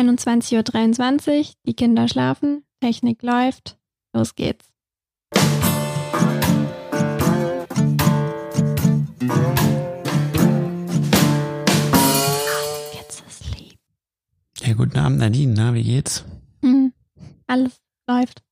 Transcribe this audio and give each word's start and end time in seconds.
21.23 0.00 1.38
Uhr, 1.38 1.44
die 1.66 1.74
Kinder 1.74 2.08
schlafen, 2.08 2.64
Technik 2.80 3.22
läuft, 3.22 3.78
los 4.14 4.34
geht's. 4.34 4.66
Kids 12.92 13.22
asleep. 13.28 13.78
Ja, 14.62 14.72
guten 14.72 14.98
Abend, 14.98 15.18
Nadine. 15.18 15.52
Na, 15.52 15.74
wie 15.74 15.82
geht's? 15.82 16.24
Hm, 16.62 16.94
alles 17.46 17.82
läuft. 18.08 18.42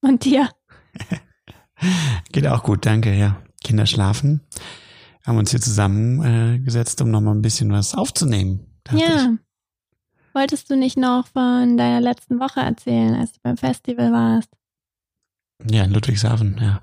Und 0.00 0.24
dir? 0.24 0.48
Geht 2.32 2.46
auch 2.46 2.62
gut, 2.62 2.86
danke, 2.86 3.12
ja. 3.14 3.42
Kinder 3.62 3.84
schlafen. 3.84 4.40
Haben 5.26 5.36
uns 5.36 5.50
hier 5.50 5.60
zusammengesetzt, 5.60 7.02
um 7.02 7.10
nochmal 7.10 7.34
ein 7.34 7.42
bisschen 7.42 7.70
was 7.70 7.94
aufzunehmen. 7.94 8.80
Ja. 8.90 9.36
Wolltest 10.34 10.70
du 10.70 10.76
nicht 10.76 10.96
noch 10.96 11.26
von 11.28 11.76
deiner 11.76 12.00
letzten 12.00 12.40
Woche 12.40 12.60
erzählen, 12.60 13.14
als 13.14 13.32
du 13.32 13.40
beim 13.42 13.56
Festival 13.56 14.12
warst? 14.12 14.50
Ja, 15.70 15.84
in 15.84 15.92
Ludwigshafen, 15.92 16.58
ja. 16.60 16.80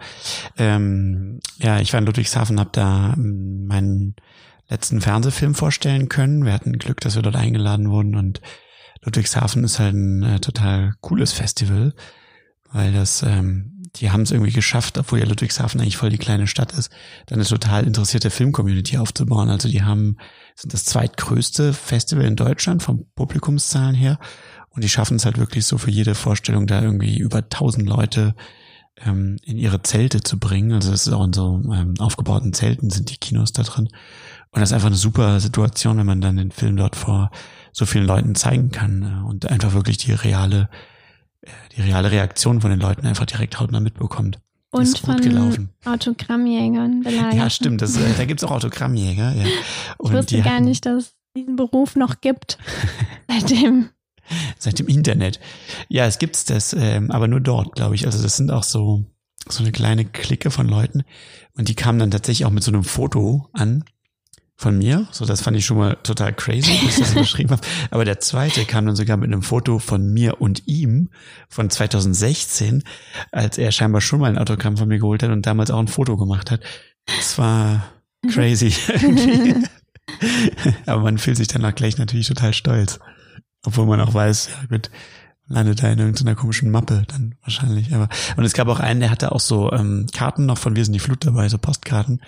Ähm, 0.58 1.40
ja, 1.58 1.80
ich 1.80 1.92
war 1.92 2.00
in 2.00 2.06
Ludwigshafen, 2.06 2.60
habe 2.60 2.70
da 2.72 3.14
ähm, 3.14 3.66
meinen 3.66 4.16
letzten 4.70 5.02
Fernsehfilm 5.02 5.56
vorstellen 5.56 6.10
können. 6.10 6.46
Wir 6.46 6.54
hatten 6.54 6.78
Glück, 6.78 7.02
dass 7.02 7.16
wir 7.16 7.22
dort 7.22 7.36
eingeladen 7.36 7.90
wurden 7.90 8.16
und 8.16 8.42
Ludwigshafen 9.02 9.64
ist 9.64 9.80
halt 9.80 9.96
ein 9.96 10.24
äh, 10.24 10.40
total 10.40 10.94
cooles 11.02 11.32
Festival, 11.32 11.94
weil 12.72 12.94
das, 12.94 13.24
ähm, 13.24 13.79
die 13.96 14.12
haben 14.12 14.22
es 14.22 14.32
irgendwie 14.32 14.52
geschafft, 14.52 14.98
obwohl 14.98 15.20
ja 15.20 15.26
Ludwigshafen 15.26 15.82
eigentlich 15.82 15.98
voll 15.98 16.10
die 16.10 16.18
kleine 16.18 16.48
Stadt 16.48 16.74
ist, 16.74 16.92
dann 17.28 17.40
eine 17.40 17.48
total 17.48 17.86
interessierte 17.86 18.30
Filmcommunity 18.30 18.98
aufzubauen. 18.98 19.50
Also 19.50 19.70
die 19.70 19.84
haben, 19.84 20.18
sind 20.56 20.74
das 20.74 20.86
zweitgrößte 20.86 21.74
Festival 21.74 22.26
in 22.26 22.36
Deutschland 22.36 22.84
vom 22.84 23.06
Publikumszahlen 23.16 23.96
her 23.96 24.20
und 24.70 24.84
die 24.84 24.90
schaffen 24.90 25.18
es 25.18 25.26
halt 25.26 25.38
wirklich 25.38 25.66
so 25.66 25.78
für 25.78 25.92
jede 25.92 26.16
Vorstellung 26.16 26.68
da 26.68 26.82
irgendwie 26.82 27.18
über 27.18 27.40
1000 27.40 27.88
Leute 27.88 28.36
ähm, 29.06 29.38
in 29.44 29.58
ihre 29.58 29.82
Zelte 29.84 30.22
zu 30.22 30.40
bringen. 30.40 30.74
Also 30.74 30.92
das 30.92 31.08
ist 31.08 31.14
auch 31.14 31.26
in 31.26 31.34
so 31.34 31.62
ähm, 31.74 31.96
aufgebauten 32.00 32.54
Zelten 32.54 32.90
sind 32.90 33.10
die 33.10 33.18
Kinos 33.18 33.54
da 33.54 33.64
drin. 33.64 33.90
Und 34.52 34.62
das 34.62 34.70
ist 34.70 34.74
einfach 34.74 34.88
eine 34.88 34.96
super 34.96 35.40
Situation, 35.40 35.98
wenn 35.98 36.06
man 36.06 36.22
dann 36.22 36.38
den 36.38 36.52
Film 36.52 36.76
dort 36.76 36.96
vor 36.96 37.32
so 37.72 37.86
vielen 37.86 38.06
Leuten 38.06 38.36
zeigen 38.36 38.72
kann 38.72 39.04
äh, 39.04 39.28
und 39.28 39.50
einfach 39.50 39.74
wirklich 39.74 39.98
die 39.98 40.12
reale, 40.12 40.70
die 41.76 41.82
reale 41.82 42.12
Reaktion 42.12 42.62
von 42.62 42.70
den 42.72 42.80
Leuten 42.80 43.06
einfach 43.06 43.26
direkt 43.26 43.60
hautnah 43.60 43.80
mitbekommt. 43.80 44.40
Und 44.72 44.84
ist 44.84 45.00
von 45.00 45.20
gelaufen. 45.20 45.70
Autogrammjägern 45.86 47.02
belagert. 47.02 47.34
Ja, 47.34 47.50
stimmt. 47.50 47.82
Das, 47.82 47.96
äh, 47.98 48.14
da 48.18 48.26
gibt's 48.26 48.44
auch 48.44 48.52
Autogrammjäger. 48.52 49.34
Ja. 49.34 49.46
Ich 49.46 50.12
wusste 50.12 50.42
gar 50.42 50.56
hatten- 50.56 50.66
nicht, 50.66 50.86
dass 50.86 51.06
es 51.06 51.16
diesen 51.36 51.56
Beruf 51.56 51.96
noch 51.96 52.22
gibt. 52.22 52.60
Seitdem. 53.28 53.90
Seit 54.60 54.78
dem 54.78 54.88
Internet. 54.88 55.40
Ja, 55.88 56.06
es 56.06 56.20
gibt's 56.20 56.46
das, 56.46 56.74
ähm, 56.74 57.10
aber 57.10 57.28
nur 57.28 57.40
dort, 57.40 57.74
glaube 57.76 57.96
ich. 57.96 58.06
Also 58.06 58.22
das 58.22 58.38
sind 58.38 58.52
auch 58.52 58.62
so, 58.64 59.06
so 59.48 59.64
eine 59.64 59.72
kleine 59.72 60.06
Clique 60.06 60.52
von 60.52 60.68
Leuten. 60.68 61.04
Und 61.58 61.68
die 61.68 61.76
kamen 61.76 61.98
dann 61.98 62.12
tatsächlich 62.12 62.46
auch 62.46 62.52
mit 62.52 62.64
so 62.64 62.72
einem 62.72 62.84
Foto 62.84 63.50
an 63.54 63.84
von 64.60 64.78
mir. 64.78 65.08
So, 65.12 65.24
das 65.24 65.42
fand 65.42 65.56
ich 65.56 65.66
schon 65.66 65.78
mal 65.78 65.96
total 66.04 66.34
crazy, 66.34 66.74
dass 66.74 66.84
ich 66.84 66.98
das 66.98 67.12
überschrieben 67.14 67.52
habe. 67.52 67.62
Aber 67.92 68.04
der 68.04 68.20
zweite 68.20 68.66
kam 68.66 68.86
dann 68.86 68.98
sogar 68.98 69.16
mit 69.16 69.32
einem 69.32 69.42
Foto 69.42 69.80
von 69.80 70.12
mir 70.12 70.42
und 70.42 70.68
ihm 70.68 71.12
von 71.48 71.70
2016, 71.70 72.84
als 73.32 73.58
er 73.58 73.72
scheinbar 73.72 74.02
schon 74.02 74.20
mal 74.20 74.30
ein 74.30 74.38
Autogramm 74.38 74.76
von 74.76 74.90
mir 74.90 75.00
geholt 75.00 75.24
hat 75.24 75.32
und 75.32 75.46
damals 75.46 75.72
auch 75.72 75.80
ein 75.80 75.88
Foto 75.88 76.18
gemacht 76.18 76.52
hat. 76.52 76.60
Das 77.06 77.38
war 77.38 77.86
crazy 78.30 78.74
irgendwie. 78.90 79.66
Aber 80.86 81.04
man 81.04 81.20
fühlt 81.20 81.38
sich 81.38 81.48
danach 81.48 81.74
gleich 81.74 81.98
natürlich 81.98 82.28
total 82.28 82.54
stolz. 82.54 83.00
Obwohl 83.66 83.86
man 83.86 84.02
auch 84.02 84.14
weiß, 84.14 84.50
ja 84.62 84.68
gut, 84.68 84.92
landet 85.48 85.82
da 85.82 85.90
in 85.90 86.00
irgendeiner 86.00 86.36
komischen 86.36 86.70
Mappe 86.70 87.04
dann 87.08 87.36
wahrscheinlich. 87.44 87.96
Aber 87.96 88.10
und 88.36 88.44
es 88.44 88.54
gab 88.54 88.68
auch 88.68 88.82
einen, 88.82 89.00
der 89.00 89.10
hatte 89.10 89.32
auch 89.32 89.40
so 89.40 89.72
ähm, 89.72 90.08
Karten 90.14 90.46
noch 90.46 90.58
von 90.58 90.76
Wir 90.76 90.84
sind 90.84 90.94
die 90.94 91.00
Flut 91.00 91.26
dabei, 91.26 91.48
so 91.48 91.58
Postkarten 91.58 92.20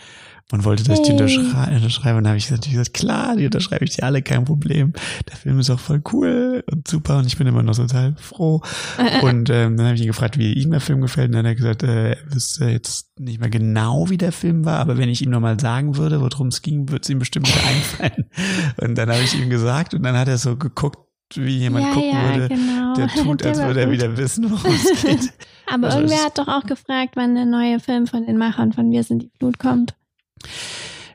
und 0.51 0.63
wollte, 0.65 0.83
dass 0.83 0.99
ich 0.99 1.05
die 1.05 1.11
Hey. 1.11 1.21
unterschrei 1.21 1.75
unterschreibe. 1.75 2.17
Und 2.17 2.23
da 2.23 2.29
habe 2.29 2.37
ich 2.37 2.49
natürlich 2.49 2.73
gesagt, 2.73 2.93
klar, 2.93 3.35
die 3.35 3.45
unterschreibe 3.45 3.85
ich 3.85 3.95
dir 3.95 4.03
alle, 4.03 4.21
kein 4.21 4.45
Problem. 4.45 4.93
Der 5.29 5.37
Film 5.37 5.59
ist 5.59 5.69
auch 5.69 5.79
voll 5.79 6.01
cool 6.11 6.63
und 6.71 6.87
super 6.87 7.17
und 7.17 7.27
ich 7.27 7.37
bin 7.37 7.47
immer 7.47 7.63
noch 7.63 7.75
total 7.75 8.15
froh. 8.17 8.61
Und 9.21 9.49
ähm, 9.49 9.77
dann 9.77 9.85
habe 9.85 9.95
ich 9.95 10.01
ihn 10.01 10.07
gefragt, 10.07 10.37
wie 10.37 10.53
ihm 10.53 10.71
der 10.71 10.79
Film 10.79 11.01
gefällt. 11.01 11.27
Und 11.27 11.33
dann 11.33 11.45
hat 11.45 11.51
er 11.51 11.55
gesagt, 11.55 11.83
äh, 11.83 12.11
er 12.11 12.17
wüsste 12.33 12.65
jetzt 12.65 13.11
nicht 13.19 13.39
mehr 13.39 13.49
genau, 13.49 14.09
wie 14.09 14.17
der 14.17 14.31
Film 14.31 14.65
war, 14.65 14.79
aber 14.79 14.97
wenn 14.97 15.09
ich 15.09 15.21
ihm 15.21 15.29
nochmal 15.29 15.59
sagen 15.59 15.97
würde, 15.97 16.21
worum 16.21 16.47
es 16.47 16.61
ging, 16.61 16.89
würde 16.89 17.01
es 17.03 17.09
ihm 17.09 17.19
bestimmt 17.19 17.47
wieder 17.47 17.67
einfallen. 17.67 18.25
Und 18.81 18.97
dann 18.97 19.09
habe 19.09 19.21
ich 19.21 19.39
ihm 19.39 19.49
gesagt 19.49 19.93
und 19.93 20.03
dann 20.03 20.17
hat 20.17 20.27
er 20.27 20.37
so 20.37 20.55
geguckt, 20.55 20.99
wie 21.35 21.57
jemand 21.57 21.85
ja, 21.85 21.93
gucken 21.93 22.09
ja, 22.09 22.35
würde, 22.35 22.47
genau. 22.49 22.93
der 22.95 23.07
tut, 23.07 23.45
als 23.45 23.61
würde 23.61 23.81
er 23.81 23.91
wieder 23.91 24.17
wissen, 24.17 24.49
worum 24.49 24.73
es 24.73 25.01
geht. 25.03 25.33
Aber 25.67 25.87
Also 25.87 25.99
irgendwer 25.99 26.25
hat 26.25 26.37
doch 26.37 26.47
auch 26.47 26.63
gefragt, 26.63 27.11
wann 27.15 27.35
der 27.35 27.45
neue 27.45 27.79
Film 27.79 28.07
von 28.07 28.25
den 28.25 28.37
Machern 28.37 28.73
von 28.73 28.91
Wir 28.91 29.03
sind 29.03 29.23
die 29.23 29.31
Flut 29.37 29.59
kommt. 29.59 29.95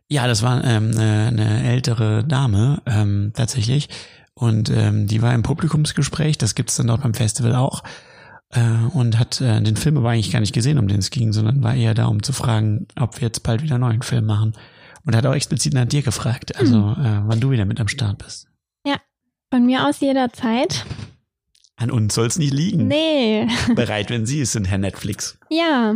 Ja, 0.09 0.26
das 0.26 0.42
war 0.42 0.62
ähm, 0.64 0.92
eine, 0.94 1.26
eine 1.26 1.64
ältere 1.64 2.25
Dame 2.25 2.81
ähm, 2.87 3.32
tatsächlich. 3.34 3.88
Und 4.34 4.70
ähm, 4.70 5.06
die 5.06 5.22
war 5.22 5.34
im 5.34 5.42
Publikumsgespräch, 5.42 6.38
das 6.38 6.54
gibt's 6.54 6.76
dann 6.76 6.88
dort 6.88 7.03
beim 7.03 7.14
Festival 7.14 7.54
auch. 7.54 7.82
Äh, 8.50 8.60
und 8.92 9.19
hat 9.19 9.41
äh, 9.41 9.60
den 9.60 9.76
Film 9.76 9.97
aber 9.97 10.10
eigentlich 10.10 10.31
gar 10.31 10.41
nicht 10.41 10.54
gesehen, 10.54 10.78
um 10.78 10.86
den 10.86 10.98
es 10.98 11.10
ging, 11.10 11.32
sondern 11.32 11.62
war 11.62 11.75
eher 11.75 11.94
da, 11.94 12.06
um 12.06 12.22
zu 12.22 12.32
fragen, 12.32 12.86
ob 12.98 13.16
wir 13.16 13.28
jetzt 13.28 13.42
bald 13.42 13.62
wieder 13.62 13.75
einen 13.76 13.84
neuen 13.84 14.03
Film 14.03 14.26
machen. 14.26 14.53
Und 15.04 15.16
hat 15.16 15.26
auch 15.26 15.34
explizit 15.34 15.72
nach 15.72 15.86
dir 15.86 16.03
gefragt, 16.03 16.56
also 16.56 16.92
äh, 16.92 17.22
wann 17.25 17.41
du 17.41 17.50
wieder 17.50 17.65
mit 17.65 17.81
am 17.81 17.88
Start 17.88 18.19
bist. 18.19 18.48
Von 19.50 19.65
mir 19.65 19.86
aus 19.86 20.00
jederzeit. 20.00 20.84
An 21.76 21.91
uns 21.91 22.15
soll's 22.15 22.36
nicht 22.36 22.53
liegen. 22.53 22.88
Nee. 22.88 23.47
Bereit, 23.75 24.10
wenn 24.10 24.26
Sie 24.26 24.41
es 24.41 24.53
sind, 24.53 24.66
Herr 24.66 24.78
Netflix. 24.78 25.38
Ja. 25.50 25.94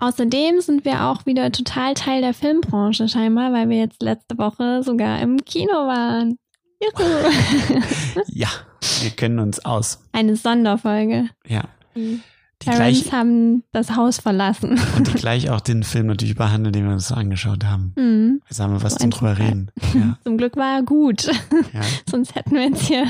Außerdem 0.00 0.60
sind 0.60 0.84
wir 0.84 1.04
auch 1.06 1.26
wieder 1.26 1.52
total 1.52 1.94
Teil 1.94 2.22
der 2.22 2.34
Filmbranche 2.34 3.06
scheinbar, 3.08 3.52
weil 3.52 3.68
wir 3.68 3.76
jetzt 3.78 4.02
letzte 4.02 4.38
Woche 4.38 4.82
sogar 4.82 5.20
im 5.20 5.44
Kino 5.44 5.72
waren. 5.72 6.36
Juhu. 6.82 7.04
Ja, 8.28 8.48
wir 9.02 9.10
können 9.10 9.38
uns 9.38 9.64
aus. 9.64 10.02
Eine 10.12 10.36
Sonderfolge. 10.36 11.28
Ja. 11.46 11.64
Die 11.94 12.20
Die 12.62 12.64
gleich, 12.70 12.76
Parents 12.78 13.12
haben 13.12 13.64
das 13.72 13.94
Haus 13.96 14.18
verlassen. 14.18 14.80
und 14.96 15.06
die 15.08 15.12
gleich 15.20 15.50
auch 15.50 15.60
den 15.60 15.82
Film 15.82 16.06
natürlich 16.06 16.34
behandeln, 16.36 16.72
den 16.72 16.86
wir 16.86 16.92
uns 16.94 17.08
so 17.08 17.14
angeschaut 17.14 17.64
haben. 17.64 17.92
Hm. 17.96 18.42
Jetzt 18.48 18.60
haben 18.60 18.72
wir 18.72 18.82
was 18.82 18.94
So 18.94 18.98
zum 19.00 19.10
drüber 19.10 19.38
reden. 19.38 19.70
Ja, 19.94 20.18
Zum 20.24 20.38
Glück 20.38 20.56
war 20.56 20.76
er 20.76 20.82
gut. 20.82 21.26
ja. 21.26 21.80
Sonst 22.10 22.34
hätten 22.34 22.52
wir 22.54 22.62
jetzt 22.64 22.82
hier 22.86 23.04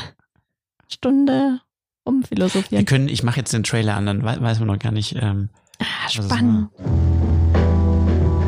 Stunde 0.89 1.61
Wir 1.61 1.61
rumphilosophiert. 2.07 2.87
können, 2.87 3.09
ich 3.09 3.23
mache 3.23 3.39
jetzt 3.39 3.53
den 3.53 3.63
Trailer 3.63 3.95
an, 3.97 4.07
dann 4.07 4.25
wei- 4.25 4.41
weiß 4.41 4.59
man 4.59 4.69
noch 4.69 4.79
gar 4.79 4.93
nicht. 4.93 5.15
Ähm, 5.21 5.51
Ah, 5.81 6.07
es 6.07 6.13
spannend. 6.15 6.69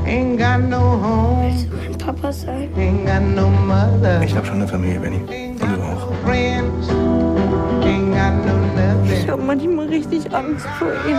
Ain't 0.04 0.38
got 0.38 0.60
no 0.68 0.78
home, 1.00 1.42
Willst 1.50 1.70
du 1.70 1.76
mein 1.76 1.98
Papa 1.98 2.32
sein? 2.32 2.68
ain't 2.76 3.06
got 3.06 3.22
no 3.22 3.48
mother, 3.48 4.22
Ich 4.22 4.34
habe 4.36 4.46
schon 4.46 4.56
eine 4.56 4.68
Familie, 4.68 5.00
Benny. 5.00 5.18
Und 5.18 5.60
du 5.60 5.82
auch. 5.82 6.12
Ich 9.12 9.28
habe 9.28 9.42
manchmal 9.42 9.86
richtig 9.88 10.34
Angst 10.34 10.66
vor 10.78 10.88
ihm. 11.08 11.18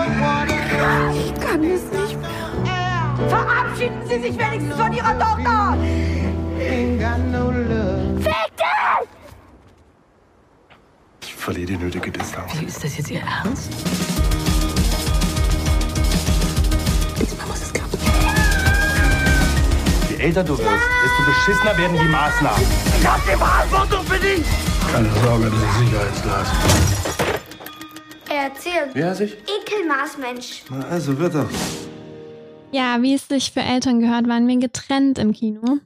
Ich 1.15 1.33
kann 1.41 1.63
es 1.63 1.83
nicht 1.91 2.17
mehr. 2.21 3.29
Verabschieden 3.29 4.01
Sie 4.07 4.19
sich 4.19 4.37
wenigstens 4.37 4.75
von 4.75 4.93
Ihrer 4.93 5.17
Tochter! 5.17 5.77
No 7.31 7.51
love. 7.51 8.29
Ich 11.21 11.35
verliere 11.35 11.67
die 11.67 11.77
nötige 11.77 12.11
Distanz. 12.11 12.53
Ist 12.61 12.83
das 12.83 12.97
jetzt 12.97 13.11
Ihr 13.11 13.21
Ernst? 13.21 13.71
Je 20.09 20.15
älter 20.17 20.43
du 20.43 20.57
wirst, 20.57 20.63
desto 20.63 21.25
beschissener 21.25 21.77
werden 21.77 21.97
die 21.99 22.07
Maßnahmen. 22.07 22.63
Ich 22.99 23.07
hab 23.07 23.21
die 23.23 23.37
Verantwortung 23.37 24.05
für 24.05 24.19
dich! 24.19 24.45
Keine 24.91 25.09
Sorge, 25.23 25.51
das 25.51 25.63
ist 25.63 25.79
Sicherheitsglas. 25.79 26.47
Er 28.29 28.43
erzählt. 28.43 28.89
Wer 28.93 29.15
sich? 29.15 29.33
Ekelmaßmensch. 29.33 30.63
Na, 30.69 30.85
also 30.87 31.17
wird 31.17 31.35
er. 31.35 31.49
Ja, 32.71 33.01
wie 33.01 33.13
es 33.13 33.27
sich 33.27 33.51
für 33.51 33.61
Eltern 33.61 33.99
gehört, 33.99 34.27
waren 34.27 34.47
wir 34.47 34.57
getrennt 34.57 35.19
im 35.19 35.33
Kino. 35.33 35.79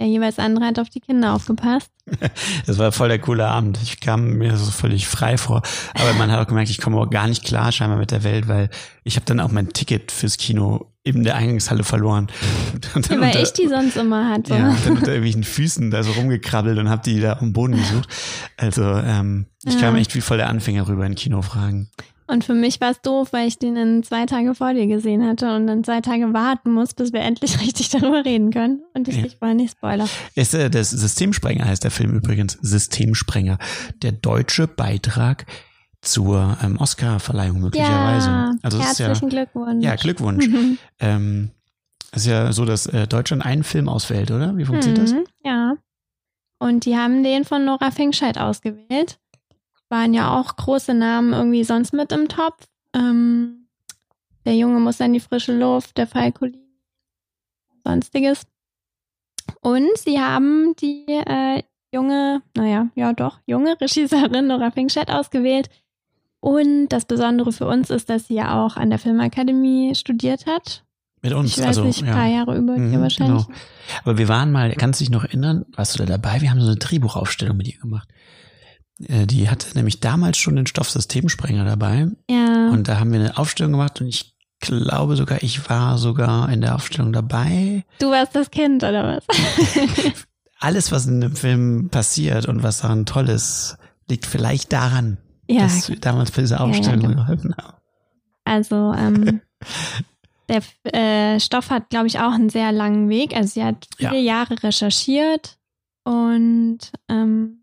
Der 0.00 0.06
jeweils 0.06 0.38
andere 0.38 0.66
hat 0.66 0.78
auf 0.78 0.90
die 0.90 1.00
Kinder 1.00 1.34
aufgepasst. 1.34 1.90
das 2.66 2.78
war 2.78 2.92
voll 2.92 3.08
der 3.08 3.18
coole 3.18 3.46
Abend. 3.46 3.78
Ich 3.82 4.00
kam 4.00 4.34
mir 4.34 4.56
so 4.56 4.70
völlig 4.70 5.08
frei 5.08 5.36
vor. 5.38 5.62
Aber 5.94 6.12
man 6.14 6.30
hat 6.30 6.40
auch 6.40 6.46
gemerkt, 6.48 6.70
ich 6.70 6.80
komme 6.80 6.98
auch 6.98 7.10
gar 7.10 7.26
nicht 7.26 7.44
klar 7.44 7.72
scheinbar 7.72 7.98
mit 7.98 8.10
der 8.12 8.22
Welt, 8.22 8.46
weil 8.48 8.70
ich 9.04 9.16
habe 9.16 9.26
dann 9.26 9.40
auch 9.40 9.50
mein 9.50 9.72
Ticket 9.72 10.12
fürs 10.12 10.36
Kino 10.36 10.92
in 11.02 11.24
der 11.24 11.36
Eingangshalle 11.36 11.84
verloren. 11.84 12.28
Und 12.94 13.08
Ja, 13.08 13.18
weil 13.20 13.26
unter- 13.28 13.42
ich 13.42 13.52
die 13.52 13.68
sonst 13.68 13.96
immer 13.96 14.28
hatte. 14.30 14.54
Ja, 14.54 14.70
und 14.70 14.84
dann 14.86 14.92
unter 14.98 15.08
irgendwelchen 15.08 15.44
Füßen 15.44 15.90
da 15.90 16.02
so 16.02 16.12
rumgekrabbelt 16.12 16.78
und 16.78 16.88
hab 16.90 17.02
die 17.04 17.20
da 17.20 17.34
am 17.40 17.52
Boden 17.52 17.76
gesucht. 17.76 18.08
Also 18.56 18.82
ähm, 18.84 19.46
ich 19.64 19.74
Ja. 19.74 19.80
kam 19.82 19.96
echt 19.96 20.14
wie 20.14 20.20
voll 20.20 20.36
der 20.38 20.48
Anfänger 20.48 20.88
rüber 20.88 21.06
in 21.06 21.14
Kinofragen. 21.14 21.90
Und 22.28 22.42
für 22.44 22.54
mich 22.54 22.80
war 22.80 22.90
es 22.90 23.00
doof, 23.02 23.32
weil 23.32 23.46
ich 23.46 23.58
den 23.58 23.76
in 23.76 24.02
zwei 24.02 24.26
Tage 24.26 24.54
vor 24.54 24.74
dir 24.74 24.86
gesehen 24.88 25.24
hatte 25.24 25.54
und 25.54 25.66
dann 25.68 25.84
zwei 25.84 26.00
Tage 26.00 26.32
warten 26.32 26.72
muss, 26.72 26.92
bis 26.94 27.12
wir 27.12 27.20
endlich 27.20 27.60
richtig 27.60 27.88
darüber 27.90 28.24
reden 28.24 28.50
können. 28.50 28.82
Und 28.94 29.06
ich, 29.08 29.16
Ja. 29.18 29.26
ich 29.26 29.40
wollte 29.40 29.54
nicht 29.56 29.72
spoilern. 29.72 30.08
Ist, 30.34 30.54
äh, 30.54 30.68
das 30.68 30.90
Systemsprenger 30.90 31.64
heißt 31.66 31.84
der 31.84 31.90
Film 31.92 32.12
übrigens. 32.12 32.58
Systemsprenger. 32.62 33.58
Der 34.02 34.12
deutsche 34.12 34.66
Beitrag 34.66 35.46
zur 36.02 36.56
ähm, 36.62 36.76
Oscar-Verleihung 36.78 37.60
möglicherweise. 37.60 38.28
Ja, 38.28 38.54
also 38.62 38.78
ist 38.78 38.98
ja, 38.98 39.06
herzlichen 39.06 39.28
Glückwunsch. 39.28 39.84
ja, 39.84 39.94
Glückwunsch. 39.96 40.46
Mhm. 40.48 40.78
ähm, 41.00 41.50
es 42.12 42.22
ist 42.22 42.28
ja 42.28 42.52
so, 42.52 42.64
dass 42.64 42.86
äh, 42.86 43.06
Deutschland 43.06 43.44
einen 43.44 43.62
Film 43.64 43.88
auswählt, 43.88 44.30
oder? 44.30 44.56
Wie 44.56 44.64
funktioniert 44.64 45.02
das? 45.02 45.12
Mhm, 45.12 45.24
Ja. 45.44 45.74
Und 46.58 46.86
die 46.86 46.96
haben 46.96 47.22
den 47.22 47.44
von 47.44 47.64
Nora 47.66 47.90
Finkscheid 47.90 48.38
ausgewählt. 48.38 49.18
Waren 49.88 50.14
ja 50.14 50.38
auch 50.38 50.56
große 50.56 50.94
Namen 50.94 51.32
irgendwie 51.32 51.64
sonst 51.64 51.92
mit 51.92 52.12
im 52.12 52.28
Topf. 52.28 52.66
Ähm, 52.94 53.68
der 54.44 54.54
Junge 54.56 54.80
muss 54.80 55.00
an 55.00 55.12
die 55.12 55.20
frische 55.20 55.56
Luft, 55.56 55.96
der 55.96 56.06
Falkolin, 56.06 56.60
sonstiges. 57.84 58.42
Und 59.60 59.96
sie 59.96 60.20
haben 60.20 60.74
die 60.76 61.04
äh, 61.08 61.62
junge, 61.92 62.42
naja, 62.56 62.88
ja 62.94 63.12
doch, 63.12 63.38
junge 63.46 63.80
Regisseurin 63.80 64.48
Nora 64.48 64.70
Finkscheid 64.70 65.10
ausgewählt. 65.10 65.68
Und 66.40 66.88
das 66.88 67.06
Besondere 67.06 67.50
für 67.50 67.66
uns 67.66 67.90
ist, 67.90 68.08
dass 68.08 68.28
sie 68.28 68.34
ja 68.34 68.64
auch 68.64 68.76
an 68.76 68.90
der 68.90 68.98
Filmakademie 68.98 69.94
studiert 69.94 70.46
hat. 70.46 70.84
Mit 71.22 71.32
uns. 71.32 71.52
Ich 71.52 71.58
weiß 71.58 71.66
also, 71.78 71.84
nicht, 71.84 72.02
ein 72.02 72.08
ja. 72.08 72.12
paar 72.12 72.28
Jahre 72.28 72.56
über 72.56 72.76
Mhm, 72.76 73.00
wahrscheinlich. 73.00 73.46
genau. 73.46 73.58
Aber 74.04 74.18
wir 74.18 74.28
waren 74.28 74.52
mal, 74.52 74.72
kannst 74.74 75.00
du 75.00 75.04
dich 75.04 75.10
noch 75.10 75.24
erinnern, 75.24 75.64
warst 75.74 75.94
du 75.94 75.98
da 75.98 76.06
dabei? 76.06 76.40
Wir 76.40 76.50
haben 76.50 76.60
so 76.60 76.68
eine 76.68 76.76
Drehbuchaufstellung 76.76 77.56
mit 77.56 77.66
ihr 77.66 77.80
gemacht. 77.80 78.08
Äh, 79.08 79.26
Die 79.26 79.48
hatte 79.50 79.68
nämlich 79.74 80.00
damals 80.00 80.38
schon 80.38 80.56
den 80.56 80.66
Stoff 80.66 80.90
Systemsprenger 80.90 81.64
dabei. 81.64 82.08
Ja. 82.30 82.70
Und 82.70 82.88
da 82.88 82.98
haben 83.00 83.12
wir 83.12 83.20
eine 83.20 83.36
Aufstellung 83.38 83.72
gemacht 83.72 84.00
und 84.00 84.06
ich 84.08 84.34
glaube 84.60 85.16
sogar, 85.16 85.42
ich 85.42 85.68
war 85.68 85.98
sogar 85.98 86.48
in 86.50 86.60
der 86.62 86.74
Aufstellung 86.74 87.12
dabei. 87.12 87.84
Du 87.98 88.10
warst 88.10 88.34
das 88.34 88.50
Kind, 88.50 88.82
oder 88.82 89.16
was? 89.28 89.36
Alles, 90.60 90.90
was 90.92 91.06
in 91.06 91.20
dem 91.20 91.36
Film 91.36 91.88
passiert 91.90 92.46
und 92.46 92.62
was 92.62 92.80
daran 92.80 93.04
toll 93.04 93.28
ist, 93.28 93.76
liegt 94.08 94.24
vielleicht 94.24 94.72
daran, 94.72 95.18
ja, 95.48 95.62
dass 95.62 95.88
wir 95.90 95.96
damals 96.00 96.30
für 96.30 96.40
diese 96.40 96.60
Aufstellung 96.60 97.02
ja. 97.10 97.22
geholfen 97.22 97.54
haben. 97.58 97.76
also 98.44 98.94
ähm, 98.96 99.42
der 100.48 100.62
äh, 100.94 101.38
Stoff 101.40 101.68
hat, 101.70 101.90
glaube 101.90 102.06
ich, 102.06 102.18
auch 102.20 102.32
einen 102.32 102.48
sehr 102.48 102.72
langen 102.72 103.08
Weg. 103.10 103.36
Also 103.36 103.50
sie 103.54 103.64
hat 103.64 103.86
Ja. 103.98 104.10
viele 104.10 104.22
Jahre 104.22 104.62
recherchiert 104.62 105.58
und 106.04 106.78
ähm, 107.10 107.58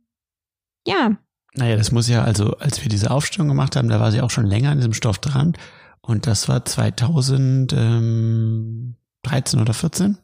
ja, 0.87 1.17
Naja, 1.55 1.77
das 1.77 1.91
muss 1.91 2.07
ja, 2.07 2.23
also 2.23 2.57
als 2.57 2.81
wir 2.81 2.89
diese 2.89 3.11
Aufstellung 3.11 3.47
gemacht 3.47 3.75
haben, 3.75 3.89
da 3.89 3.99
war 3.99 4.11
sie 4.11 4.21
auch 4.21 4.31
schon 4.31 4.45
länger 4.45 4.71
an 4.71 4.77
diesem 4.77 4.93
Stoff 4.93 5.19
dran. 5.19 5.53
Und 6.01 6.27
das 6.27 6.49
war 6.49 6.65
2013 6.65 9.61
oder 9.61 9.73
14. 9.73 10.17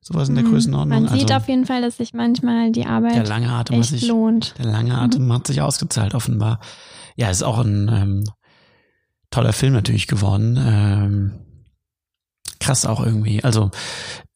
Sowas 0.00 0.28
in 0.28 0.34
der 0.34 0.44
mhm, 0.44 0.50
Größenordnung. 0.50 1.04
man 1.04 1.12
sieht 1.12 1.30
also 1.30 1.42
auf 1.42 1.48
jeden 1.48 1.64
Fall, 1.64 1.80
dass 1.80 1.96
sich 1.96 2.12
manchmal 2.12 2.72
die 2.72 2.82
der 2.82 2.90
Arbeit 2.90 3.26
lange 3.26 3.50
Atem 3.50 3.80
echt 3.80 3.88
sich, 3.88 4.06
lohnt. 4.06 4.54
der 4.58 4.66
lange 4.66 4.98
Atem 4.98 5.32
hat 5.32 5.46
sich 5.46 5.62
ausgezahlt, 5.62 6.14
offenbar. 6.14 6.60
Ja, 7.16 7.30
ist 7.30 7.42
auch 7.42 7.58
ein 7.58 7.88
ähm, 7.88 8.24
toller 9.30 9.54
Film 9.54 9.72
natürlich 9.72 10.06
geworden. 10.06 10.58
Ähm, 10.62 11.32
krass 12.60 12.84
auch 12.84 13.04
irgendwie. 13.04 13.42
Also 13.42 13.70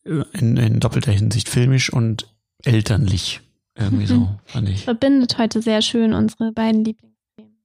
äh, 0.04 0.22
in, 0.32 0.56
in 0.56 0.80
doppelter 0.80 1.12
Hinsicht 1.12 1.50
filmisch 1.50 1.92
und 1.92 2.34
elternlich. 2.64 3.42
Irgendwie 3.78 4.06
so, 4.06 4.16
Mhm. 4.16 4.38
fand 4.44 4.68
ich. 4.68 4.84
Verbindet 4.84 5.38
heute 5.38 5.62
sehr 5.62 5.82
schön 5.82 6.12
unsere 6.12 6.52
beiden 6.52 6.84
Lieblingsthemen. 6.84 7.56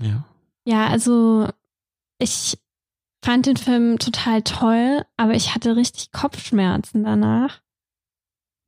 Ja. 0.00 0.24
Ja, 0.66 0.86
also 0.88 1.48
ich 2.18 2.58
fand 3.24 3.46
den 3.46 3.56
Film 3.56 3.98
total 3.98 4.42
toll, 4.42 5.04
aber 5.16 5.32
ich 5.34 5.54
hatte 5.54 5.74
richtig 5.76 6.12
Kopfschmerzen 6.12 7.04
danach. 7.04 7.60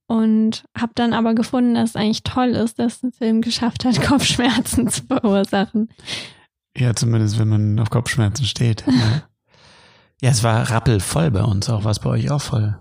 Und 0.09 0.65
habe 0.77 0.91
dann 0.97 1.13
aber 1.13 1.35
gefunden, 1.35 1.75
dass 1.75 1.91
es 1.91 1.97
eigentlich 1.97 2.25
toll 2.25 2.49
ist, 2.49 2.81
dass 2.81 3.03
ein 3.03 3.13
Film 3.13 3.43
geschafft 3.43 3.85
hat, 3.85 4.01
Kopfschmerzen 4.03 4.89
zu 4.89 5.05
verursachen. 5.05 5.89
Ja, 6.77 6.95
zumindest 6.97 7.39
wenn 7.39 7.49
man 7.49 7.79
auf 7.79 7.91
Kopfschmerzen 7.91 8.45
steht. 8.45 8.85
Ja, 8.87 8.93
ja 10.23 10.31
es 10.31 10.43
war 10.43 10.69
rappelvoll 10.71 11.31
bei 11.31 11.43
uns 11.45 11.69
auch. 11.69 11.85
War 11.85 11.91
es 11.93 12.01
bei 12.01 12.11
euch 12.11 12.31
auch 12.31 12.41
voll? 12.41 12.77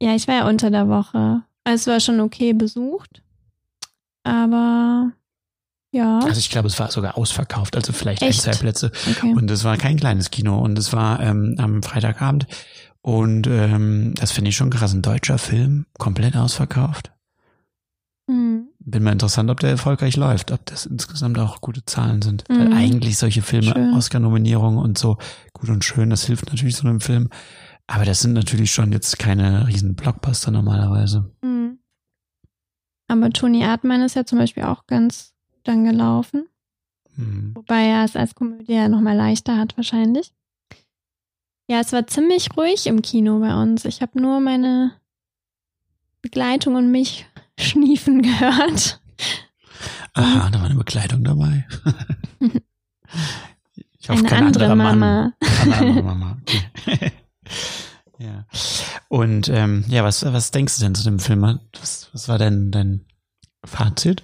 Ja, 0.00 0.14
ich 0.14 0.26
war 0.28 0.34
ja 0.36 0.48
unter 0.48 0.70
der 0.70 0.88
Woche. 0.88 1.42
Es 1.64 1.86
war 1.86 2.00
schon 2.00 2.20
okay 2.20 2.54
besucht. 2.54 3.22
Aber 4.24 5.12
ja, 5.92 6.20
Also 6.20 6.38
ich 6.38 6.50
glaube, 6.50 6.68
es 6.68 6.78
war 6.78 6.90
sogar 6.90 7.18
ausverkauft. 7.18 7.76
Also 7.76 7.92
vielleicht 7.92 8.22
ein, 8.22 8.30
Echt? 8.30 8.42
zwei 8.42 8.52
Plätze. 8.52 8.90
okay. 9.10 9.32
Und 9.34 9.50
es 9.50 9.64
war 9.64 9.76
kein 9.76 9.96
kleines 9.98 10.30
Kino. 10.30 10.58
Und 10.58 10.78
es 10.78 10.92
war 10.92 11.20
ähm, 11.20 11.56
am 11.58 11.82
Freitagabend. 11.82 12.46
Und 13.02 13.46
ähm, 13.48 14.14
das 14.14 14.30
finde 14.32 14.50
ich 14.50 14.56
schon 14.56 14.70
krass. 14.70 14.94
Ein 14.94 15.02
deutscher 15.02 15.38
Film, 15.38 15.86
komplett 15.98 16.36
ausverkauft. 16.36 17.12
Hm. 18.30 18.68
Bin 18.78 19.02
mal 19.02 19.12
interessant, 19.12 19.50
ob 19.50 19.60
der 19.60 19.70
erfolgreich 19.70 20.16
läuft, 20.16 20.52
ob 20.52 20.64
das 20.66 20.86
insgesamt 20.86 21.38
auch 21.38 21.60
gute 21.60 21.84
Zahlen 21.84 22.22
sind. 22.22 22.44
Weil 22.48 22.68
Mhm. 22.68 22.72
eigentlich 22.76 23.18
solche 23.18 23.42
Filme. 23.42 23.92
Oscar-Nominierungen 23.96 24.78
und 24.78 24.96
so, 24.98 25.18
gut 25.52 25.68
und 25.70 25.84
schön, 25.84 26.10
das 26.10 26.24
hilft 26.24 26.46
natürlich 26.46 26.76
so 26.76 26.86
einem 26.88 27.00
Film. 27.00 27.28
Aber 27.88 28.04
das 28.04 28.20
sind 28.20 28.32
natürlich 28.32 28.72
schon 28.72 28.92
jetzt 28.92 29.18
keine 29.18 29.66
riesen 29.66 29.94
Blockbuster 29.96 30.50
normalerweise. 30.52 31.30
Hm. 31.44 31.78
Aber 33.12 33.30
Toni 33.30 33.60
Erdmann 33.60 34.00
ist 34.00 34.16
ja 34.16 34.24
zum 34.24 34.38
Beispiel 34.38 34.62
auch 34.62 34.86
ganz 34.86 35.34
dann 35.64 35.84
gelaufen. 35.84 36.48
Mhm. 37.14 37.54
Wobei 37.54 37.84
er 37.84 38.04
es 38.04 38.16
als 38.16 38.34
Komödie 38.34 38.72
ja 38.72 38.88
nochmal 38.88 39.14
leichter 39.14 39.58
hat 39.58 39.76
wahrscheinlich. 39.76 40.32
Ja, 41.68 41.80
es 41.80 41.92
war 41.92 42.06
ziemlich 42.06 42.56
ruhig 42.56 42.86
im 42.86 43.02
Kino 43.02 43.38
bei 43.40 43.54
uns. 43.54 43.84
Ich 43.84 44.00
habe 44.00 44.18
nur 44.18 44.40
meine 44.40 44.92
Begleitung 46.22 46.74
und 46.74 46.90
mich 46.90 47.26
schniefen 47.60 48.22
gehört. 48.22 49.02
Aha, 50.14 50.48
da 50.50 50.58
war 50.58 50.66
eine 50.66 50.76
Bekleidung 50.76 51.22
dabei. 51.22 51.66
ich 53.98 54.08
hoffe, 54.08 54.20
Eine 54.20 54.28
kein 54.28 54.46
andere 54.46 54.70
anderer 54.70 54.76
Mann. 54.76 54.98
Mama. 54.98 55.32
Eine 55.62 55.76
andere 55.76 56.02
Mama. 56.02 56.38
Okay. 56.86 57.12
ja. 58.22 58.46
Und 59.08 59.48
ähm, 59.48 59.84
ja, 59.88 60.04
was, 60.04 60.24
was 60.24 60.50
denkst 60.50 60.78
du 60.78 60.84
denn 60.84 60.94
zu 60.94 61.04
dem 61.04 61.18
Film? 61.18 61.60
Was, 61.80 62.08
was 62.12 62.28
war 62.28 62.38
denn 62.38 62.70
dein 62.70 63.06
Fazit? 63.64 64.22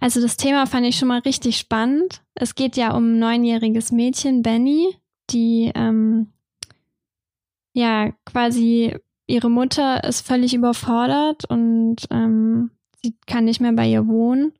Also 0.00 0.20
das 0.20 0.36
Thema 0.36 0.66
fand 0.66 0.86
ich 0.86 0.96
schon 0.96 1.08
mal 1.08 1.20
richtig 1.20 1.58
spannend. 1.58 2.22
Es 2.34 2.54
geht 2.54 2.76
ja 2.76 2.94
um 2.94 3.14
ein 3.14 3.18
neunjähriges 3.18 3.92
Mädchen, 3.92 4.42
Benny, 4.42 4.94
die 5.30 5.72
ähm, 5.74 6.32
ja 7.72 8.12
quasi 8.24 8.94
ihre 9.26 9.50
Mutter 9.50 10.04
ist 10.04 10.26
völlig 10.26 10.54
überfordert 10.54 11.44
und 11.46 11.96
ähm, 12.10 12.70
sie 13.02 13.16
kann 13.26 13.44
nicht 13.44 13.60
mehr 13.60 13.72
bei 13.72 13.88
ihr 13.88 14.06
wohnen. 14.06 14.52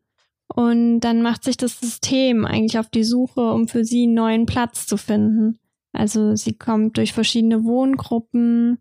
Und 0.48 1.00
dann 1.00 1.22
macht 1.22 1.44
sich 1.44 1.56
das 1.56 1.80
System 1.80 2.44
eigentlich 2.46 2.78
auf 2.78 2.88
die 2.88 3.04
Suche, 3.04 3.52
um 3.52 3.68
für 3.68 3.84
sie 3.84 4.04
einen 4.04 4.14
neuen 4.14 4.46
Platz 4.46 4.86
zu 4.86 4.96
finden. 4.96 5.58
Also 5.96 6.36
sie 6.36 6.54
kommt 6.54 6.96
durch 6.96 7.12
verschiedene 7.12 7.64
Wohngruppen, 7.64 8.78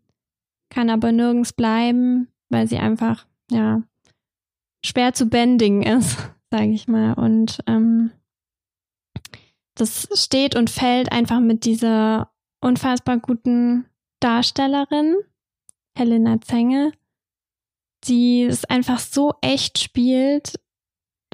kann 0.69 0.89
aber 0.89 1.11
nirgends 1.11 1.53
bleiben, 1.53 2.27
weil 2.49 2.67
sie 2.67 2.77
einfach, 2.77 3.25
ja, 3.51 3.83
schwer 4.85 5.13
zu 5.13 5.27
bändigen 5.27 5.83
ist, 5.83 6.17
sage 6.51 6.71
ich 6.71 6.87
mal. 6.87 7.13
Und 7.13 7.59
ähm, 7.67 8.11
das 9.75 10.07
steht 10.13 10.55
und 10.55 10.69
fällt 10.69 11.11
einfach 11.11 11.39
mit 11.39 11.65
dieser 11.65 12.31
unfassbar 12.61 13.17
guten 13.17 13.85
Darstellerin, 14.19 15.15
Helena 15.97 16.39
Zenge, 16.41 16.91
die 18.05 18.43
es 18.43 18.65
einfach 18.65 18.99
so 18.99 19.33
echt 19.41 19.79
spielt 19.79 20.59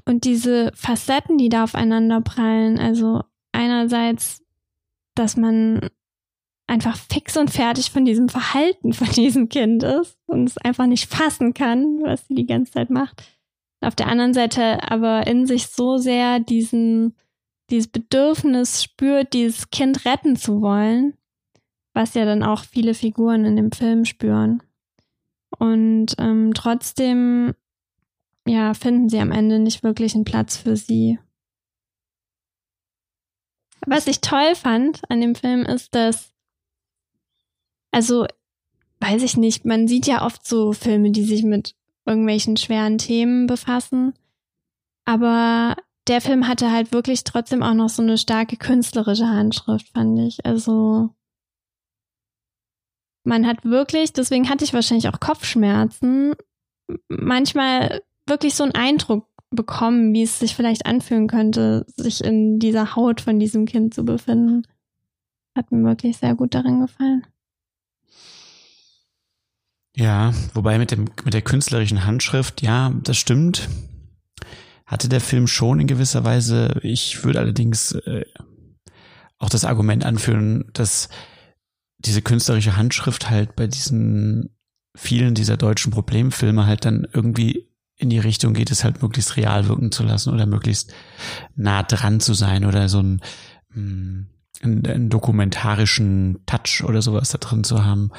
und 0.05 0.25
diese 0.25 0.71
Facetten, 0.73 1.38
die 1.38 1.50
da 1.50 1.63
aufeinander 1.63 2.21
prallen. 2.21 2.79
Also 2.79 3.23
einerseits, 3.51 4.40
dass 5.15 5.38
man 5.38 5.89
einfach 6.68 6.96
fix 6.96 7.36
und 7.36 7.50
fertig 7.50 7.91
von 7.91 8.06
diesem 8.06 8.30
Verhalten 8.30 8.94
von 8.94 9.10
diesem 9.10 9.50
Kind 9.50 9.84
ist 9.84 10.18
und 10.27 10.50
es 10.50 10.58
einfach 10.58 10.86
nicht 10.86 11.10
fassen 11.10 11.53
kann, 11.53 12.01
was 12.01 12.27
sie 12.27 12.36
die 12.36 12.46
ganze 12.46 12.72
Zeit 12.72 12.89
macht. 12.89 13.22
Auf 13.82 13.96
der 13.96 14.08
anderen 14.08 14.34
Seite 14.34 14.89
aber 14.89 15.27
in 15.27 15.46
sich 15.46 15.68
so 15.68 15.98
sehr 15.98 16.39
diesen, 16.39 17.15
dieses 17.70 17.88
Bedürfnis 17.88 18.84
spürt, 18.84 19.34
dieses 19.34 19.70
Kind 19.70 20.06
retten 20.06 20.36
zu 20.36 20.62
wollen, 20.62 21.15
was 21.94 22.13
ja 22.13 22.25
dann 22.25 22.44
auch 22.44 22.63
viele 22.63 22.94
Figuren 22.94 23.44
in 23.44 23.56
dem 23.56 23.72
Film 23.72 24.06
spüren. 24.06 24.62
Und 25.58 26.15
ähm, 26.20 26.53
trotzdem, 26.53 27.53
ja, 28.48 28.74
finden 28.74 29.10
sie 29.10 29.20
am 29.20 29.32
Ende 29.32 29.60
nicht 29.60 29.84
wirklich 29.84 30.15
einen 30.15 30.25
Platz 30.25 30.58
für 30.58 30.77
sie. 30.77 31.20
Was 33.85 34.07
ich 34.07 34.21
toll 34.21 34.55
fand 34.55 35.01
an 35.09 35.21
dem 35.21 35.35
Film 35.35 35.65
ist, 35.65 35.95
dass, 35.95 36.31
also, 37.91 38.25
weiß 39.00 39.23
ich 39.23 39.38
nicht, 39.38 39.65
man 39.65 39.88
sieht 39.88 40.07
ja 40.07 40.25
oft 40.25 40.47
so 40.47 40.73
Filme, 40.73 41.11
die 41.11 41.23
sich 41.23 41.43
mit 41.43 41.75
irgendwelchen 42.05 42.57
schweren 42.57 42.97
Themen 42.97 43.47
befassen. 43.47 44.13
Aber 45.05 45.75
der 46.07 46.21
Film 46.21 46.47
hatte 46.47 46.71
halt 46.71 46.91
wirklich 46.91 47.23
trotzdem 47.23 47.63
auch 47.63 47.73
noch 47.73 47.89
so 47.89 48.01
eine 48.01 48.17
starke 48.17 48.57
künstlerische 48.57 49.27
Handschrift, 49.27 49.89
fand 49.89 50.19
ich. 50.19 50.45
Also 50.45 51.09
man 53.23 53.45
hat 53.45 53.63
wirklich, 53.63 54.13
deswegen 54.13 54.50
hatte 54.50 54.63
ich 54.63 54.73
wahrscheinlich 54.73 55.07
auch 55.09 55.19
Kopfschmerzen, 55.19 56.33
manchmal 57.07 58.01
wirklich 58.25 58.55
so 58.55 58.63
einen 58.63 58.75
Eindruck 58.75 59.27
bekommen, 59.51 60.13
wie 60.13 60.24
es 60.24 60.39
sich 60.39 60.55
vielleicht 60.55 60.86
anfühlen 60.86 61.27
könnte, 61.27 61.86
sich 61.96 62.24
in 62.24 62.60
dieser 62.60 62.96
Haut 62.96 63.22
von 63.22 63.39
diesem 63.39 63.65
Kind 63.65 63.93
zu 63.93 64.03
befinden. 64.03 64.63
Hat 65.55 65.72
mir 65.72 65.84
wirklich 65.84 66.17
sehr 66.17 66.36
gut 66.36 66.55
darin 66.55 66.79
gefallen. 66.79 67.27
Ja, 69.96 70.34
wobei 70.53 70.77
mit 70.79 70.91
dem, 70.91 71.10
mit 71.25 71.34
der 71.34 71.41
künstlerischen 71.41 72.05
Handschrift, 72.05 72.62
ja, 72.62 72.93
das 73.03 73.17
stimmt. 73.17 73.67
Hatte 74.86 75.10
der 75.10 75.22
Film 75.22 75.48
schon 75.48 75.81
in 75.81 75.88
gewisser 75.88 76.24
Weise. 76.24 76.79
Ich 76.81 77.24
würde 77.25 77.39
allerdings 77.39 77.91
äh, 77.91 78.24
auch 79.38 79.50
das 79.50 79.65
Argument 79.65 80.05
anführen, 80.05 80.70
dass 80.74 81.10
diese 81.98 82.22
künstlerische 82.22 82.77
Handschrift 82.77 83.29
halt 83.29 83.55
bei 83.55 83.67
diesen 83.67 84.55
vielen 84.96 85.36
dieser 85.36 85.58
deutschen 85.58 85.91
Problemfilme 85.91 86.65
halt 86.65 86.86
dann 86.86 87.08
irgendwie 87.13 87.70
in 88.01 88.10
die 88.10 88.20
Richtung 88.20 88.53
geht, 88.53 88.72
es 88.72 88.84
halt 88.84 89.01
möglichst 89.01 89.38
real 89.38 89.67
wirken 89.67 89.91
zu 89.91 90.03
lassen 90.03 90.34
oder 90.34 90.46
möglichst 90.46 90.91
nah 91.55 91.84
dran 91.84 92.20
zu 92.20 92.34
sein 92.34 92.65
oder 92.65 92.89
so 92.89 93.01
ein, 93.01 93.22
mm, 93.74 94.25
einen, 94.63 95.10
dokumentarischen 95.10 96.39
Touch 96.46 96.84
oder 96.84 97.01
sowas 97.01 97.29
da 97.29 97.38
drin 97.38 97.63
zu 97.63 97.86
haben. 97.86 98.12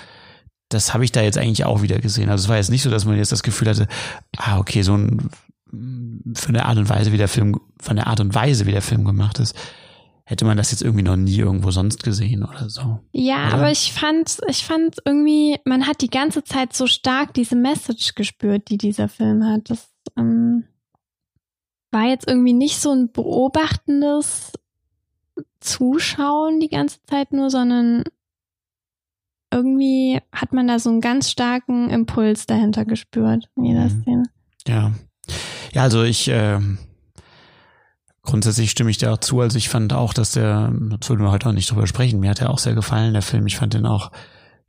Das 0.68 0.94
habe 0.94 1.04
ich 1.04 1.12
da 1.12 1.20
jetzt 1.20 1.36
eigentlich 1.36 1.64
auch 1.64 1.82
wieder 1.82 1.98
gesehen. 1.98 2.30
Also 2.30 2.44
es 2.44 2.48
war 2.48 2.56
jetzt 2.56 2.70
nicht 2.70 2.82
so, 2.82 2.90
dass 2.90 3.04
man 3.04 3.16
jetzt 3.16 3.32
das 3.32 3.42
Gefühl 3.42 3.68
hatte, 3.68 3.88
ah, 4.36 4.58
okay, 4.58 4.82
so 4.82 4.96
ein 4.96 5.30
von 5.72 6.52
der 6.52 6.66
Art 6.66 6.76
und 6.76 6.88
Weise, 6.90 7.12
wie 7.12 7.16
der 7.16 7.28
Film, 7.28 7.58
von 7.80 7.96
der 7.96 8.06
Art 8.06 8.20
und 8.20 8.34
Weise, 8.34 8.66
wie 8.66 8.72
der 8.72 8.82
Film 8.82 9.04
gemacht 9.04 9.38
ist, 9.38 9.56
hätte 10.24 10.44
man 10.44 10.56
das 10.56 10.70
jetzt 10.70 10.82
irgendwie 10.82 11.02
noch 11.02 11.16
nie 11.16 11.38
irgendwo 11.38 11.70
sonst 11.70 12.02
gesehen 12.02 12.44
oder 12.44 12.70
so. 12.70 13.00
Ja, 13.12 13.46
oder? 13.46 13.54
aber 13.54 13.70
ich 13.70 13.92
fand, 13.92 14.38
ich 14.48 14.64
fand 14.64 14.96
irgendwie, 15.04 15.58
man 15.64 15.86
hat 15.86 16.00
die 16.00 16.10
ganze 16.10 16.44
Zeit 16.44 16.74
so 16.74 16.86
stark 16.86 17.34
diese 17.34 17.56
Message 17.56 18.14
gespürt, 18.14 18.68
die 18.68 18.78
dieser 18.78 19.08
Film 19.08 19.44
hat. 19.44 19.70
Das 19.70 19.88
ähm, 20.16 20.64
war 21.90 22.04
jetzt 22.04 22.28
irgendwie 22.28 22.52
nicht 22.52 22.78
so 22.78 22.92
ein 22.92 23.10
beobachtendes 23.12 24.52
Zuschauen 25.60 26.60
die 26.60 26.68
ganze 26.68 27.02
Zeit 27.02 27.32
nur, 27.32 27.50
sondern 27.50 28.04
irgendwie 29.52 30.20
hat 30.32 30.52
man 30.52 30.66
da 30.66 30.78
so 30.78 30.90
einen 30.90 31.00
ganz 31.00 31.30
starken 31.30 31.90
Impuls 31.90 32.46
dahinter 32.46 32.84
gespürt 32.84 33.48
in 33.56 33.64
jeder 33.64 33.84
mhm. 33.84 34.02
Szene. 34.02 34.22
Ja. 34.66 34.92
Ja, 35.72 35.82
also 35.82 36.02
ich, 36.02 36.28
äh, 36.28 36.58
grundsätzlich 38.22 38.70
stimme 38.70 38.90
ich 38.90 38.98
dir 38.98 39.12
auch 39.12 39.18
zu. 39.18 39.40
Also 39.40 39.58
ich 39.58 39.68
fand 39.68 39.92
auch, 39.92 40.14
dass 40.14 40.32
der, 40.32 40.72
das 40.72 41.08
würden 41.08 41.22
wir 41.22 41.30
heute 41.30 41.48
auch 41.48 41.52
nicht 41.52 41.70
drüber 41.70 41.86
sprechen, 41.86 42.20
mir 42.20 42.30
hat 42.30 42.40
er 42.40 42.50
auch 42.50 42.58
sehr 42.58 42.74
gefallen, 42.74 43.12
der 43.12 43.22
Film. 43.22 43.46
Ich 43.46 43.56
fand 43.56 43.74
den 43.74 43.86
auch 43.86 44.10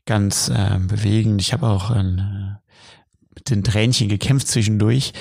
ganz 0.05 0.49
äh, 0.49 0.79
bewegend. 0.79 1.41
Ich 1.41 1.53
habe 1.53 1.67
auch 1.67 1.91
äh, 1.91 2.03
mit 3.35 3.49
den 3.49 3.63
Tränchen 3.63 4.09
gekämpft 4.09 4.47
zwischendurch, 4.47 5.13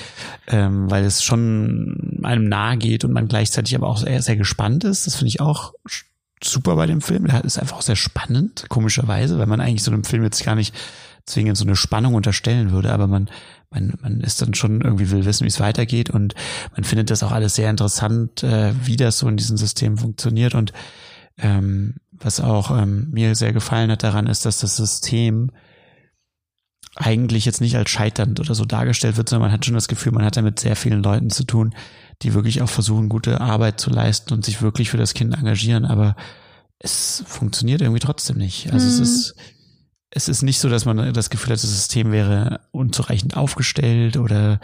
ähm, 0.47 0.89
weil 0.89 1.03
es 1.03 1.23
schon 1.23 2.19
einem 2.23 2.47
nahe 2.47 2.77
geht 2.77 3.05
und 3.05 3.13
man 3.13 3.27
gleichzeitig 3.27 3.75
aber 3.75 3.87
auch 3.87 3.97
sehr, 3.97 4.21
sehr 4.21 4.35
gespannt 4.35 4.83
ist. 4.83 5.07
Das 5.07 5.15
finde 5.15 5.29
ich 5.29 5.41
auch 5.41 5.73
super 6.43 6.75
bei 6.75 6.85
dem 6.85 7.01
Film. 7.01 7.25
Der 7.27 7.43
ist 7.43 7.57
einfach 7.57 7.77
auch 7.77 7.81
sehr 7.81 7.95
spannend, 7.95 8.65
komischerweise, 8.69 9.39
weil 9.39 9.47
man 9.47 9.61
eigentlich 9.61 9.83
so 9.83 9.91
einem 9.91 10.03
Film 10.03 10.23
jetzt 10.23 10.43
gar 10.43 10.55
nicht 10.55 10.75
zwingend 11.25 11.57
so 11.57 11.63
eine 11.63 11.75
Spannung 11.75 12.15
unterstellen 12.15 12.71
würde, 12.71 12.91
aber 12.91 13.07
man, 13.07 13.29
man, 13.73 13.93
man 14.01 14.21
ist 14.21 14.41
dann 14.41 14.53
schon 14.53 14.81
irgendwie 14.81 15.11
will 15.11 15.25
wissen, 15.25 15.43
wie 15.43 15.49
es 15.49 15.59
weitergeht 15.59 16.09
und 16.09 16.35
man 16.75 16.83
findet 16.83 17.09
das 17.09 17.23
auch 17.23 17.31
alles 17.31 17.55
sehr 17.55 17.69
interessant, 17.69 18.43
äh, 18.43 18.73
wie 18.85 18.97
das 18.97 19.19
so 19.19 19.27
in 19.27 19.37
diesem 19.37 19.57
System 19.57 19.97
funktioniert 19.97 20.55
und 20.55 20.73
ähm, 21.37 21.95
was 22.11 22.39
auch 22.39 22.71
ähm, 22.71 23.09
mir 23.11 23.35
sehr 23.35 23.53
gefallen 23.53 23.91
hat 23.91 24.03
daran 24.03 24.27
ist, 24.27 24.45
dass 24.45 24.59
das 24.59 24.75
System 24.75 25.51
eigentlich 26.95 27.45
jetzt 27.45 27.59
nicht 27.59 27.75
als 27.75 27.89
scheiternd 27.89 28.39
oder 28.39 28.53
so 28.53 28.65
dargestellt 28.65 29.17
wird, 29.17 29.27
sondern 29.27 29.49
man 29.49 29.51
hat 29.51 29.65
schon 29.65 29.73
das 29.73 29.87
Gefühl, 29.87 30.11
man 30.11 30.23
hat 30.23 30.37
da 30.37 30.43
mit 30.43 30.59
sehr 30.59 30.75
vielen 30.75 31.01
Leuten 31.01 31.31
zu 31.31 31.43
tun, 31.43 31.73
die 32.21 32.35
wirklich 32.35 32.61
auch 32.61 32.69
versuchen, 32.69 33.09
gute 33.09 33.41
Arbeit 33.41 33.79
zu 33.79 33.89
leisten 33.89 34.33
und 34.33 34.45
sich 34.45 34.61
wirklich 34.61 34.91
für 34.91 34.97
das 34.97 35.15
Kind 35.15 35.35
engagieren, 35.35 35.85
aber 35.85 36.15
es 36.77 37.23
funktioniert 37.25 37.81
irgendwie 37.81 37.99
trotzdem 37.99 38.37
nicht. 38.37 38.71
Also 38.71 38.85
mhm. 38.85 38.91
es 38.91 38.99
ist 38.99 39.35
es 40.15 40.29
ist 40.29 40.43
nicht 40.43 40.59
so, 40.59 40.69
dass 40.69 40.85
man 40.85 41.13
das 41.13 41.29
Gefühl 41.29 41.53
hat, 41.53 41.63
das 41.63 41.69
System 41.69 42.11
wäre 42.11 42.61
unzureichend 42.71 43.35
aufgestellt 43.35 44.15
oder 44.17 44.59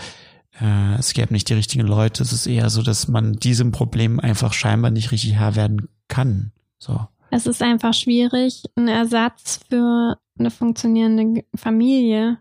äh, 0.61 0.95
es 0.99 1.13
gäbe 1.13 1.33
nicht 1.33 1.49
die 1.49 1.55
richtigen 1.55 1.87
Leute. 1.87 2.21
Es 2.21 2.31
ist 2.31 2.45
eher 2.45 2.69
so, 2.69 2.83
dass 2.83 3.07
man 3.07 3.33
diesem 3.33 3.71
Problem 3.71 4.19
einfach 4.19 4.53
scheinbar 4.53 4.91
nicht 4.91 5.11
richtig 5.11 5.33
Herr 5.33 5.55
werden 5.55 5.89
kann. 6.07 6.51
So. 6.77 7.07
Es 7.31 7.47
ist 7.47 7.63
einfach 7.63 7.93
schwierig, 7.93 8.63
einen 8.75 8.89
Ersatz 8.89 9.59
für 9.69 10.19
eine 10.37 10.51
funktionierende 10.51 11.43
Familie, 11.55 12.37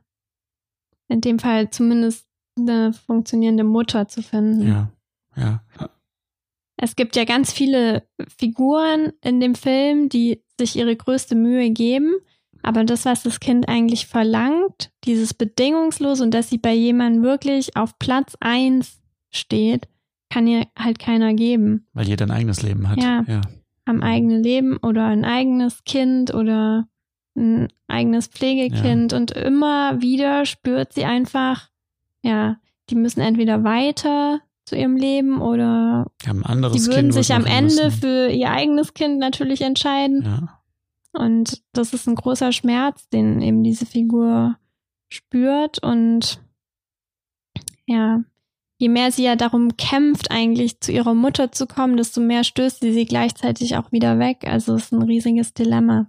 in 1.08 1.22
dem 1.22 1.38
Fall 1.38 1.70
zumindest 1.70 2.26
eine 2.58 2.92
funktionierende 2.92 3.64
Mutter 3.64 4.08
zu 4.08 4.22
finden. 4.22 4.68
Ja, 4.68 4.90
ja. 5.36 5.62
Es 6.76 6.94
gibt 6.94 7.16
ja 7.16 7.24
ganz 7.24 7.52
viele 7.52 8.06
Figuren 8.36 9.12
in 9.22 9.40
dem 9.40 9.54
Film, 9.54 10.08
die 10.08 10.44
sich 10.58 10.76
ihre 10.76 10.94
größte 10.94 11.34
Mühe 11.34 11.70
geben, 11.70 12.14
aber 12.68 12.84
das, 12.84 13.06
was 13.06 13.22
das 13.22 13.40
Kind 13.40 13.66
eigentlich 13.66 14.06
verlangt, 14.06 14.90
dieses 15.04 15.32
bedingungslos 15.32 16.20
und 16.20 16.34
dass 16.34 16.50
sie 16.50 16.58
bei 16.58 16.74
jemandem 16.74 17.22
wirklich 17.22 17.78
auf 17.78 17.98
Platz 17.98 18.36
eins 18.40 19.00
steht, 19.30 19.88
kann 20.28 20.46
ihr 20.46 20.66
halt 20.78 20.98
keiner 20.98 21.32
geben. 21.32 21.86
Weil 21.94 22.08
jeder 22.08 22.26
ein 22.26 22.30
eigenes 22.30 22.60
Leben 22.60 22.86
hat. 22.90 23.02
Ja. 23.02 23.24
ja. 23.26 23.40
Am 23.86 24.02
eigenen 24.02 24.42
Leben 24.42 24.76
oder 24.76 25.06
ein 25.06 25.24
eigenes 25.24 25.82
Kind 25.84 26.34
oder 26.34 26.86
ein 27.34 27.68
eigenes 27.86 28.26
Pflegekind. 28.26 29.12
Ja. 29.12 29.18
Und 29.18 29.30
immer 29.30 30.02
wieder 30.02 30.44
spürt 30.44 30.92
sie 30.92 31.06
einfach, 31.06 31.70
ja, 32.22 32.58
die 32.90 32.96
müssen 32.96 33.20
entweder 33.20 33.64
weiter 33.64 34.40
zu 34.66 34.76
ihrem 34.76 34.96
Leben 34.96 35.40
oder 35.40 36.04
ja, 36.22 36.34
die 36.34 36.38
würden 36.44 36.92
kind 36.92 37.14
sich 37.14 37.32
am 37.32 37.46
Ende 37.46 37.84
müssen. 37.84 37.92
für 37.92 38.28
ihr 38.28 38.50
eigenes 38.50 38.92
Kind 38.92 39.20
natürlich 39.20 39.62
entscheiden. 39.62 40.22
Ja. 40.26 40.57
Und 41.12 41.62
das 41.72 41.92
ist 41.92 42.06
ein 42.06 42.14
großer 42.14 42.52
Schmerz, 42.52 43.08
den 43.08 43.40
eben 43.40 43.62
diese 43.62 43.86
Figur 43.86 44.56
spürt. 45.08 45.82
Und 45.82 46.40
ja, 47.86 48.22
je 48.78 48.88
mehr 48.88 49.10
sie 49.10 49.24
ja 49.24 49.36
darum 49.36 49.76
kämpft, 49.76 50.30
eigentlich 50.30 50.80
zu 50.80 50.92
ihrer 50.92 51.14
Mutter 51.14 51.52
zu 51.52 51.66
kommen, 51.66 51.96
desto 51.96 52.20
mehr 52.20 52.44
stößt 52.44 52.80
sie 52.80 52.92
sie 52.92 53.06
gleichzeitig 53.06 53.76
auch 53.76 53.92
wieder 53.92 54.18
weg. 54.18 54.44
Also 54.46 54.74
es 54.74 54.84
ist 54.84 54.92
ein 54.92 55.02
riesiges 55.02 55.54
Dilemma. 55.54 56.06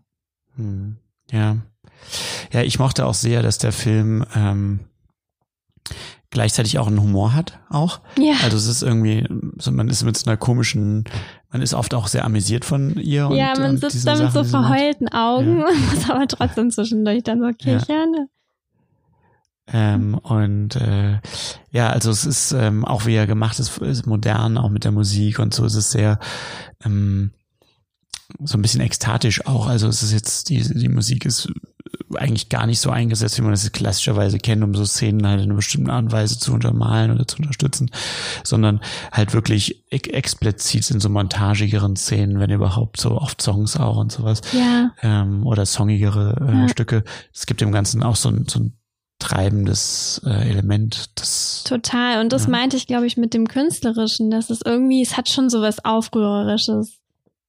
Hm. 0.55 0.97
Ja. 1.31 1.57
Ja, 2.51 2.61
ich 2.61 2.79
mochte 2.79 3.05
auch 3.05 3.13
sehr, 3.13 3.41
dass 3.41 3.57
der 3.57 3.71
Film 3.71 4.25
ähm, 4.35 4.79
gleichzeitig 6.31 6.77
auch 6.77 6.88
einen 6.88 7.01
Humor 7.01 7.33
hat, 7.33 7.59
auch. 7.69 8.01
Ja. 8.17 8.36
Also 8.43 8.57
es 8.57 8.67
ist 8.67 8.83
irgendwie, 8.83 9.27
so 9.57 9.71
man 9.71 9.89
ist 9.89 10.03
mit 10.03 10.15
so 10.17 10.29
einer 10.29 10.38
komischen, 10.38 11.05
man 11.51 11.62
ist 11.62 11.74
oft 11.74 11.93
auch 11.93 12.07
sehr 12.07 12.25
amüsiert 12.25 12.65
von 12.65 12.98
ihr. 13.00 13.27
Und, 13.27 13.36
ja, 13.38 13.53
man 13.57 13.77
sitzt 13.77 14.05
da 14.05 14.15
mit 14.15 14.31
so 14.31 14.43
verheulten 14.43 15.07
Augen 15.09 15.59
ja. 15.59 15.67
und 15.67 15.89
muss 15.89 16.09
aber 16.09 16.27
trotzdem 16.27 16.69
zwischendurch 16.71 17.24
dann 17.24 17.41
so 17.41 17.50
kichern. 17.51 18.13
Ja. 18.15 18.25
Ähm, 19.71 20.15
und 20.15 20.75
äh, 20.75 21.19
ja, 21.71 21.89
also 21.89 22.09
es 22.09 22.25
ist 22.25 22.51
ähm, 22.53 22.86
auch 22.86 23.05
wie 23.05 23.15
er 23.15 23.27
gemacht 23.27 23.59
ist, 23.59 23.77
ist 23.79 24.07
modern, 24.07 24.57
auch 24.57 24.69
mit 24.69 24.83
der 24.83 24.91
Musik 24.91 25.39
und 25.39 25.53
so. 25.53 25.65
Es 25.65 25.75
ist 25.75 25.91
sehr 25.91 26.19
ähm, 26.83 27.31
so 28.43 28.57
ein 28.57 28.62
bisschen 28.62 28.81
ekstatisch 28.81 29.45
auch. 29.45 29.67
Also 29.67 29.88
es 29.88 30.03
ist 30.03 30.12
jetzt, 30.12 30.50
die, 30.50 30.62
die 30.62 30.89
Musik 30.89 31.25
ist 31.25 31.51
eigentlich 32.15 32.50
gar 32.50 32.65
nicht 32.65 32.79
so 32.79 32.89
eingesetzt, 32.89 33.38
wie 33.38 33.41
man 33.41 33.51
das 33.51 33.72
klassischerweise 33.72 34.39
kennt, 34.39 34.63
um 34.63 34.74
so 34.74 34.86
Szenen 34.86 35.25
halt 35.27 35.39
in 35.39 35.46
einer 35.46 35.55
bestimmten 35.55 35.89
Art 35.89 36.05
und 36.05 36.12
Weise 36.12 36.39
zu 36.39 36.53
untermalen 36.53 37.12
oder 37.12 37.27
zu 37.27 37.38
unterstützen, 37.38 37.91
sondern 38.43 38.81
halt 39.12 39.34
wirklich 39.34 39.84
explizit 39.89 40.89
in 40.91 41.00
so 41.00 41.10
montagigeren 41.10 41.96
Szenen, 41.96 42.39
wenn 42.39 42.50
überhaupt 42.50 43.00
so 43.00 43.12
oft 43.12 43.41
Songs 43.41 43.77
auch 43.77 43.98
und 43.98 44.12
sowas. 44.12 44.41
Ja. 44.51 44.91
Ähm, 45.01 45.46
oder 45.46 45.65
songigere 45.65 46.36
äh, 46.41 46.62
ja. 46.62 46.69
Stücke. 46.69 47.03
Es 47.34 47.46
gibt 47.46 47.62
dem 47.62 47.72
Ganzen 47.72 48.03
auch 48.03 48.15
so 48.15 48.29
ein, 48.29 48.46
so 48.48 48.60
ein 48.60 48.74
treibendes 49.19 50.22
äh, 50.25 50.50
Element. 50.50 51.12
Das, 51.15 51.63
Total. 51.65 52.22
Und 52.22 52.34
das 52.34 52.46
ja. 52.46 52.50
meinte 52.50 52.77
ich, 52.77 52.88
glaube 52.88 53.05
ich, 53.05 53.17
mit 53.17 53.34
dem 53.34 53.48
Künstlerischen, 53.48 54.31
dass 54.31 54.50
es 54.50 54.62
irgendwie, 54.65 55.01
es 55.01 55.17
hat 55.17 55.29
schon 55.29 55.50
so 55.50 55.62
was 55.62 55.84
Aufrührerisches 55.84 57.00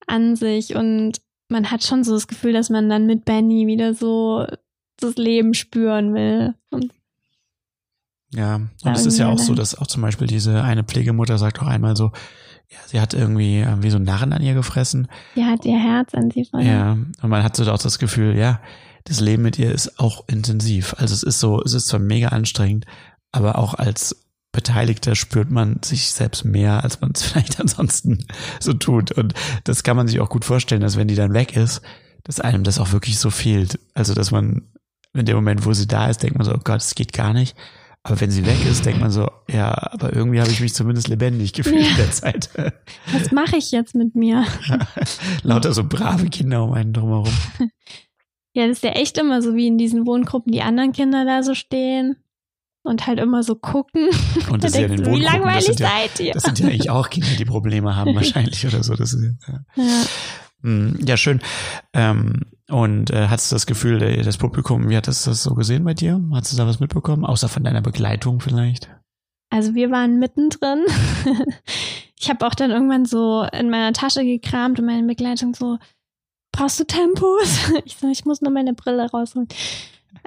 an 0.07 0.35
sich 0.37 0.75
und 0.75 1.21
man 1.51 1.71
hat 1.71 1.85
schon 1.85 2.05
so 2.05 2.15
das 2.15 2.29
Gefühl, 2.29 2.53
dass 2.53 2.71
man 2.71 2.89
dann 2.89 3.07
mit 3.07 3.25
Benny 3.25 3.67
wieder 3.67 3.95
so 3.95 4.47
das 4.99 5.17
Leben 5.17 5.55
spüren 5.55 6.15
will. 6.15 6.55
Und 6.71 6.93
ja, 8.33 8.57
und 8.57 8.93
es 8.93 9.07
ist 9.07 9.19
ja 9.19 9.29
auch 9.29 9.39
so, 9.39 9.55
dass 9.55 9.77
auch 9.77 9.89
zum 9.89 10.03
Beispiel 10.03 10.29
diese 10.29 10.63
eine 10.63 10.85
Pflegemutter 10.85 11.37
sagt 11.39 11.61
auch 11.61 11.67
einmal 11.67 11.97
so, 11.97 12.13
ja, 12.71 12.79
sie 12.87 13.01
hat 13.01 13.15
irgendwie 13.15 13.59
äh, 13.59 13.83
wie 13.83 13.91
so 13.91 13.99
Narren 13.99 14.33
an 14.33 14.43
ihr 14.43 14.55
gefressen. 14.55 15.09
Sie 15.35 15.45
hat 15.45 15.65
ihr 15.65 15.79
Herz 15.79 16.15
an 16.15 16.31
sie 16.31 16.45
verloren. 16.45 16.69
Ja, 16.69 16.93
und 16.93 17.29
man 17.29 17.43
hat 17.43 17.57
so 17.57 17.69
auch 17.71 17.79
das 17.79 17.99
Gefühl, 17.99 18.37
ja, 18.37 18.61
das 19.05 19.21
Leben 19.21 19.43
mit 19.43 19.59
ihr 19.59 19.73
ist 19.73 19.99
auch 19.99 20.25
intensiv. 20.29 20.95
Also 20.99 21.15
es 21.15 21.25
ist 21.25 21.41
so, 21.41 21.61
es 21.63 21.75
ist 21.75 21.89
zwar 21.89 21.99
mega 21.99 22.29
anstrengend, 22.29 22.87
aber 23.33 23.59
auch 23.59 23.75
als 23.75 24.25
Beteiligter 24.53 25.15
spürt 25.15 25.51
man 25.51 25.81
sich 25.85 26.11
selbst 26.11 26.45
mehr, 26.45 26.83
als 26.83 27.01
man 27.01 27.13
es 27.15 27.23
vielleicht 27.25 27.61
ansonsten 27.61 28.25
so 28.59 28.73
tut. 28.73 29.13
Und 29.13 29.35
das 29.65 29.83
kann 29.83 29.97
man 29.97 30.09
sich 30.09 30.21
auch 30.21 30.29
gut 30.29 30.45
vorstellen, 30.45 30.81
dass 30.83 30.97
wenn 30.97 31.09
die 31.09 31.15
dann 31.15 31.35
weg 31.35 31.57
ist, 31.57 31.83
dass 32.25 32.41
einem 32.41 32.65
das 32.65 32.79
auch 32.79 32.93
wirklich 32.93 33.19
so 33.19 33.31
fehlt. 33.31 33.79
Also, 33.95 34.15
dass 34.15 34.31
man 34.31 34.63
in 35.15 35.25
dem 35.27 35.37
Moment, 35.37 35.65
wo 35.65 35.73
sie 35.73 35.87
da 35.89 36.09
ist, 36.09 36.23
denkt 36.23 36.37
man 36.37 36.45
so, 36.45 36.53
oh 36.55 36.61
Gott, 36.63 36.81
es 36.81 36.95
geht 36.95 37.13
gar 37.13 37.33
nicht. 37.33 37.57
Aber 38.03 38.19
wenn 38.21 38.31
sie 38.31 38.47
weg 38.47 38.65
ist, 38.65 38.87
denkt 38.87 39.01
man 39.01 39.11
so, 39.11 39.31
ja, 39.49 39.75
aber 39.93 40.15
irgendwie 40.15 40.41
habe 40.41 40.51
ich 40.51 40.61
mich 40.61 40.73
zumindest 40.73 41.09
lebendig 41.09 41.53
gefühlt 41.53 41.83
Ja. 41.85 41.91
in 41.91 41.97
der 41.97 42.11
Zeit. 42.11 42.51
Was 43.13 43.31
mache 43.31 43.57
ich 43.57 43.73
jetzt 43.73 43.95
mit 43.95 44.15
mir? 44.15 44.47
Lauter 45.43 45.75
so 45.75 45.85
brave 45.85 46.29
Kinder 46.31 46.65
um 46.65 46.73
einen 46.73 46.93
drumherum. 46.95 47.33
Ja, 48.55 48.67
das 48.67 48.79
ist 48.79 48.85
ja 48.85 48.93
echt 48.93 49.19
immer 49.19 49.43
so 49.43 49.55
wie 49.55 49.67
in 49.67 49.77
diesen 49.77 50.07
Wohngruppen, 50.07 50.51
die 50.53 50.63
anderen 50.63 50.93
Kinder 50.93 51.25
da 51.27 51.43
so 51.43 51.55
stehen 51.55 52.17
und 52.83 53.07
halt 53.07 53.19
immer 53.19 53.43
so 53.43 53.55
gucken. 53.55 54.09
Und 54.51 54.63
Da 54.65 54.69
das 54.69 54.73
ist 54.73 54.81
ja 54.81 54.89
den 54.89 55.03
du, 55.03 55.13
wie 55.13 55.21
langweilig 55.21 55.79
ja, 55.79 55.89
seid 55.89 56.21
ihr? 56.21 56.33
das 56.33 56.43
sind 56.45 56.59
ja 56.61 56.67
eigentlich 56.69 56.91
auch 56.91 57.11
Kinder, 57.11 57.29
die 57.39 57.45
Probleme 57.45 57.97
haben 57.97 58.15
wahrscheinlich 58.17 58.67
oder 58.67 58.83
so. 58.83 58.95
Das 58.95 59.13
ist, 59.13 59.23
ja. 59.49 59.61
Ja. 59.77 60.03
Hm, 60.63 60.99
Ja, 61.07 61.17
schön. 61.17 61.41
Ähm, 61.93 62.41
und 62.69 63.11
äh, 63.11 63.29
hattest 63.29 63.51
du 63.51 63.57
das 63.57 63.67
Gefühl, 63.67 63.99
der- 63.99 64.23
das 64.23 64.37
Publikum, 64.39 64.89
wie 64.89 64.97
hat 64.97 65.09
das 65.09 65.25
das 65.25 65.43
so 65.43 65.55
gesehen 65.55 65.85
bei 65.85 65.95
dir? 65.95 66.21
Hast 66.33 66.53
du 66.53 66.57
da 66.57 66.67
was 66.67 66.79
mitbekommen? 66.81 67.25
Außer 67.25 67.49
von 67.49 67.65
deiner 67.65 67.81
Begleitung 67.81 68.41
vielleicht? 68.41 68.89
Also 69.51 69.75
wir 69.75 69.91
waren 69.91 70.19
mittendrin. 70.19 70.85
Ich 72.23 72.29
habe 72.29 72.47
auch 72.47 72.55
dann 72.55 72.71
irgendwann 72.71 73.07
so 73.07 73.47
in 73.51 73.71
meiner 73.71 73.95
Tasche 73.95 74.23
gekramt 74.25 74.79
und 74.79 74.85
meine 74.85 75.07
Begleitung 75.07 75.55
so, 75.55 75.79
brauchst 76.53 76.79
du 76.79 76.85
Tempos? 76.85 77.71
Ich 77.87 77.97
so, 77.97 78.09
ich 78.11 78.27
muss 78.27 78.43
nur 78.43 78.53
meine 78.53 78.75
Brille 78.75 79.11
rausholen. 79.11 79.49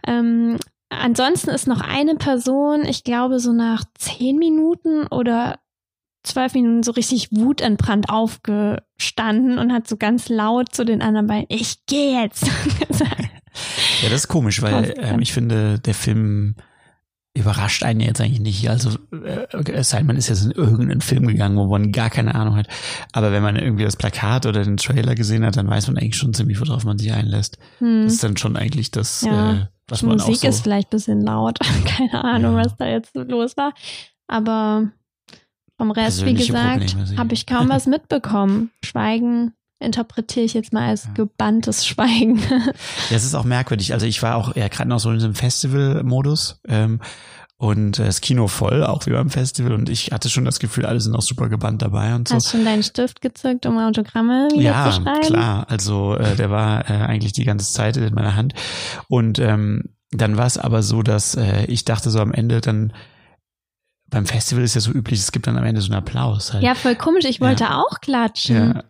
Ähm, 0.07 0.57
ansonsten 0.99 1.49
ist 1.49 1.67
noch 1.67 1.81
eine 1.81 2.15
Person, 2.15 2.85
ich 2.85 3.03
glaube 3.03 3.39
so 3.39 3.53
nach 3.53 3.83
zehn 3.95 4.37
Minuten 4.37 5.07
oder 5.07 5.59
zwölf 6.23 6.53
Minuten 6.53 6.83
so 6.83 6.91
richtig 6.91 7.29
wutentbrannt 7.31 8.09
aufgestanden 8.09 9.59
und 9.59 9.73
hat 9.73 9.87
so 9.87 9.97
ganz 9.97 10.29
laut 10.29 10.73
zu 10.73 10.85
den 10.85 11.01
anderen 11.01 11.27
bei, 11.27 11.45
ich 11.49 11.85
gehe 11.85 12.21
jetzt. 12.21 12.49
Ja, 14.01 14.09
das 14.09 14.21
ist 14.21 14.27
komisch, 14.27 14.63
weil 14.63 14.95
ähm, 14.97 15.19
ich 15.19 15.31
finde, 15.31 15.79
der 15.79 15.93
Film 15.93 16.55
überrascht 17.35 17.83
einen 17.83 17.99
jetzt 17.99 18.21
eigentlich 18.21 18.39
nicht. 18.39 18.69
Also 18.69 18.91
äh, 19.11 19.47
es 19.71 19.89
sei 19.89 19.97
denn, 19.99 20.07
man 20.07 20.17
ist 20.17 20.29
jetzt 20.29 20.45
in 20.45 20.51
irgendeinen 20.51 21.01
Film 21.01 21.25
gegangen, 21.27 21.57
wo 21.57 21.65
man 21.65 21.91
gar 21.91 22.09
keine 22.09 22.35
Ahnung 22.35 22.55
hat. 22.55 22.67
Aber 23.11 23.31
wenn 23.31 23.41
man 23.41 23.55
irgendwie 23.55 23.83
das 23.83 23.97
Plakat 23.97 24.45
oder 24.45 24.63
den 24.63 24.77
Trailer 24.77 25.15
gesehen 25.15 25.43
hat, 25.45 25.57
dann 25.57 25.67
weiß 25.69 25.87
man 25.87 25.97
eigentlich 25.97 26.15
schon 26.17 26.33
ziemlich, 26.33 26.59
worauf 26.61 26.83
man 26.85 26.97
sich 26.99 27.11
einlässt. 27.11 27.57
Hm. 27.79 28.03
Das 28.03 28.13
ist 28.13 28.23
dann 28.23 28.37
schon 28.37 28.55
eigentlich 28.55 28.91
das, 28.91 29.21
Ja. 29.23 29.53
äh, 29.53 29.67
was 29.87 29.99
Die 29.99 30.05
man 30.05 30.17
Musik 30.17 30.35
auch 30.35 30.41
so... 30.41 30.47
ist 30.47 30.61
vielleicht 30.61 30.87
ein 30.89 30.91
bisschen 30.97 31.21
laut. 31.21 31.57
Keine 31.85 32.23
Ahnung, 32.23 32.55
Ja. 32.55 32.65
was 32.65 32.75
da 32.77 32.85
jetzt 32.87 33.15
los 33.15 33.57
war. 33.57 33.73
Aber 34.27 34.91
vom 35.77 35.89
Rest, 35.91 36.23
wie 36.25 36.35
gesagt, 36.35 36.95
habe 37.17 37.33
ich 37.33 37.47
kaum 37.47 37.67
was 37.69 37.87
mitbekommen. 37.87 38.69
Schweigen 38.85 39.53
interpretiere 39.83 40.45
ich 40.45 40.53
jetzt 40.53 40.73
mal 40.73 40.87
als 40.89 41.05
Ja. 41.05 41.11
gebanntes 41.13 41.85
Schweigen. 41.87 42.39
Ja, 43.09 43.15
es 43.15 43.23
ist 43.25 43.35
auch 43.35 43.43
merkwürdig. 43.43 43.93
Also 43.93 44.05
ich 44.05 44.21
war 44.23 44.35
auch 44.35 44.55
ja, 44.55 44.67
gerade 44.67 44.89
noch 44.89 44.99
so 44.99 45.09
in 45.09 45.15
diesem 45.15 45.35
Festival-Modus 45.35 46.61
ähm, 46.67 46.99
und 47.57 47.99
äh, 47.99 48.05
das 48.05 48.21
Kino 48.21 48.47
voll, 48.47 48.83
auch 48.83 49.05
wie 49.05 49.11
beim 49.11 49.29
Festival. 49.29 49.73
Und 49.73 49.89
ich 49.89 50.11
hatte 50.11 50.29
schon 50.29 50.43
das 50.45 50.59
Gefühl, 50.59 50.85
alle 50.85 50.99
sind 50.99 51.15
auch 51.15 51.21
super 51.21 51.49
gebannt 51.49 51.81
dabei 51.81 52.13
und 52.15 52.27
so. 52.27 52.35
Hast 52.35 52.49
schon 52.51 52.65
deinen 52.65 52.83
Stift 52.83 53.21
gezückt, 53.21 53.65
um 53.65 53.77
Autogramme 53.77 54.49
wieder 54.51 54.61
ja, 54.61 54.91
zu 54.91 55.01
schreiben? 55.01 55.21
klar. 55.21 55.65
Also 55.69 56.15
äh, 56.15 56.35
der 56.35 56.49
war 56.49 56.89
äh, 56.89 56.93
eigentlich 56.93 57.33
die 57.33 57.45
ganze 57.45 57.71
Zeit 57.71 57.95
in 57.97 58.13
meiner 58.13 58.35
Hand. 58.35 58.53
Und 59.07 59.39
ähm, 59.39 59.83
dann 60.11 60.37
war 60.37 60.45
es 60.45 60.57
aber 60.57 60.83
so, 60.83 61.03
dass 61.03 61.35
äh, 61.35 61.65
ich 61.65 61.85
dachte 61.85 62.09
so 62.09 62.19
am 62.19 62.31
Ende 62.33 62.59
dann 62.61 62.93
beim 64.09 64.27
Festival 64.27 64.63
ist 64.63 64.75
ja 64.75 64.81
so 64.81 64.91
üblich, 64.91 65.19
es 65.19 65.31
gibt 65.31 65.47
dann 65.47 65.57
am 65.57 65.63
Ende 65.63 65.81
so 65.81 65.87
einen 65.91 65.97
Applaus. 65.97 66.53
Halt. 66.53 66.61
Ja, 66.63 66.75
voll 66.75 66.95
komisch. 66.95 67.25
Ich 67.25 67.41
wollte 67.41 67.71
auch 67.75 67.99
klatschen. 67.99 68.73
ja. 68.75 68.83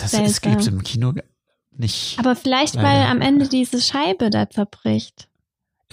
Das, 0.00 0.10
Seltsam. 0.12 0.52
gibt's 0.52 0.66
im 0.66 0.82
Kino 0.82 1.12
nicht. 1.76 2.18
Aber 2.18 2.36
vielleicht, 2.36 2.74
Leider. 2.74 2.88
weil 2.88 3.06
am 3.06 3.20
Ende 3.20 3.48
diese 3.48 3.80
Scheibe 3.80 4.30
da 4.30 4.48
zerbricht. 4.50 5.28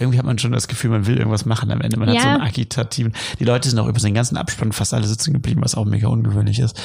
irgendwie 0.00 0.18
hat 0.18 0.26
man 0.26 0.38
schon 0.38 0.52
das 0.52 0.68
Gefühl, 0.68 0.90
man 0.90 1.06
will 1.06 1.16
irgendwas 1.18 1.44
machen 1.44 1.70
am 1.72 1.80
Ende. 1.80 1.98
Man 1.98 2.08
hat 2.08 2.14
Ja. 2.16 2.22
so 2.22 2.28
einen 2.28 2.40
agitativen. 2.42 3.12
Die 3.40 3.44
Leute 3.44 3.68
sind 3.68 3.78
auch 3.80 3.88
über 3.88 3.98
den 3.98 4.14
ganzen 4.14 4.36
Abspann 4.36 4.72
fast 4.72 4.94
alle 4.94 5.06
sitzen 5.06 5.32
geblieben, 5.32 5.60
was 5.62 5.74
auch 5.74 5.84
mega 5.86 6.06
ungewöhnlich 6.08 6.58
ist. 6.60 6.80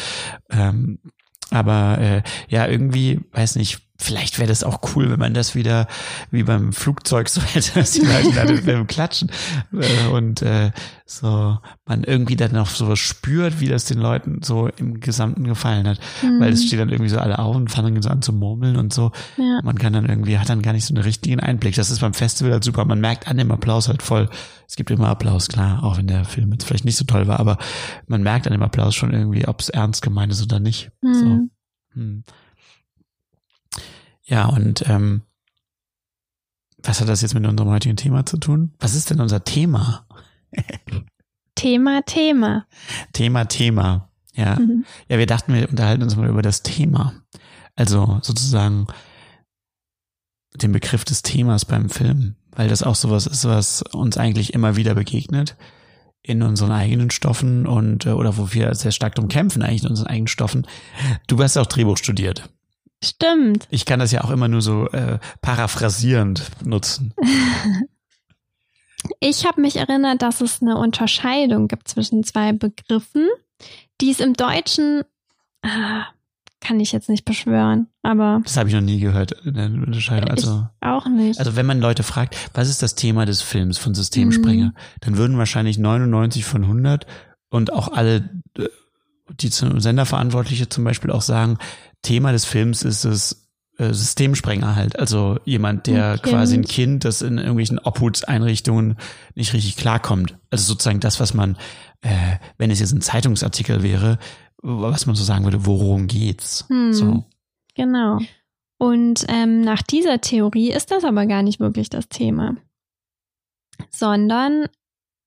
Ähm, 0.49 0.99
aber 1.51 1.97
äh, 1.99 2.23
ja, 2.49 2.65
irgendwie, 2.67 3.19
weiß 3.31 3.55
nicht, 3.57 3.79
vielleicht 4.03 4.37
wäre 4.37 4.47
das 4.47 4.63
auch 4.63 4.81
cool, 4.95 5.09
wenn 5.09 5.19
man 5.19 5.33
das 5.33 5.55
wieder 5.55 5.87
wie 6.29 6.43
beim 6.43 6.73
Flugzeug 6.73 7.29
so 7.29 7.41
hätte, 7.41 7.79
dass 7.79 7.91
die 7.91 8.01
Leute 8.01 8.31
dann 8.33 8.75
im 8.75 8.87
klatschen 8.87 9.31
äh, 9.71 10.07
und 10.09 10.41
äh, 10.41 10.71
so 11.05 11.57
man 11.85 12.03
irgendwie 12.03 12.35
dann 12.35 12.51
noch 12.51 12.69
sowas 12.69 12.99
spürt, 12.99 13.59
wie 13.59 13.67
das 13.67 13.85
den 13.85 13.99
Leuten 13.99 14.41
so 14.41 14.67
im 14.67 14.99
Gesamten 14.99 15.45
gefallen 15.45 15.87
hat. 15.87 15.99
Hm. 16.21 16.39
Weil 16.39 16.53
es 16.53 16.65
steht 16.65 16.79
dann 16.79 16.89
irgendwie 16.89 17.09
so 17.09 17.19
alle 17.19 17.39
auf 17.39 17.55
und 17.55 17.69
fangen 17.69 18.01
so 18.01 18.09
an 18.09 18.21
zu 18.21 18.33
murmeln 18.33 18.77
und 18.77 18.93
so. 18.93 19.11
Ja. 19.37 19.59
Man 19.63 19.77
kann 19.77 19.93
dann 19.93 20.05
irgendwie, 20.05 20.37
hat 20.37 20.49
dann 20.49 20.61
gar 20.61 20.73
nicht 20.73 20.85
so 20.85 20.93
einen 20.93 21.03
richtigen 21.03 21.39
Einblick. 21.39 21.75
Das 21.75 21.91
ist 21.91 21.99
beim 21.99 22.13
Festival 22.13 22.53
halt 22.53 22.63
super. 22.63 22.85
Man 22.85 23.01
merkt 23.01 23.27
an 23.27 23.37
dem 23.37 23.51
Applaus 23.51 23.87
halt 23.87 24.01
voll. 24.01 24.29
Es 24.67 24.75
gibt 24.75 24.91
immer 24.91 25.09
Applaus, 25.09 25.49
klar, 25.49 25.83
auch 25.83 25.97
wenn 25.97 26.07
der 26.07 26.25
Film 26.25 26.51
jetzt 26.51 26.65
vielleicht 26.65 26.85
nicht 26.85 26.97
so 26.97 27.05
toll 27.05 27.27
war, 27.27 27.39
aber 27.39 27.57
man 28.07 28.23
merkt 28.23 28.47
an 28.47 28.53
dem 28.53 28.63
Applaus 28.63 28.95
schon 28.95 29.13
irgendwie, 29.13 29.47
ob 29.47 29.59
es 29.59 29.69
ernst 29.69 30.01
gemeint 30.01 30.31
ist 30.31 30.41
oder 30.41 30.59
nicht. 30.59 30.91
Hm. 31.01 31.13
So. 31.13 31.99
Hm. 31.99 32.23
Ja, 34.25 34.45
und 34.45 34.87
ähm, 34.89 35.23
was 36.81 37.01
hat 37.01 37.09
das 37.09 37.21
jetzt 37.21 37.33
mit 37.33 37.45
unserem 37.45 37.69
heutigen 37.69 37.95
Thema 37.95 38.25
zu 38.25 38.37
tun? 38.37 38.73
Was 38.79 38.95
ist 38.95 39.09
denn 39.09 39.21
unser 39.21 39.43
Thema? 39.43 40.05
Thema, 41.55 42.01
Thema. 42.01 42.65
Thema, 43.13 43.45
Thema. 43.45 44.09
Ja. 44.33 44.59
Mhm. 44.59 44.85
Ja, 45.07 45.17
wir 45.17 45.25
dachten, 45.25 45.53
wir 45.53 45.69
unterhalten 45.69 46.03
uns 46.03 46.15
mal 46.15 46.29
über 46.29 46.41
das 46.41 46.63
Thema. 46.63 47.13
Also 47.75 48.19
sozusagen 48.21 48.87
den 50.55 50.71
Begriff 50.71 51.05
des 51.05 51.21
Themas 51.21 51.65
beim 51.65 51.89
Film, 51.89 52.35
weil 52.51 52.67
das 52.67 52.83
auch 52.83 52.95
sowas 52.95 53.27
ist, 53.27 53.45
was 53.45 53.81
uns 53.81 54.17
eigentlich 54.17 54.53
immer 54.53 54.75
wieder 54.75 54.95
begegnet 54.95 55.55
in 56.21 56.41
unseren 56.41 56.71
eigenen 56.71 57.11
Stoffen 57.11 57.67
und 57.67 58.05
äh, 58.05 58.11
oder 58.11 58.37
wo 58.37 58.53
wir 58.53 58.73
sehr 58.75 58.91
stark 58.91 59.15
drum 59.15 59.27
kämpfen 59.27 59.61
eigentlich 59.61 59.83
in 59.83 59.89
unseren 59.89 60.07
eigenen 60.07 60.27
Stoffen. 60.27 60.65
Du 61.27 61.41
hast 61.41 61.57
auch 61.57 61.65
Drehbuch 61.65 61.97
studiert. 61.97 62.49
Stimmt. 63.03 63.67
Ich 63.69 63.85
kann 63.85 63.99
das 63.99 64.11
ja 64.11 64.23
auch 64.23 64.29
immer 64.31 64.47
nur 64.47 64.61
so 64.61 64.87
äh, 64.89 65.19
paraphrasierend 65.41 66.43
nutzen. 66.65 67.13
Ich 69.19 69.45
habe 69.45 69.59
mich 69.59 69.75
erinnert, 69.75 70.21
dass 70.21 70.39
es 70.39 70.61
eine 70.61 70.77
Unterscheidung 70.77 71.67
gibt 71.67 71.87
zwischen 71.89 72.23
zwei 72.23 72.53
Begriffen, 72.53 73.27
die 73.99 74.11
es 74.11 74.21
im 74.21 74.33
Deutschen, 74.33 75.03
ah, 75.61 76.05
kann 76.61 76.79
ich 76.79 76.93
jetzt 76.93 77.09
nicht 77.09 77.25
beschwören, 77.25 77.87
aber 78.01 78.39
Das 78.45 78.55
habe 78.55 78.69
ich 78.69 78.75
noch 78.75 78.81
nie 78.81 79.01
gehört 79.01 79.33
in 79.43 79.55
der 79.55 79.65
Unterscheidung. 79.65 80.29
Also 80.29 80.67
auch 80.79 81.05
nicht. 81.07 81.37
Also 81.37 81.57
wenn 81.57 81.65
man 81.65 81.81
Leute 81.81 82.03
fragt, 82.03 82.37
was 82.53 82.69
ist 82.69 82.81
das 82.81 82.95
Thema 82.95 83.25
des 83.25 83.41
Films 83.41 83.77
von 83.77 83.93
Systemspringer, 83.93 84.67
Mhm. 84.67 84.73
dann 85.01 85.17
würden 85.17 85.37
wahrscheinlich 85.37 85.77
99 85.77 86.45
von 86.45 86.63
100 86.65 87.05
und 87.49 87.73
auch 87.73 87.89
alle, 87.91 88.29
äh, 88.57 88.69
die 89.31 89.49
zum 89.49 89.81
Senderverantwortliche 89.81 90.69
zum 90.69 90.85
Beispiel 90.85 91.11
auch 91.11 91.21
sagen, 91.21 91.57
Thema 92.03 92.31
des 92.31 92.45
Films 92.45 92.83
ist 92.83 93.05
es 93.05 93.49
äh, 93.77 93.91
Systemsprenger 93.91 94.75
halt. 94.75 94.99
Also 94.99 95.39
jemand, 95.45 95.87
der 95.87 96.11
Ein 96.11 96.21
quasi 96.21 96.55
ein 96.55 96.65
Kind. 96.65 97.05
Das 97.05 97.23
in 97.23 97.37
irgendwelchen 97.37 97.79
Obhutseinrichtungen 97.79 98.97
nicht 99.33 99.53
richtig 99.53 99.77
klarkommt. 99.77 100.37
Also 100.51 100.65
sozusagen 100.65 100.99
das, 100.99 101.19
was 101.19 101.33
man, 101.33 101.57
äh, 102.01 102.37
wenn 102.57 102.69
es 102.69 102.79
jetzt 102.79 102.91
ein 102.93 103.01
Zeitungsartikel 103.01 103.81
wäre, 103.81 104.19
was 104.61 105.07
man 105.07 105.15
so 105.15 105.23
sagen 105.23 105.43
würde, 105.43 105.65
worum 105.65 106.07
geht's? 106.07 106.65
Hm. 106.69 106.93
So. 106.93 107.25
Genau. 107.75 108.19
Und 108.77 109.25
ähm, 109.27 109.61
nach 109.61 109.81
dieser 109.81 110.21
Theorie 110.21 110.71
ist 110.71 110.91
das 110.91 111.03
aber 111.03 111.25
gar 111.25 111.41
nicht 111.41 111.59
wirklich 111.59 111.89
das 111.89 112.09
Thema, 112.09 112.57
sondern 113.89 114.67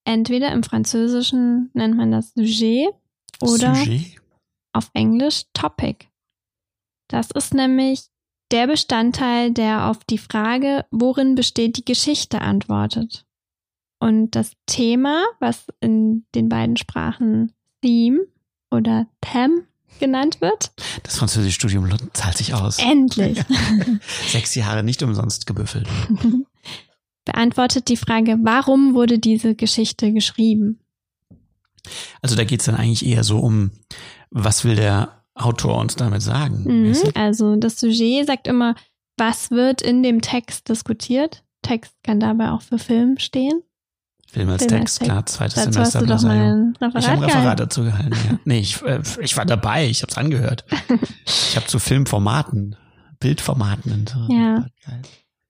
entweder 0.04 0.52
im 0.52 0.62
Französischen 0.62 1.70
nennt 1.72 1.96
man 1.96 2.12
das 2.12 2.32
Sujet 2.34 2.90
oder 3.40 3.74
Sujet? 3.74 4.20
auf 4.72 4.90
Englisch 4.94 5.44
Topic. 5.52 6.06
Das 7.08 7.30
ist 7.30 7.54
nämlich 7.54 8.04
der 8.50 8.66
Bestandteil, 8.66 9.52
der 9.52 9.90
auf 9.90 9.98
die 10.04 10.18
Frage, 10.18 10.84
worin 10.90 11.34
besteht 11.34 11.76
die 11.76 11.84
Geschichte, 11.84 12.40
antwortet. 12.40 13.24
Und 13.98 14.32
das 14.32 14.52
Thema, 14.66 15.24
was 15.40 15.66
in 15.80 16.26
den 16.34 16.48
beiden 16.48 16.76
Sprachen 16.76 17.52
Theme 17.82 18.20
oder 18.70 19.06
Theme 19.20 19.64
genannt 19.98 20.40
wird, 20.40 20.72
Das 21.02 21.16
französische 21.16 21.54
Studium 21.54 21.88
zahlt 22.12 22.36
sich 22.36 22.52
aus. 22.52 22.78
endlich 22.78 23.42
Sechs 24.28 24.54
Jahre 24.54 24.82
nicht 24.82 25.02
umsonst 25.02 25.46
gebüffelt. 25.46 25.88
beantwortet 27.24 27.88
die 27.88 27.96
Frage, 27.96 28.38
warum 28.42 28.94
wurde 28.94 29.18
diese 29.18 29.54
Geschichte 29.54 30.12
geschrieben? 30.12 30.80
Also 32.22 32.36
da 32.36 32.44
geht's 32.44 32.64
dann 32.64 32.76
eigentlich 32.76 33.04
eher 33.04 33.24
so 33.24 33.38
um, 33.38 33.70
was 34.30 34.64
will 34.64 34.76
der 34.76 35.15
Autor 35.36 35.78
uns 35.78 35.96
damit 35.96 36.22
sagen? 36.22 36.64
Mhm. 36.64 36.96
Also 37.14 37.56
das 37.56 37.78
Sujet 37.78 38.26
sagt 38.26 38.46
immer, 38.46 38.74
was 39.16 39.50
wird 39.50 39.82
in 39.82 40.02
dem 40.02 40.20
Text 40.20 40.68
diskutiert. 40.68 41.44
Text 41.62 41.94
kann 42.02 42.20
dabei 42.20 42.50
auch 42.50 42.62
für 42.62 42.78
Film 42.78 43.18
stehen. 43.18 43.62
Film 44.28 44.48
als 44.50 44.64
Film 44.64 44.80
als 44.80 44.80
Text, 44.80 44.98
Text. 44.98 45.00
klar, 45.00 45.26
zweites 45.26 45.54
Dazu 45.54 45.72
Semester. 45.72 46.00
hast 46.00 46.02
du 46.02 46.14
doch 46.14 46.22
mal 46.22 46.36
ein 46.36 46.76
Referat 46.80 47.02
Ich 47.02 47.08
habe 47.08 47.22
ein 47.22 47.30
Referat 47.30 47.60
dazu 47.60 47.84
gehalten, 47.84 48.16
ja. 48.28 48.38
Nee, 48.44 48.58
ich, 48.58 48.82
äh, 48.82 49.00
ich 49.20 49.36
war 49.36 49.46
dabei, 49.46 49.86
ich 49.86 50.02
habe 50.02 50.10
es 50.10 50.18
angehört. 50.18 50.64
Ich 51.24 51.56
habe 51.56 51.66
zu 51.66 51.78
Filmformaten, 51.78 52.76
Bildformaten. 53.20 53.92
und 53.92 54.08
so. 54.08 54.34
Ja. 54.34 54.66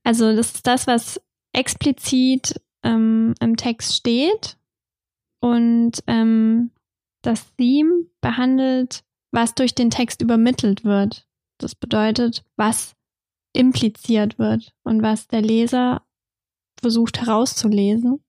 Also 0.05 0.37
das 0.37 0.53
ist 0.53 0.67
das, 0.67 0.87
was 0.87 1.21
explizit 1.53 2.61
ähm, 2.85 3.35
im 3.41 3.57
Text 3.57 3.97
steht. 3.97 4.57
Und 5.41 5.93
ähm, 6.07 6.71
das 7.23 7.45
Theme 7.57 8.07
behandelt, 8.21 9.03
was 9.33 9.55
durch 9.55 9.75
den 9.75 9.91
Text 9.91 10.23
übermittelt 10.23 10.85
wird. 10.85 11.27
Das 11.59 11.75
bedeutet, 11.75 12.45
was 12.57 12.95
impliziert 13.55 14.39
wird 14.39 14.73
und 14.85 15.03
was 15.03 15.29
der 15.29 15.41
Leser 15.43 16.03
versucht 16.81 17.21
herauszulesen. 17.21 18.21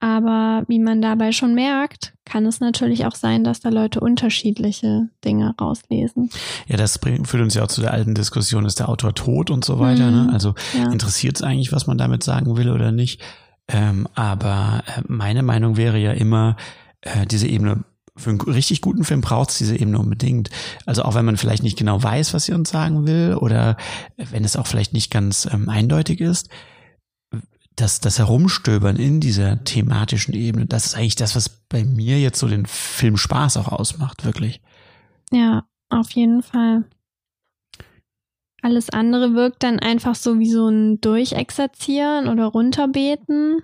Aber 0.00 0.64
wie 0.66 0.80
man 0.80 1.00
dabei 1.00 1.30
schon 1.30 1.54
merkt, 1.54 2.12
kann 2.24 2.44
es 2.44 2.58
natürlich 2.58 3.06
auch 3.06 3.14
sein, 3.14 3.44
dass 3.44 3.60
da 3.60 3.68
Leute 3.68 4.00
unterschiedliche 4.00 5.08
Dinge 5.24 5.54
rauslesen. 5.60 6.28
Ja, 6.66 6.76
das 6.76 6.98
bringt, 6.98 7.28
führt 7.28 7.44
uns 7.44 7.54
ja 7.54 7.62
auch 7.62 7.68
zu 7.68 7.82
der 7.82 7.92
alten 7.92 8.16
Diskussion, 8.16 8.64
ist 8.64 8.80
der 8.80 8.88
Autor 8.88 9.14
tot 9.14 9.48
und 9.48 9.64
so 9.64 9.78
weiter. 9.78 10.10
Mhm. 10.10 10.26
Ne? 10.26 10.32
Also 10.32 10.54
Ja. 10.76 10.90
interessiert 10.90 11.36
es 11.36 11.42
eigentlich, 11.42 11.70
was 11.70 11.86
man 11.86 11.98
damit 11.98 12.24
sagen 12.24 12.56
will 12.56 12.70
oder 12.70 12.90
nicht. 12.90 13.20
Ähm, 13.68 14.08
aber 14.16 14.82
äh, 14.88 15.02
meine 15.06 15.44
Meinung 15.44 15.76
wäre 15.76 15.98
ja 15.98 16.10
immer, 16.10 16.56
äh, 17.02 17.24
diese 17.26 17.46
Ebene, 17.46 17.84
für 18.16 18.30
einen 18.30 18.40
richtig 18.40 18.80
guten 18.82 19.04
Film 19.04 19.22
braucht 19.22 19.50
es 19.50 19.58
diese 19.58 19.76
Ebene 19.76 19.98
unbedingt. 19.98 20.50
Also 20.84 21.02
auch 21.02 21.14
wenn 21.14 21.24
man 21.24 21.36
vielleicht 21.36 21.62
nicht 21.62 21.78
genau 21.78 22.02
weiß, 22.02 22.34
was 22.34 22.44
sie 22.44 22.52
uns 22.52 22.70
sagen 22.70 23.06
will 23.06 23.36
oder 23.40 23.76
wenn 24.16 24.44
es 24.44 24.56
auch 24.56 24.66
vielleicht 24.66 24.92
nicht 24.92 25.10
ganz 25.10 25.48
ähm, 25.50 25.68
eindeutig 25.68 26.20
ist, 26.20 26.48
das, 27.76 28.00
das 28.00 28.18
Herumstöbern 28.18 28.96
in 28.96 29.20
dieser 29.20 29.64
thematischen 29.64 30.34
Ebene, 30.34 30.66
das 30.66 30.86
ist 30.86 30.94
eigentlich 30.94 31.16
das, 31.16 31.34
was 31.34 31.48
bei 31.48 31.84
mir 31.84 32.20
jetzt 32.20 32.38
so 32.38 32.48
den 32.48 32.66
Film 32.66 33.16
Spaß 33.16 33.56
auch 33.56 33.68
ausmacht, 33.68 34.24
wirklich. 34.26 34.60
Ja, 35.30 35.64
auf 35.88 36.10
jeden 36.10 36.42
Fall. 36.42 36.84
Alles 38.60 38.90
andere 38.90 39.34
wirkt 39.34 39.62
dann 39.62 39.80
einfach 39.80 40.14
so 40.14 40.38
wie 40.38 40.50
so 40.50 40.68
ein 40.68 41.00
Durchexerzieren 41.00 42.28
oder 42.28 42.46
runterbeten. 42.46 43.62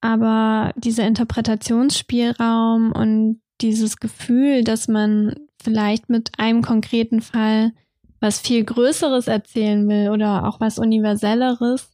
Aber 0.00 0.72
dieser 0.76 1.06
Interpretationsspielraum 1.06 2.92
und 2.92 3.40
dieses 3.60 3.96
Gefühl, 3.98 4.64
dass 4.64 4.88
man 4.88 5.34
vielleicht 5.62 6.08
mit 6.08 6.32
einem 6.38 6.62
konkreten 6.62 7.20
Fall 7.20 7.72
was 8.20 8.40
viel 8.40 8.64
Größeres 8.64 9.26
erzählen 9.26 9.88
will 9.88 10.10
oder 10.10 10.46
auch 10.46 10.60
was 10.60 10.78
Universelleres, 10.78 11.90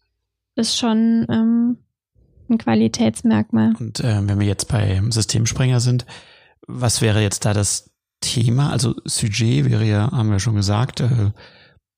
ist 0.54 0.78
schon 0.78 1.26
ähm, 1.28 1.78
ein 2.48 2.58
Qualitätsmerkmal. 2.58 3.74
Und 3.78 4.00
äh, 4.00 4.20
wenn 4.26 4.38
wir 4.38 4.46
jetzt 4.46 4.68
bei 4.68 5.00
Systemsprenger 5.08 5.80
sind, 5.80 6.06
was 6.66 7.00
wäre 7.00 7.20
jetzt 7.20 7.44
da 7.44 7.52
das 7.54 7.90
Thema? 8.20 8.70
Also 8.70 8.94
Sujet 9.04 9.64
wäre 9.64 9.84
ja, 9.84 10.12
haben 10.12 10.30
wir 10.30 10.38
schon 10.38 10.54
gesagt, 10.54 11.00
äh, 11.00 11.32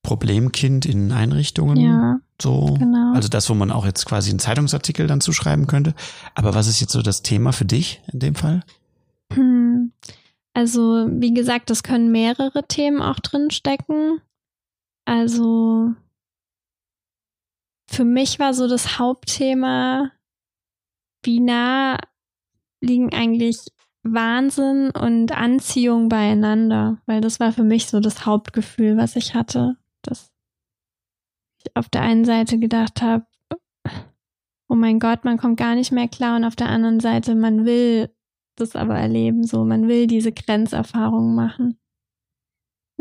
Problemkind 0.03 0.87
in 0.87 1.13
Einrichtungen. 1.13 1.77
Ja, 1.77 2.19
So. 2.41 2.77
genau. 2.79 3.15
Also 3.15 3.29
das, 3.29 3.49
wo 3.51 3.55
man 3.55 3.71
auch 3.71 3.87
jetzt 3.87 4.07
quasi 4.07 4.31
einen 4.31 4.39
Zeitungsartikel 4.39 5.07
dann 5.07 5.21
zuschreiben 5.21 5.67
könnte. 5.67 5.95
Aber 6.35 6.55
was 6.55 6.67
ist 6.67 6.81
jetzt 6.81 6.93
so 6.93 7.03
das 7.03 7.23
Thema 7.23 7.53
für 7.53 7.65
dich 7.65 8.03
in 8.13 8.19
dem 8.21 8.35
Fall? 8.35 8.63
Hm. 9.35 9.93
Also, 10.55 11.09
wie 11.11 11.35
gesagt, 11.35 11.71
es 11.71 11.83
können 11.83 12.13
mehrere 12.13 12.67
Themen 12.67 13.03
auch 13.03 13.19
drin 13.19 13.51
stecken. 13.51 14.21
Also, 15.05 15.95
für 17.91 18.05
mich 18.05 18.39
war 18.39 18.55
so 18.55 18.69
das 18.69 18.99
Hauptthema, 18.99 20.13
wie 21.25 21.41
nah 21.41 21.99
liegen 22.81 23.13
eigentlich 23.13 23.59
Wahnsinn 24.05 24.91
und 24.91 25.33
Anziehung 25.33 26.09
beieinander, 26.09 27.01
weil 27.07 27.21
das 27.21 27.41
war 27.41 27.53
für 27.53 27.65
mich 27.65 27.87
so 27.87 28.01
das 28.01 28.27
Hauptgefühl, 28.27 28.97
was 28.97 29.17
ich 29.17 29.35
hatte, 29.35 29.77
dass 30.03 30.31
ich 31.59 31.75
auf 31.75 31.89
der 31.89 32.03
einen 32.03 32.27
Seite 32.27 32.59
gedacht 32.59 33.01
habe, 33.01 33.27
oh 34.69 34.75
mein 34.75 34.99
Gott, 34.99 35.25
man 35.25 35.39
kommt 35.39 35.57
gar 35.57 35.75
nicht 35.75 35.91
mehr 35.91 36.09
klar 36.09 36.37
und 36.37 36.45
auf 36.45 36.57
der 36.57 36.69
anderen 36.69 37.01
Seite, 37.01 37.35
man 37.35 37.65
will 37.65 38.15
das 38.57 38.77
aber 38.77 38.97
erleben, 38.97 39.45
so 39.45 39.65
man 39.65 39.89
will 39.89 40.07
diese 40.07 40.33
Grenzerfahrungen 40.33 41.35
machen. 41.35 41.79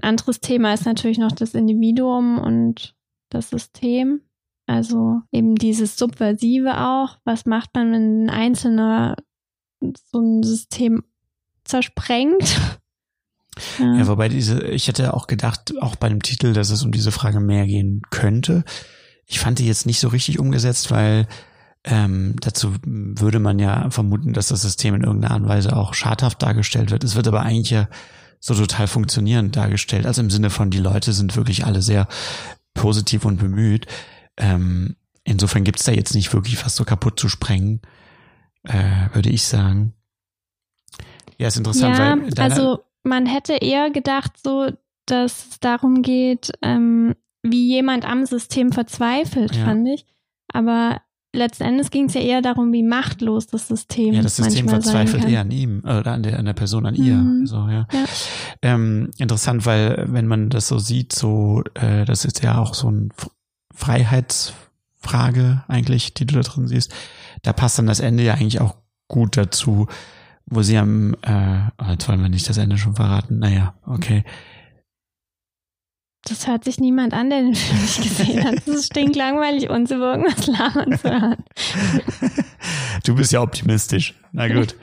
Ein 0.02 0.10
anderes 0.10 0.40
Thema 0.40 0.74
ist 0.74 0.86
natürlich 0.86 1.20
noch 1.20 1.32
das 1.32 1.54
Individuum 1.54 2.40
und 2.40 2.96
das 3.30 3.50
System. 3.50 4.22
Also 4.66 5.22
eben 5.32 5.56
dieses 5.56 5.98
Subversive 5.98 6.78
auch. 6.80 7.18
Was 7.26 7.46
macht 7.46 7.76
man, 7.76 7.92
wenn 7.92 8.26
ein 8.26 8.30
Einzelner 8.30 9.16
so 9.82 10.20
ein 10.20 10.44
System 10.44 11.04
zersprengt? 11.64 12.60
Ja, 13.78 14.08
wobei 14.08 14.30
diese, 14.30 14.64
ich 14.64 14.88
hätte 14.88 15.14
auch 15.14 15.28
gedacht, 15.28 15.76
auch 15.80 15.96
bei 15.96 16.10
dem 16.10 16.24
Titel, 16.24 16.54
dass 16.54 16.72
es 16.72 16.84
um 16.84 16.92
diese 16.92 17.12
Frage 17.12 17.40
mehr 17.40 17.68
gehen 17.68 18.02
könnte. 18.10 18.64
Ich 19.28 19.40
fand 19.40 19.60
die 19.60 19.68
jetzt 19.68 19.86
nicht 19.86 20.00
so 20.00 20.08
richtig 20.08 20.40
umgesetzt, 20.40 20.90
weil 20.90 21.28
ähm, 21.86 22.36
dazu 22.40 22.76
würde 22.86 23.40
man 23.40 23.60
ja 23.60 23.90
vermuten, 23.90 24.34
dass 24.34 24.48
das 24.48 24.62
System 24.62 24.96
in 24.96 25.04
irgendeiner 25.04 25.34
Art 25.34 25.42
und 25.44 25.50
Weise 25.50 25.76
auch 25.76 25.94
schadhaft 25.94 26.42
dargestellt 26.42 26.92
wird. 26.92 27.04
Es 27.04 27.16
wird 27.16 27.28
aber 27.28 27.42
eigentlich 27.42 27.72
ja 27.72 27.90
so 28.40 28.54
total 28.54 28.88
funktionierend 28.88 29.56
dargestellt. 29.56 30.06
Also 30.06 30.22
im 30.22 30.30
Sinne 30.30 30.50
von, 30.50 30.70
die 30.70 30.80
Leute 30.80 31.14
sind 31.14 31.36
wirklich 31.36 31.66
alle 31.66 31.82
sehr 31.82 32.08
positiv 32.74 33.26
und 33.26 33.38
bemüht. 33.38 33.86
Ähm, 34.38 34.96
insofern 35.24 35.64
gibt's 35.64 35.84
da 35.84 35.92
jetzt 35.92 36.16
nicht 36.16 36.34
wirklich 36.34 36.64
was 36.66 36.76
so 36.76 36.84
kaputt 36.86 37.20
zu 37.20 37.30
sprengen, 37.30 37.82
äh, 38.64 39.08
würde 39.14 39.30
ich 39.30 39.44
sagen. 39.44 39.94
Ja, 41.38 41.48
ist 41.48 41.58
interessant, 41.58 41.98
ja, 41.98 42.18
weil 42.18 42.52
also 42.52 42.84
man 43.04 43.26
hätte 43.26 43.54
eher 43.54 43.90
gedacht, 43.92 44.34
so, 44.42 44.72
dass 45.06 45.48
es 45.50 45.60
darum 45.60 46.02
geht, 46.02 46.52
ähm, 46.62 47.16
wie 47.42 47.68
jemand 47.68 48.06
am 48.06 48.26
System 48.26 48.72
verzweifelt, 48.72 49.56
Ja. 49.56 49.66
fand 49.66 49.88
ich. 49.90 50.06
Aber 50.54 51.02
letzten 51.34 51.64
Endes 51.64 51.90
ging 51.92 52.06
es 52.06 52.14
ja 52.14 52.22
eher 52.22 52.42
darum, 52.42 52.72
wie 52.72 52.84
machtlos 52.84 53.48
das 53.48 53.68
System 53.68 54.14
Ja, 54.14 54.22
das 54.22 54.36
System 54.36 54.70
verzweifelt 54.70 55.26
eher 55.26 55.42
an 55.42 55.52
ihm 55.52 55.80
oder 55.80 56.12
an 56.14 56.24
der, 56.24 56.38
an 56.40 56.46
der 56.46 56.54
Person, 56.54 56.86
an 56.86 56.96
ihr. 56.96 57.16
Mhm. 57.16 57.46
So, 57.48 57.68
ja. 57.68 57.88
Ja. 57.92 58.06
Ähm, 58.62 59.12
interessant, 59.18 59.66
weil 59.66 60.06
wenn 60.08 60.28
man 60.28 60.50
das 60.50 60.68
so 60.68 60.78
sieht, 60.80 61.12
so 61.14 61.64
äh, 61.74 62.06
das 62.06 62.24
ist 62.26 62.44
ja 62.44 62.58
auch 62.60 62.74
so 62.76 62.90
ein 62.90 63.10
F- 63.18 63.30
Freiheitsfrage 63.76 65.64
eigentlich, 65.68 66.14
die 66.14 66.26
du 66.26 66.36
da 66.36 66.42
drin 66.42 66.68
siehst. 66.68 66.94
Da 67.42 67.54
passt 67.54 67.78
dann 67.78 67.88
das 67.88 68.00
Ende 68.00 68.24
ja 68.24 68.34
eigentlich 68.34 68.62
auch 68.62 68.76
gut 69.08 69.38
dazu, 69.38 69.88
wo 70.46 70.62
sie 70.62 70.78
am, 70.78 71.16
äh, 71.22 71.62
oh, 71.82 71.92
jetzt 71.92 72.08
wollen 72.08 72.22
wir 72.22 72.30
nicht 72.30 72.48
das 72.50 72.58
Ende 72.58 72.78
schon 72.78 72.96
verraten. 72.96 73.40
Naja, 73.40 73.74
okay. 73.86 74.24
Das 76.26 76.48
hört 76.48 76.64
sich 76.64 76.80
niemand 76.80 77.14
an, 77.14 77.30
der 77.30 77.42
den 77.42 77.54
Film 77.56 77.82
nicht 77.82 78.02
gesehen 78.02 78.44
hat. 78.46 78.56
Das 78.56 78.68
ist 78.68 78.86
stinklangweilig, 78.86 79.70
uns 79.70 79.92
über 79.92 80.16
irgendwas 80.16 80.48
labern 80.48 80.98
zu 80.98 81.10
hören. 81.12 81.44
Du 83.04 83.16
bist 83.16 83.34
ja 83.34 83.42
optimistisch. 83.42 84.14
Na 84.32 84.48
gut. 84.48 84.76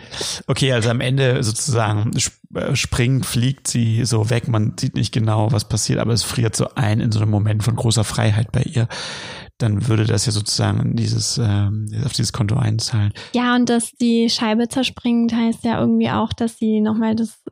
Okay, 0.46 0.72
also 0.72 0.90
am 0.90 1.00
Ende 1.00 1.42
sozusagen 1.42 2.12
äh, 2.54 2.76
springt, 2.76 3.24
fliegt 3.24 3.68
sie 3.68 4.04
so 4.04 4.28
weg. 4.28 4.48
Man 4.48 4.74
sieht 4.78 4.94
nicht 4.94 5.12
genau, 5.12 5.50
was 5.50 5.66
passiert, 5.66 5.98
aber 5.98 6.12
es 6.12 6.22
friert 6.22 6.54
so 6.54 6.74
ein 6.74 7.00
in 7.00 7.10
so 7.10 7.20
einem 7.20 7.30
Moment 7.30 7.62
von 7.62 7.74
großer 7.74 8.04
Freiheit 8.04 8.52
bei 8.52 8.62
ihr. 8.62 8.86
Dann 9.56 9.88
würde 9.88 10.04
das 10.04 10.26
ja 10.26 10.32
sozusagen 10.32 10.94
dieses, 10.94 11.38
ähm, 11.42 11.86
auf 12.04 12.12
dieses 12.12 12.32
Konto 12.34 12.56
einzahlen. 12.56 13.12
Ja, 13.34 13.54
und 13.56 13.70
dass 13.70 13.92
die 13.92 14.28
Scheibe 14.28 14.68
zerspringt, 14.68 15.32
heißt 15.32 15.64
ja 15.64 15.80
irgendwie 15.80 16.10
auch, 16.10 16.34
dass 16.34 16.58
sie 16.58 16.80
nochmal 16.80 17.16
das 17.16 17.42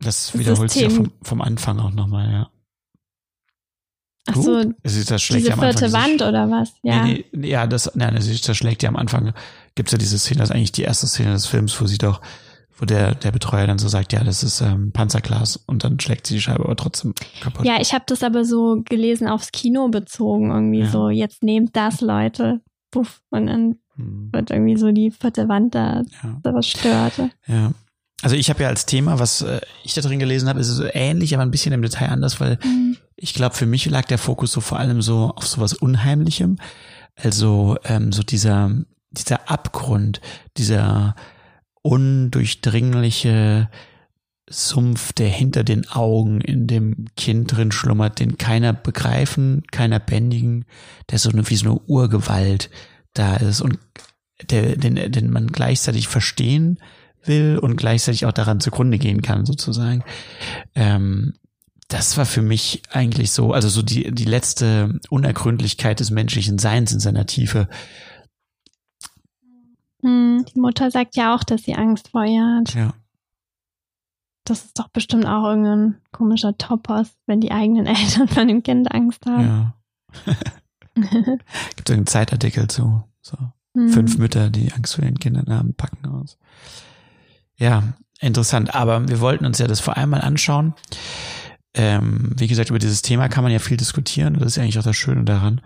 Das 0.00 0.38
wiederholt 0.38 0.70
sich 0.70 0.82
ja 0.82 0.88
System- 0.88 1.06
vom, 1.06 1.12
vom 1.22 1.40
Anfang 1.42 1.78
auch 1.80 1.92
nochmal, 1.92 2.30
ja. 2.32 2.50
Ach 4.26 4.36
so, 4.36 4.62
Gut. 4.62 4.74
Es 4.82 4.96
ist, 4.96 5.10
das 5.10 5.22
schlägt 5.22 5.40
diese 5.40 5.48
ja 5.50 5.54
am 5.54 5.60
Anfang 5.60 5.78
vierte 5.78 5.96
diese- 5.96 6.10
Wand 6.10 6.22
oder 6.22 6.50
was? 6.50 6.72
Ja. 6.82 7.04
Nee, 7.04 7.24
nee, 7.32 7.48
ja, 7.50 7.66
das, 7.66 7.90
nein, 7.94 8.14
das, 8.14 8.40
das 8.42 8.56
schlägt 8.56 8.82
ja 8.82 8.88
am 8.90 8.96
Anfang, 8.96 9.32
gibt's 9.74 9.92
ja 9.92 9.98
diese 9.98 10.18
Szene, 10.18 10.40
das 10.40 10.50
ist 10.50 10.54
eigentlich 10.54 10.72
die 10.72 10.82
erste 10.82 11.06
Szene 11.06 11.32
des 11.32 11.46
Films, 11.46 11.80
wo 11.80 11.86
sie 11.86 11.98
doch, 11.98 12.20
wo 12.76 12.84
der, 12.84 13.14
der 13.14 13.30
Betreuer 13.32 13.66
dann 13.66 13.78
so 13.78 13.88
sagt, 13.88 14.12
ja, 14.12 14.22
das 14.22 14.42
ist 14.42 14.60
ähm, 14.60 14.92
Panzerglas 14.92 15.56
und 15.56 15.82
dann 15.84 15.98
schlägt 15.98 16.26
sie 16.26 16.34
die 16.34 16.40
Scheibe 16.40 16.64
aber 16.64 16.76
trotzdem 16.76 17.14
kaputt. 17.40 17.64
Ja, 17.66 17.80
ich 17.80 17.94
habe 17.94 18.04
das 18.06 18.22
aber 18.22 18.44
so 18.44 18.82
gelesen 18.84 19.28
aufs 19.28 19.50
Kino 19.50 19.88
bezogen, 19.88 20.50
irgendwie 20.50 20.80
Ja. 20.80 20.90
so, 20.90 21.08
jetzt 21.08 21.42
nehmt 21.42 21.74
das, 21.74 22.00
Leute. 22.00 22.60
Puff. 22.90 23.20
Und 23.30 23.46
dann 23.46 23.76
Hm, 23.96 24.28
wird 24.32 24.50
irgendwie 24.50 24.76
so 24.76 24.92
die 24.92 25.10
vierte 25.10 25.48
Wand 25.48 25.74
da 25.74 26.02
ja, 26.22 26.40
zerstört. 26.42 27.14
ja. 27.46 27.72
Also 28.22 28.34
ich 28.36 28.50
habe 28.50 28.62
ja 28.64 28.68
als 28.68 28.84
Thema, 28.86 29.18
was 29.18 29.42
äh, 29.42 29.60
ich 29.84 29.94
da 29.94 30.00
drin 30.00 30.18
gelesen 30.18 30.48
habe, 30.48 30.58
ist 30.60 30.68
so 30.68 30.84
ähnlich, 30.92 31.34
aber 31.34 31.42
ein 31.44 31.50
bisschen 31.52 31.72
im 31.72 31.82
Detail 31.82 32.08
anders, 32.10 32.40
weil 32.40 32.58
ich 33.20 33.34
glaube, 33.34 33.56
für 33.56 33.66
mich 33.66 33.84
lag 33.86 34.04
der 34.04 34.18
Fokus 34.18 34.52
so 34.52 34.60
vor 34.60 34.78
allem 34.78 35.02
so 35.02 35.32
auf 35.34 35.46
sowas 35.46 35.74
Unheimlichem. 35.74 36.58
Also 37.16 37.76
ähm, 37.84 38.12
so 38.12 38.22
dieser, 38.22 38.70
dieser 39.10 39.50
Abgrund, 39.50 40.20
dieser 40.56 41.16
undurchdringliche 41.82 43.68
Sumpf, 44.48 45.12
der 45.12 45.28
hinter 45.28 45.64
den 45.64 45.88
Augen 45.88 46.40
in 46.40 46.68
dem 46.68 47.06
Kind 47.16 47.54
drin 47.56 47.72
schlummert, 47.72 48.20
den 48.20 48.38
keiner 48.38 48.72
begreifen, 48.72 49.64
keiner 49.72 49.98
bändigen, 49.98 50.64
der 51.10 51.18
so 51.18 51.30
eine, 51.30 51.50
wie 51.50 51.56
so 51.56 51.66
eine 51.66 51.78
Urgewalt 51.80 52.70
da 53.14 53.36
ist. 53.36 53.60
Und 53.60 53.78
der, 54.48 54.76
den, 54.76 54.94
den 55.10 55.30
man 55.30 55.48
gleichzeitig 55.48 56.06
verstehen 56.06 56.78
will 57.24 57.58
und 57.58 57.76
gleichzeitig 57.76 58.26
auch 58.26 58.32
daran 58.32 58.60
zugrunde 58.60 58.98
gehen 58.98 59.22
kann, 59.22 59.44
sozusagen. 59.44 60.04
Ähm, 60.76 61.34
das 61.88 62.18
war 62.18 62.26
für 62.26 62.42
mich 62.42 62.82
eigentlich 62.90 63.32
so, 63.32 63.52
also 63.52 63.68
so 63.68 63.82
die, 63.82 64.12
die 64.12 64.26
letzte 64.26 65.00
Unergründlichkeit 65.08 66.00
des 66.00 66.10
menschlichen 66.10 66.58
Seins 66.58 66.92
in 66.92 67.00
seiner 67.00 67.26
Tiefe. 67.26 67.68
Hm, 70.02 70.44
die 70.44 70.60
Mutter 70.60 70.90
sagt 70.90 71.16
ja 71.16 71.34
auch, 71.34 71.42
dass 71.42 71.62
sie 71.62 71.74
Angst 71.74 72.08
vor 72.08 72.24
ihr 72.24 72.44
hat. 72.44 72.74
Ja. 72.74 72.92
Das 74.44 74.66
ist 74.66 74.78
doch 74.78 74.88
bestimmt 74.88 75.26
auch 75.26 75.44
irgendein 75.44 75.96
komischer 76.12 76.56
Topos, 76.56 77.08
wenn 77.26 77.40
die 77.40 77.52
eigenen 77.52 77.86
Eltern 77.86 78.28
von 78.28 78.48
dem 78.48 78.62
Kind 78.62 78.92
Angst 78.92 79.24
haben. 79.26 79.44
Ja. 79.44 79.74
Gibt 81.76 81.90
einen 81.90 82.06
Zeitartikel 82.06 82.68
zu. 82.68 83.02
So. 83.22 83.36
Hm. 83.74 83.88
Fünf 83.88 84.18
Mütter, 84.18 84.50
die 84.50 84.72
Angst 84.72 84.94
vor 84.94 85.04
ihren 85.04 85.18
Kindern 85.18 85.52
haben, 85.54 85.74
packen 85.74 86.06
aus. 86.06 86.38
Ja, 87.56 87.94
interessant. 88.20 88.74
Aber 88.74 89.08
wir 89.08 89.20
wollten 89.20 89.46
uns 89.46 89.58
ja 89.58 89.66
das 89.66 89.80
vor 89.80 89.96
allem 89.96 90.10
mal 90.10 90.20
anschauen. 90.20 90.74
Ähm, 91.74 92.32
wie 92.36 92.48
gesagt, 92.48 92.70
über 92.70 92.78
dieses 92.78 93.02
Thema 93.02 93.28
kann 93.28 93.44
man 93.44 93.52
ja 93.52 93.58
viel 93.58 93.76
diskutieren. 93.76 94.34
Das 94.34 94.52
ist 94.52 94.58
eigentlich 94.58 94.78
auch 94.78 94.84
das 94.84 94.96
Schöne 94.96 95.24
daran. 95.24 95.60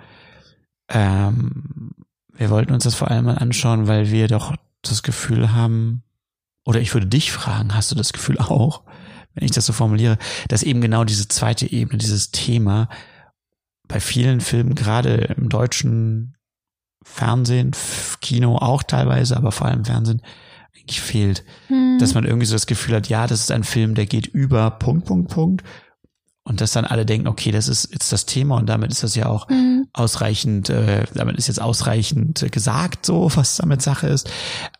Ähm, 0.89 1.93
wir 2.33 2.51
wollten 2.51 2.73
uns 2.73 2.85
das 2.85 2.95
vor 2.95 3.11
allem 3.11 3.27
mal 3.27 3.39
anschauen, 3.39 3.87
weil 3.87 4.11
wir 4.11 4.29
doch 4.29 4.55
das 4.83 5.03
Gefühl 5.03 5.53
haben, 5.53 6.03
oder 6.65 6.81
ich 6.81 6.93
würde 6.93 7.07
dich 7.07 7.33
fragen, 7.33 7.75
hast 7.75 7.91
du 7.91 7.95
das 7.95 8.13
Gefühl 8.13 8.39
auch, 8.39 8.83
wenn 9.35 9.45
ich 9.45 9.53
das 9.53 9.67
so 9.67 9.73
formuliere, 9.73 10.19
dass 10.49 10.63
eben 10.63 10.81
genau 10.81 11.05
diese 11.05 11.29
zweite 11.29 11.71
Ebene, 11.71 11.99
dieses 11.99 12.31
Thema 12.31 12.89
bei 13.89 14.01
vielen 14.01 14.41
Filmen, 14.41 14.75
gerade 14.75 15.35
im 15.37 15.49
deutschen 15.49 16.37
Fernsehen, 17.05 17.73
Kino 18.21 18.57
auch 18.57 18.83
teilweise, 18.83 19.37
aber 19.37 19.53
vor 19.53 19.67
allem 19.67 19.85
Fernsehen, 19.85 20.23
eigentlich 20.75 21.01
fehlt. 21.01 21.45
Hm. 21.69 21.99
Dass 21.99 22.15
man 22.15 22.25
irgendwie 22.25 22.47
so 22.47 22.55
das 22.55 22.67
Gefühl 22.67 22.97
hat, 22.97 23.09
ja, 23.09 23.27
das 23.27 23.41
ist 23.41 23.51
ein 23.51 23.65
Film, 23.65 23.95
der 23.95 24.07
geht 24.07 24.27
über 24.27 24.71
Punkt, 24.71 25.07
Punkt, 25.07 25.31
Punkt. 25.31 25.65
Und 26.45 26.61
dass 26.61 26.73
dann 26.73 26.85
alle 26.85 27.07
denken, 27.07 27.29
okay, 27.29 27.53
das 27.53 27.69
ist 27.69 27.93
jetzt 27.93 28.11
das 28.13 28.27
Thema 28.27 28.57
und 28.57 28.67
damit 28.67 28.91
ist 28.91 29.05
das 29.05 29.15
ja 29.15 29.27
auch 29.27 29.49
Hm. 29.49 29.87
ausreichend, 29.93 30.71
äh, 30.71 31.05
damit 31.15 31.37
ist 31.37 31.47
jetzt 31.47 31.61
ausreichend 31.61 32.43
äh, 32.43 32.49
gesagt, 32.49 33.07
so 33.07 33.31
was 33.37 33.57
damit 33.57 33.81
Sache 33.81 34.09
ist. 34.09 34.29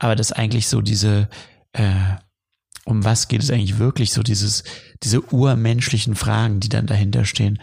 Aber 0.01 0.17
dass 0.17 0.33
eigentlich 0.33 0.67
so 0.67 0.81
diese, 0.81 1.29
äh, 1.73 1.95
um 2.85 3.05
was 3.05 3.29
geht 3.29 3.43
es 3.43 3.51
eigentlich 3.51 3.79
wirklich, 3.79 4.13
so 4.13 4.25
dieses, 4.25 4.65
diese 5.05 5.21
urmenschlichen 5.33 6.17
Fragen, 6.17 6.59
die 6.59 6.69
dann 6.69 6.87
dahinter 6.87 7.25
stehen, 7.25 7.61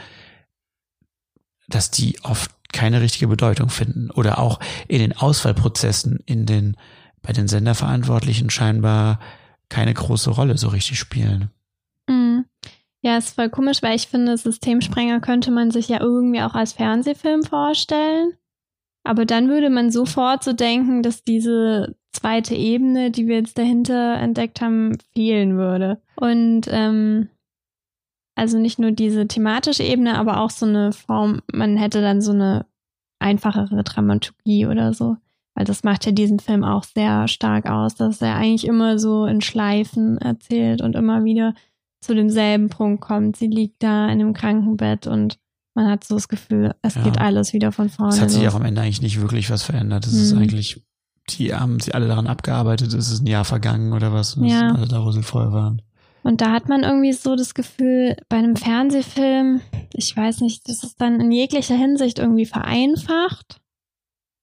dass 1.67 1.91
die 1.91 2.23
oft 2.23 2.51
keine 2.71 3.01
richtige 3.01 3.27
Bedeutung 3.27 3.69
finden 3.69 4.11
oder 4.11 4.39
auch 4.39 4.59
in 4.87 4.99
den 4.99 5.17
Auswahlprozessen 5.17 6.19
in 6.25 6.45
den 6.45 6.77
bei 7.21 7.33
den 7.33 7.47
Senderverantwortlichen 7.47 8.49
scheinbar 8.49 9.19
keine 9.67 9.93
große 9.93 10.29
Rolle 10.29 10.57
so 10.57 10.69
richtig 10.69 10.99
spielen. 10.99 11.51
Ja, 13.01 13.17
ist 13.17 13.35
voll 13.35 13.49
komisch, 13.49 13.81
weil 13.81 13.95
ich 13.95 14.07
finde, 14.07 14.37
Systemsprenger 14.37 15.21
könnte 15.21 15.51
man 15.51 15.71
sich 15.71 15.87
ja 15.87 16.01
irgendwie 16.01 16.41
auch 16.41 16.53
als 16.53 16.73
Fernsehfilm 16.73 17.43
vorstellen. 17.43 18.33
Aber 19.05 19.25
dann 19.25 19.47
würde 19.47 19.69
man 19.69 19.91
sofort 19.91 20.43
so 20.43 20.51
denken, 20.51 21.01
dass 21.01 21.23
diese 21.23 21.95
zweite 22.11 22.55
Ebene, 22.55 23.11
die 23.11 23.27
wir 23.27 23.37
jetzt 23.37 23.57
dahinter 23.57 24.15
entdeckt 24.15 24.61
haben, 24.61 24.97
fehlen 25.13 25.57
würde. 25.57 26.01
Und 26.17 26.63
ähm, 26.69 27.29
also 28.35 28.57
nicht 28.57 28.79
nur 28.79 28.91
diese 28.91 29.27
thematische 29.27 29.83
Ebene, 29.83 30.17
aber 30.17 30.41
auch 30.41 30.49
so 30.49 30.65
eine 30.65 30.91
Form, 30.91 31.41
man 31.51 31.77
hätte 31.77 32.01
dann 32.01 32.21
so 32.21 32.31
eine 32.31 32.65
einfachere 33.19 33.83
Dramaturgie 33.83 34.65
oder 34.65 34.93
so. 34.93 35.17
Weil 35.55 35.65
das 35.65 35.83
macht 35.83 36.05
ja 36.05 36.11
diesen 36.11 36.39
Film 36.39 36.63
auch 36.63 36.83
sehr 36.83 37.27
stark 37.27 37.69
aus, 37.69 37.95
dass 37.95 38.21
er 38.21 38.35
eigentlich 38.35 38.65
immer 38.65 38.97
so 38.97 39.25
in 39.25 39.41
Schleifen 39.41 40.17
erzählt 40.17 40.81
und 40.81 40.95
immer 40.95 41.23
wieder 41.23 41.53
zu 42.01 42.15
demselben 42.15 42.69
Punkt 42.69 43.01
kommt. 43.01 43.35
Sie 43.35 43.47
liegt 43.47 43.83
da 43.83 44.07
in 44.09 44.19
dem 44.19 44.33
Krankenbett 44.33 45.07
und 45.07 45.37
man 45.75 45.87
hat 45.89 46.03
so 46.03 46.15
das 46.15 46.27
Gefühl, 46.27 46.73
es 46.81 46.95
Ja. 46.95 47.03
geht 47.03 47.19
alles 47.19 47.53
wieder 47.53 47.71
von 47.71 47.89
vorne. 47.89 48.13
Es 48.13 48.21
hat 48.21 48.31
sich 48.31 48.43
los. 48.43 48.53
auch 48.53 48.59
am 48.59 48.65
Ende 48.65 48.81
eigentlich 48.81 49.01
nicht 49.01 49.21
wirklich 49.21 49.49
was 49.49 49.63
verändert. 49.63 50.05
Es 50.07 50.13
ist 50.13 50.33
Mhm. 50.33 50.39
eigentlich, 50.41 50.83
die 51.29 51.53
haben 51.53 51.79
sie 51.79 51.93
alle 51.93 52.07
daran 52.07 52.27
abgearbeitet, 52.27 52.93
es 52.93 53.11
ist 53.11 53.21
ein 53.21 53.27
Jahr 53.27 53.45
vergangen 53.45 53.93
oder 53.93 54.11
was. 54.13 54.35
Und 54.35 54.45
Ja. 54.47 54.71
alle 54.73 54.87
da, 54.87 55.03
wo 55.05 55.11
sie 55.11 55.23
vorher 55.23 55.51
waren. 55.53 55.81
Und 56.23 56.41
da 56.41 56.51
hat 56.51 56.67
man 56.67 56.83
irgendwie 56.83 57.13
so 57.13 57.35
das 57.37 57.53
Gefühl, 57.53 58.17
bei 58.27 58.37
einem 58.37 58.55
Fernsehfilm, 58.57 59.61
ich 59.93 60.15
weiß 60.15 60.41
nicht, 60.41 60.67
das 60.67 60.83
ist 60.83 60.99
dann 60.99 61.19
in 61.21 61.31
jeglicher 61.31 61.75
Hinsicht 61.75 62.19
irgendwie 62.19 62.45
vereinfacht. 62.45 63.61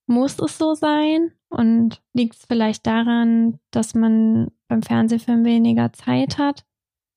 Muss 0.07 0.39
es 0.39 0.57
so 0.59 0.75
sein? 0.75 1.33
Und 1.49 2.01
liegt 2.15 2.35
es 2.37 2.45
vielleicht 2.47 2.87
daran, 2.87 3.59
dass 3.71 3.95
man 3.95 4.49
beim 4.69 4.83
Fernsehfilm 4.83 5.45
weniger 5.45 5.93
Zeit 5.93 6.39
hat? 6.39 6.65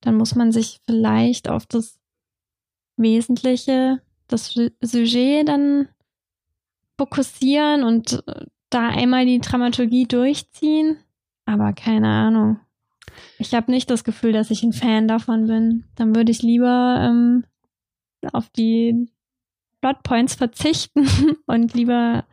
Dann 0.00 0.16
muss 0.16 0.34
man 0.34 0.52
sich 0.52 0.80
vielleicht 0.86 1.48
auf 1.48 1.66
das 1.66 1.98
Wesentliche, 2.96 4.00
das 4.28 4.50
Su- 4.52 4.70
Sujet 4.82 5.48
dann 5.48 5.88
fokussieren 6.98 7.82
und 7.82 8.22
äh, 8.26 8.46
da 8.70 8.88
einmal 8.88 9.26
die 9.26 9.40
Dramaturgie 9.40 10.06
durchziehen. 10.06 10.98
Aber 11.46 11.72
keine 11.72 12.08
Ahnung. 12.08 12.60
Ich 13.38 13.54
habe 13.54 13.70
nicht 13.70 13.90
das 13.90 14.04
Gefühl, 14.04 14.32
dass 14.32 14.50
ich 14.50 14.62
ein 14.62 14.72
Fan 14.72 15.08
davon 15.08 15.46
bin. 15.46 15.84
Dann 15.96 16.14
würde 16.14 16.30
ich 16.30 16.42
lieber 16.42 16.98
ähm, 17.02 17.44
auf 18.32 18.48
die 18.50 19.10
Plotpoints 19.80 20.34
verzichten 20.34 21.06
und 21.46 21.74
lieber 21.74 22.24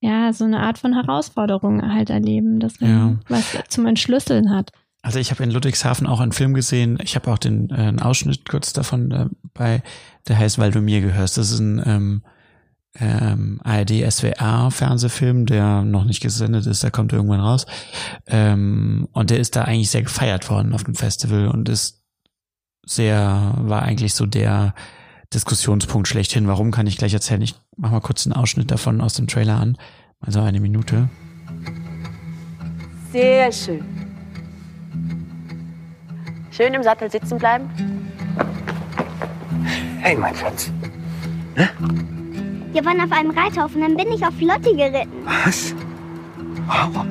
ja 0.00 0.32
so 0.32 0.44
eine 0.44 0.60
Art 0.60 0.78
von 0.78 0.94
Herausforderung 0.94 1.82
halt 1.92 2.10
erleben, 2.10 2.60
dass 2.60 2.80
man 2.80 2.90
Ja. 2.90 3.18
was 3.28 3.54
zum 3.68 3.86
Entschlüsseln 3.86 4.50
hat. 4.54 4.70
Also 5.06 5.20
ich 5.20 5.30
habe 5.30 5.44
in 5.44 5.52
Ludwigshafen 5.52 6.04
auch 6.08 6.18
einen 6.18 6.32
Film 6.32 6.52
gesehen. 6.52 6.98
Ich 7.00 7.14
habe 7.14 7.30
auch 7.30 7.38
den 7.38 7.70
äh, 7.70 7.74
einen 7.74 8.00
Ausschnitt 8.00 8.48
kurz 8.48 8.72
davon 8.72 9.12
äh, 9.12 9.26
bei, 9.54 9.80
der 10.26 10.36
heißt 10.36 10.58
Weil 10.58 10.72
du 10.72 10.80
mir 10.80 11.00
gehörst. 11.00 11.38
Das 11.38 11.52
ist 11.52 11.60
ein 11.60 11.80
ähm, 11.86 12.22
ähm, 12.98 13.60
ARD 13.62 14.10
SWR 14.10 14.72
Fernsehfilm, 14.72 15.46
der 15.46 15.82
noch 15.82 16.02
nicht 16.02 16.20
gesendet 16.20 16.66
ist. 16.66 16.82
Der 16.82 16.90
kommt 16.90 17.12
irgendwann 17.12 17.38
raus. 17.38 17.66
Ähm, 18.26 19.06
und 19.12 19.30
der 19.30 19.38
ist 19.38 19.54
da 19.54 19.62
eigentlich 19.62 19.92
sehr 19.92 20.02
gefeiert 20.02 20.50
worden 20.50 20.72
auf 20.72 20.82
dem 20.82 20.96
Festival 20.96 21.46
und 21.46 21.68
ist 21.68 22.02
sehr 22.84 23.54
war 23.58 23.82
eigentlich 23.82 24.12
so 24.12 24.26
der 24.26 24.74
Diskussionspunkt 25.32 26.08
schlechthin. 26.08 26.48
Warum 26.48 26.72
kann 26.72 26.88
ich 26.88 26.98
gleich 26.98 27.14
erzählen? 27.14 27.42
Ich 27.42 27.54
mach 27.76 27.92
mal 27.92 28.00
kurz 28.00 28.26
einen 28.26 28.32
Ausschnitt 28.32 28.72
davon 28.72 29.00
aus 29.00 29.14
dem 29.14 29.28
Trailer 29.28 29.60
an. 29.60 29.78
Also 30.18 30.40
eine 30.40 30.58
Minute. 30.58 31.08
Sehr 33.12 33.52
schön. 33.52 34.15
Schön 36.56 36.72
im 36.72 36.82
Sattel 36.82 37.10
sitzen 37.10 37.36
bleiben. 37.36 37.68
Hey, 40.00 40.16
mein 40.16 40.34
Schatz. 40.34 40.70
Wir 42.72 42.82
waren 42.82 42.98
auf 42.98 43.12
einem 43.12 43.30
Reiterhof 43.30 43.74
und 43.74 43.82
dann 43.82 43.94
bin 43.94 44.10
ich 44.10 44.24
auf 44.24 44.40
Lotti 44.40 44.74
geritten. 44.74 45.12
Was? 45.44 45.74
Wow. 46.66 47.04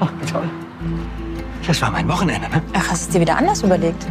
Oh, 0.00 0.06
toll. 0.30 0.48
Das 1.66 1.82
war 1.82 1.90
mein 1.90 2.06
Wochenende, 2.08 2.48
ne? 2.48 2.62
Ach, 2.74 2.90
hast 2.90 3.02
du 3.02 3.08
es 3.08 3.08
dir 3.08 3.20
wieder 3.22 3.38
anders 3.38 3.62
überlegt? 3.64 4.06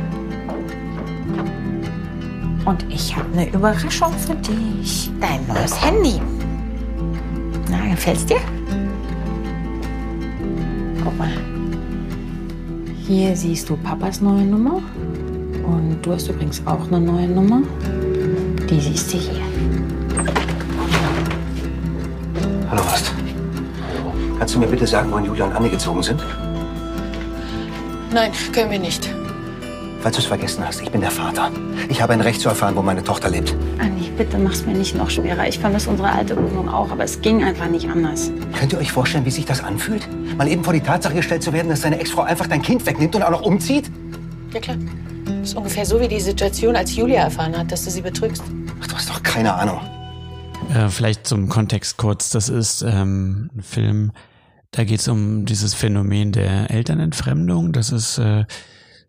Und 2.65 2.85
ich 2.89 3.15
habe 3.15 3.31
eine 3.31 3.49
Überraschung 3.49 4.11
für 4.17 4.35
dich. 4.35 5.09
Dein 5.21 5.47
neues 5.47 5.81
Handy. 5.81 6.21
Na, 7.69 7.89
gefällt's 7.89 8.25
dir? 8.25 8.41
Guck 11.01 11.17
mal. 11.17 11.31
Hier 13.09 13.35
siehst 13.35 13.67
du 13.67 13.75
Papas 13.75 14.21
neue 14.21 14.43
Nummer. 14.43 14.83
Und 15.63 15.97
du 16.03 16.13
hast 16.13 16.29
übrigens 16.29 16.61
auch 16.67 16.85
eine 16.85 16.99
neue 16.99 17.27
Nummer. 17.27 17.63
Die 18.69 18.79
siehst 18.79 19.11
du 19.11 19.17
hier. 19.17 19.41
Hallo, 22.69 22.85
Horst. 22.85 23.11
Kannst 24.37 24.53
du 24.53 24.59
mir 24.59 24.67
bitte 24.67 24.85
sagen, 24.85 25.11
wohin 25.11 25.25
Julia 25.25 25.45
und 25.45 25.55
Anne 25.55 25.69
gezogen 25.69 26.03
sind? 26.03 26.23
Nein, 28.13 28.31
können 28.53 28.69
wir 28.69 28.77
nicht. 28.77 29.09
Falls 30.01 30.15
du 30.15 30.21
es 30.21 30.27
vergessen 30.27 30.63
hast, 30.63 30.79
ich 30.79 30.91
bin 30.91 31.01
der 31.01 31.09
Vater. 31.09 31.49
Ich 31.89 32.03
habe 32.03 32.13
ein 32.13 32.21
Recht 32.21 32.39
zu 32.39 32.49
erfahren, 32.49 32.75
wo 32.75 32.83
meine 32.83 33.03
Tochter 33.03 33.31
lebt. 33.31 33.55
Anni, 33.79 34.11
bitte 34.15 34.37
mach's 34.37 34.67
mir 34.67 34.75
nicht 34.75 34.95
noch 34.95 35.09
schwerer. 35.09 35.47
Ich 35.47 35.57
vermisse 35.57 35.89
unsere 35.89 36.11
alte 36.11 36.37
Wohnung 36.37 36.69
auch, 36.69 36.91
aber 36.91 37.05
es 37.05 37.19
ging 37.19 37.43
einfach 37.43 37.69
nicht 37.69 37.89
anders. 37.89 38.31
Könnt 38.59 38.71
ihr 38.71 38.77
euch 38.77 38.91
vorstellen, 38.91 39.25
wie 39.25 39.31
sich 39.31 39.47
das 39.47 39.63
anfühlt? 39.63 40.07
Mal 40.39 40.47
eben 40.47 40.63
vor 40.63 40.71
die 40.71 40.79
Tatsache 40.79 41.15
gestellt 41.15 41.43
zu 41.43 41.51
werden, 41.51 41.67
dass 41.67 41.81
deine 41.81 41.99
Ex-Frau 41.99 42.21
einfach 42.21 42.47
dein 42.47 42.61
Kind 42.61 42.85
wegnimmt 42.85 43.13
und 43.13 43.23
auch 43.23 43.29
noch 43.29 43.41
umzieht? 43.41 43.91
Ja 44.53 44.61
klar. 44.61 44.77
Das 45.25 45.49
ist 45.49 45.57
ungefähr 45.57 45.85
so 45.85 45.99
wie 45.99 46.07
die 46.07 46.21
Situation, 46.21 46.77
als 46.77 46.95
Julia 46.95 47.23
erfahren 47.23 47.57
hat, 47.57 47.73
dass 47.73 47.83
du 47.83 47.91
sie 47.91 47.99
betrügst. 47.99 48.41
Ach, 48.81 48.87
du 48.87 48.95
hast 48.95 49.09
doch 49.09 49.21
keine 49.21 49.53
Ahnung. 49.53 49.81
Äh, 50.73 50.87
vielleicht 50.87 51.27
zum 51.27 51.49
Kontext 51.49 51.97
kurz. 51.97 52.29
Das 52.29 52.47
ist 52.47 52.83
ähm, 52.83 53.49
ein 53.53 53.63
Film, 53.63 54.13
da 54.71 54.85
geht 54.85 55.01
es 55.01 55.09
um 55.09 55.45
dieses 55.45 55.73
Phänomen 55.73 56.31
der 56.31 56.71
Elternentfremdung. 56.71 57.73
Das 57.73 57.91
ist 57.91 58.17
äh, 58.17 58.45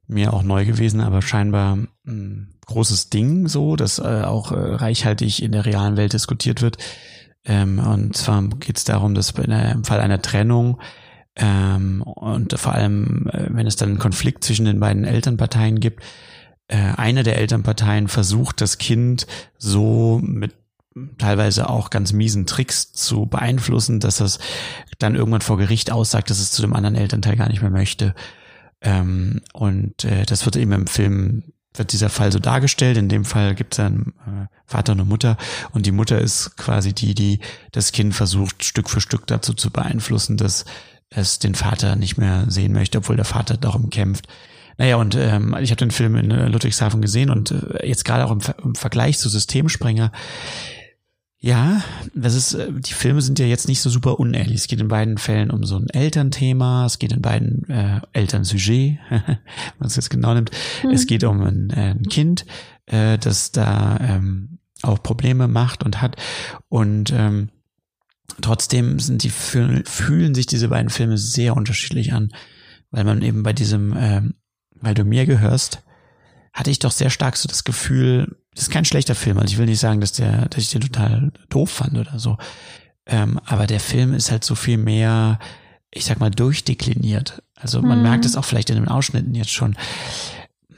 mir 0.08 0.34
auch 0.34 0.42
neu 0.42 0.64
gewesen, 0.64 1.00
aber 1.00 1.22
scheinbar 1.22 1.78
ein 2.08 2.56
großes 2.66 3.08
Ding 3.08 3.46
so, 3.46 3.76
das 3.76 4.00
äh, 4.00 4.22
auch 4.24 4.50
äh, 4.50 4.56
reichhaltig 4.56 5.44
in 5.44 5.52
der 5.52 5.64
realen 5.64 5.96
Welt 5.96 6.12
diskutiert 6.12 6.60
wird. 6.60 6.78
Ähm, 7.44 7.78
und 7.78 8.16
zwar 8.16 8.42
geht 8.48 8.78
es 8.78 8.82
darum, 8.82 9.14
dass 9.14 9.32
bei 9.32 9.44
einer, 9.44 9.70
im 9.70 9.84
Fall 9.84 10.00
einer 10.00 10.20
Trennung 10.20 10.80
ähm, 11.36 12.02
und 12.02 12.58
vor 12.58 12.74
allem, 12.74 13.28
äh, 13.32 13.46
wenn 13.50 13.66
es 13.66 13.76
dann 13.76 13.90
einen 13.90 13.98
Konflikt 13.98 14.44
zwischen 14.44 14.64
den 14.64 14.80
beiden 14.80 15.04
Elternparteien 15.04 15.80
gibt, 15.80 16.02
äh, 16.68 16.76
eine 16.76 17.22
der 17.22 17.38
Elternparteien 17.38 18.08
versucht, 18.08 18.60
das 18.60 18.78
Kind 18.78 19.26
so 19.58 20.20
mit 20.22 20.54
teilweise 21.18 21.68
auch 21.68 21.90
ganz 21.90 22.12
miesen 22.12 22.46
Tricks 22.46 22.92
zu 22.92 23.26
beeinflussen, 23.26 24.00
dass 24.00 24.20
es 24.20 24.38
dann 24.98 25.14
irgendwann 25.14 25.40
vor 25.40 25.56
Gericht 25.56 25.90
aussagt, 25.90 26.30
dass 26.30 26.40
es 26.40 26.50
zu 26.50 26.62
dem 26.62 26.74
anderen 26.74 26.96
Elternteil 26.96 27.36
gar 27.36 27.48
nicht 27.48 27.62
mehr 27.62 27.70
möchte. 27.70 28.14
Ähm, 28.80 29.40
und 29.52 30.04
äh, 30.04 30.26
das 30.26 30.44
wird 30.44 30.56
eben 30.56 30.72
im 30.72 30.86
Film 30.86 31.44
wird 31.74 31.92
dieser 31.92 32.08
Fall 32.08 32.32
so 32.32 32.40
dargestellt. 32.40 32.96
In 32.96 33.08
dem 33.08 33.24
Fall 33.24 33.54
gibt 33.54 33.74
es 33.74 33.80
einen 33.80 34.12
äh, 34.26 34.46
Vater 34.66 34.92
und 34.92 35.00
eine 35.00 35.08
Mutter 35.08 35.36
und 35.72 35.86
die 35.86 35.92
Mutter 35.92 36.20
ist 36.20 36.56
quasi 36.56 36.92
die, 36.92 37.14
die 37.14 37.38
das 37.70 37.92
Kind 37.92 38.14
versucht 38.14 38.64
Stück 38.64 38.90
für 38.90 39.00
Stück 39.00 39.26
dazu 39.28 39.54
zu 39.54 39.70
beeinflussen, 39.70 40.36
dass 40.36 40.64
es 41.10 41.38
den 41.38 41.54
Vater 41.54 41.96
nicht 41.96 42.16
mehr 42.16 42.44
sehen 42.48 42.72
möchte, 42.72 42.98
obwohl 42.98 43.16
der 43.16 43.24
Vater 43.24 43.56
darum 43.56 43.90
kämpft. 43.90 44.28
Naja, 44.78 44.96
und 44.96 45.14
ähm, 45.14 45.54
ich 45.60 45.70
habe 45.70 45.78
den 45.78 45.90
Film 45.90 46.16
in 46.16 46.30
äh, 46.30 46.48
Ludwigshafen 46.48 47.02
gesehen 47.02 47.28
und 47.30 47.50
äh, 47.50 47.86
jetzt 47.86 48.04
gerade 48.04 48.24
auch 48.24 48.30
im, 48.30 48.40
Ver 48.40 48.56
im 48.62 48.74
Vergleich 48.74 49.18
zu 49.18 49.28
Systemsprenger 49.28 50.12
ja, 51.42 51.82
das 52.14 52.34
ist, 52.34 52.52
äh, 52.52 52.70
die 52.70 52.92
Filme 52.92 53.22
sind 53.22 53.38
ja 53.38 53.46
jetzt 53.46 53.66
nicht 53.66 53.80
so 53.80 53.88
super 53.88 54.20
unehrlich. 54.20 54.56
Es 54.56 54.68
geht 54.68 54.80
in 54.80 54.88
beiden 54.88 55.16
Fällen 55.16 55.50
um 55.50 55.64
so 55.64 55.76
ein 55.76 55.88
Elternthema, 55.88 56.84
es 56.84 56.98
geht 56.98 57.12
in 57.12 57.22
beiden 57.22 57.66
äh, 57.70 58.00
Elternsujet, 58.12 58.98
wenn 59.08 59.38
man 59.78 59.86
es 59.86 59.96
jetzt 59.96 60.10
genau 60.10 60.34
nimmt. 60.34 60.50
Mhm. 60.84 60.90
Es 60.90 61.06
geht 61.06 61.24
um 61.24 61.40
ein, 61.40 61.70
äh, 61.70 61.94
ein 61.94 62.02
Kind, 62.10 62.44
äh, 62.84 63.16
das 63.16 63.52
da 63.52 63.98
ähm, 64.02 64.58
auch 64.82 65.02
Probleme 65.02 65.48
macht 65.48 65.82
und 65.82 66.02
hat. 66.02 66.16
Und 66.68 67.10
ähm, 67.10 67.48
trotzdem 68.40 68.98
sind 68.98 69.22
die 69.22 69.30
fühlen 69.30 70.34
sich 70.34 70.46
diese 70.46 70.68
beiden 70.68 70.90
Filme 70.90 71.18
sehr 71.18 71.56
unterschiedlich 71.56 72.12
an, 72.12 72.32
weil 72.90 73.04
man 73.04 73.22
eben 73.22 73.42
bei 73.42 73.52
diesem, 73.52 73.94
ähm, 73.96 74.34
weil 74.74 74.94
du 74.94 75.04
mir 75.04 75.26
gehörst, 75.26 75.82
hatte 76.52 76.70
ich 76.70 76.78
doch 76.78 76.90
sehr 76.90 77.10
stark 77.10 77.36
so 77.36 77.48
das 77.48 77.64
Gefühl, 77.64 78.36
das 78.54 78.64
ist 78.64 78.70
kein 78.70 78.84
schlechter 78.84 79.14
Film. 79.14 79.38
Also 79.38 79.52
ich 79.52 79.58
will 79.58 79.66
nicht 79.66 79.80
sagen, 79.80 80.00
dass 80.00 80.12
der, 80.12 80.48
dass 80.48 80.62
ich 80.62 80.70
den 80.70 80.80
total 80.80 81.32
doof 81.48 81.70
fand 81.70 81.96
oder 81.96 82.18
so. 82.18 82.36
Ähm, 83.06 83.40
aber 83.44 83.66
der 83.66 83.80
Film 83.80 84.12
ist 84.12 84.30
halt 84.30 84.44
so 84.44 84.54
viel 84.54 84.76
mehr, 84.76 85.38
ich 85.90 86.04
sag 86.04 86.20
mal, 86.20 86.30
durchdekliniert. 86.30 87.42
Also 87.54 87.82
man 87.82 87.98
mhm. 87.98 88.04
merkt 88.04 88.24
es 88.24 88.36
auch 88.36 88.44
vielleicht 88.44 88.70
in 88.70 88.76
den 88.76 88.88
Ausschnitten 88.88 89.34
jetzt 89.34 89.52
schon. 89.52 89.76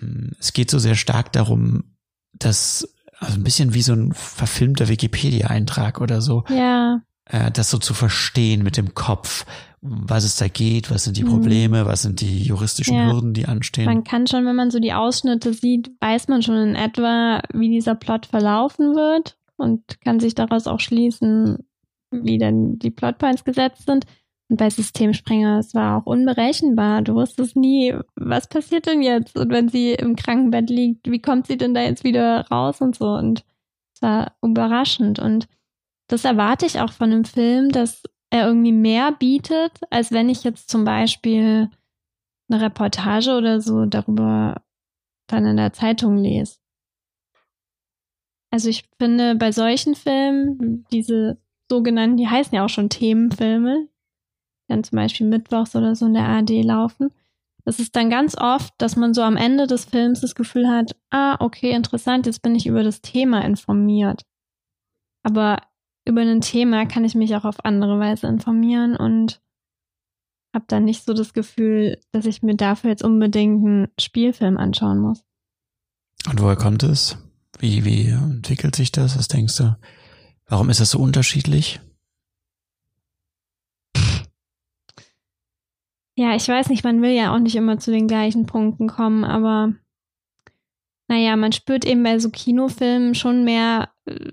Mm, 0.00 0.30
es 0.38 0.52
geht 0.52 0.70
so 0.70 0.78
sehr 0.78 0.94
stark 0.94 1.32
darum, 1.32 1.84
dass, 2.32 2.88
also 3.18 3.34
ein 3.34 3.44
bisschen 3.44 3.74
wie 3.74 3.82
so 3.82 3.92
ein 3.94 4.12
verfilmter 4.12 4.88
Wikipedia-Eintrag 4.88 6.00
oder 6.00 6.20
so. 6.20 6.44
Ja. 6.48 7.00
Äh, 7.32 7.50
das 7.50 7.70
so 7.70 7.78
zu 7.78 7.94
verstehen 7.94 8.62
mit 8.62 8.76
dem 8.76 8.94
Kopf 8.94 9.44
was 9.84 10.22
es 10.22 10.36
da 10.36 10.46
geht, 10.46 10.92
was 10.92 11.04
sind 11.04 11.16
die 11.16 11.24
mhm. 11.24 11.30
Probleme, 11.30 11.86
was 11.86 12.02
sind 12.02 12.20
die 12.20 12.42
juristischen 12.44 12.96
ja. 12.96 13.10
Hürden, 13.10 13.34
die 13.34 13.46
anstehen. 13.46 13.86
Man 13.86 14.04
kann 14.04 14.28
schon, 14.28 14.46
wenn 14.46 14.54
man 14.54 14.70
so 14.70 14.78
die 14.78 14.92
Ausschnitte 14.92 15.52
sieht, 15.52 15.90
weiß 16.00 16.28
man 16.28 16.40
schon 16.42 16.56
in 16.56 16.74
etwa, 16.76 17.42
wie 17.52 17.68
dieser 17.68 17.96
Plot 17.96 18.26
verlaufen 18.26 18.94
wird 18.94 19.36
und 19.56 20.00
kann 20.00 20.20
sich 20.20 20.36
daraus 20.36 20.68
auch 20.68 20.78
schließen, 20.78 21.66
wie 22.12 22.38
dann 22.38 22.78
die 22.78 22.92
Plotpoints 22.92 23.42
gesetzt 23.42 23.86
sind. 23.86 24.06
Und 24.48 24.58
bei 24.58 24.70
Systemsprenger, 24.70 25.58
es 25.58 25.74
war 25.74 25.98
auch 25.98 26.06
unberechenbar. 26.06 27.02
Du 27.02 27.14
wusstest 27.14 27.56
nie, 27.56 27.92
was 28.14 28.48
passiert 28.48 28.86
denn 28.86 29.02
jetzt? 29.02 29.36
Und 29.36 29.50
wenn 29.50 29.68
sie 29.68 29.94
im 29.94 30.14
Krankenbett 30.14 30.70
liegt, 30.70 31.10
wie 31.10 31.20
kommt 31.20 31.48
sie 31.48 31.56
denn 31.56 31.74
da 31.74 31.82
jetzt 31.82 32.04
wieder 32.04 32.46
raus 32.52 32.80
und 32.80 32.94
so? 32.94 33.06
Und 33.06 33.44
es 33.94 34.02
war 34.02 34.32
überraschend. 34.42 35.18
Und 35.18 35.48
das 36.12 36.26
erwarte 36.26 36.66
ich 36.66 36.78
auch 36.78 36.92
von 36.92 37.10
einem 37.10 37.24
Film, 37.24 37.70
dass 37.70 38.02
er 38.30 38.46
irgendwie 38.46 38.72
mehr 38.72 39.12
bietet, 39.12 39.80
als 39.88 40.12
wenn 40.12 40.28
ich 40.28 40.44
jetzt 40.44 40.68
zum 40.68 40.84
Beispiel 40.84 41.70
eine 42.50 42.60
Reportage 42.60 43.34
oder 43.34 43.62
so 43.62 43.86
darüber 43.86 44.62
dann 45.26 45.46
in 45.46 45.56
der 45.56 45.72
Zeitung 45.72 46.18
lese. 46.18 46.58
Also 48.50 48.68
ich 48.68 48.84
finde, 48.98 49.36
bei 49.36 49.52
solchen 49.52 49.94
Filmen, 49.94 50.84
diese 50.92 51.38
sogenannten, 51.70 52.18
die 52.18 52.28
heißen 52.28 52.54
ja 52.54 52.66
auch 52.66 52.68
schon 52.68 52.90
Themenfilme, 52.90 53.88
dann 54.68 54.84
zum 54.84 54.96
Beispiel 54.96 55.26
mittwochs 55.26 55.74
oder 55.74 55.94
so 55.94 56.04
in 56.04 56.14
der 56.14 56.28
ARD 56.28 56.62
laufen, 56.62 57.10
das 57.64 57.78
ist 57.78 57.96
dann 57.96 58.10
ganz 58.10 58.36
oft, 58.36 58.74
dass 58.76 58.96
man 58.96 59.14
so 59.14 59.22
am 59.22 59.38
Ende 59.38 59.66
des 59.66 59.86
Films 59.86 60.20
das 60.20 60.34
Gefühl 60.34 60.68
hat, 60.68 60.94
ah, 61.10 61.36
okay, 61.40 61.70
interessant, 61.70 62.26
jetzt 62.26 62.42
bin 62.42 62.54
ich 62.54 62.66
über 62.66 62.82
das 62.82 63.00
Thema 63.00 63.42
informiert. 63.44 64.26
Aber 65.22 65.58
über 66.04 66.22
ein 66.22 66.40
Thema 66.40 66.86
kann 66.86 67.04
ich 67.04 67.14
mich 67.14 67.34
auch 67.36 67.44
auf 67.44 67.64
andere 67.64 67.98
Weise 67.98 68.26
informieren 68.26 68.96
und 68.96 69.40
habe 70.54 70.64
dann 70.68 70.84
nicht 70.84 71.04
so 71.04 71.14
das 71.14 71.32
Gefühl, 71.32 71.98
dass 72.12 72.26
ich 72.26 72.42
mir 72.42 72.56
dafür 72.56 72.90
jetzt 72.90 73.04
unbedingt 73.04 73.64
einen 73.64 73.88
Spielfilm 73.98 74.58
anschauen 74.58 74.98
muss. 74.98 75.24
Und 76.28 76.40
woher 76.40 76.56
kommt 76.56 76.82
es? 76.82 77.16
Wie, 77.58 77.84
wie 77.84 78.08
entwickelt 78.08 78.76
sich 78.76 78.92
das? 78.92 79.18
Was 79.18 79.28
denkst 79.28 79.56
du? 79.56 79.76
Warum 80.46 80.68
ist 80.70 80.80
das 80.80 80.90
so 80.90 80.98
unterschiedlich? 80.98 81.80
Ja, 86.14 86.36
ich 86.36 86.46
weiß 86.46 86.68
nicht, 86.68 86.84
man 86.84 87.00
will 87.00 87.12
ja 87.12 87.34
auch 87.34 87.38
nicht 87.38 87.56
immer 87.56 87.78
zu 87.78 87.90
den 87.90 88.06
gleichen 88.06 88.44
Punkten 88.44 88.86
kommen, 88.86 89.24
aber 89.24 89.72
naja, 91.08 91.36
man 91.36 91.52
spürt 91.52 91.84
eben 91.84 92.02
bei 92.02 92.18
so 92.18 92.30
Kinofilmen 92.30 93.14
schon 93.14 93.44
mehr 93.44 93.90
äh, 94.04 94.32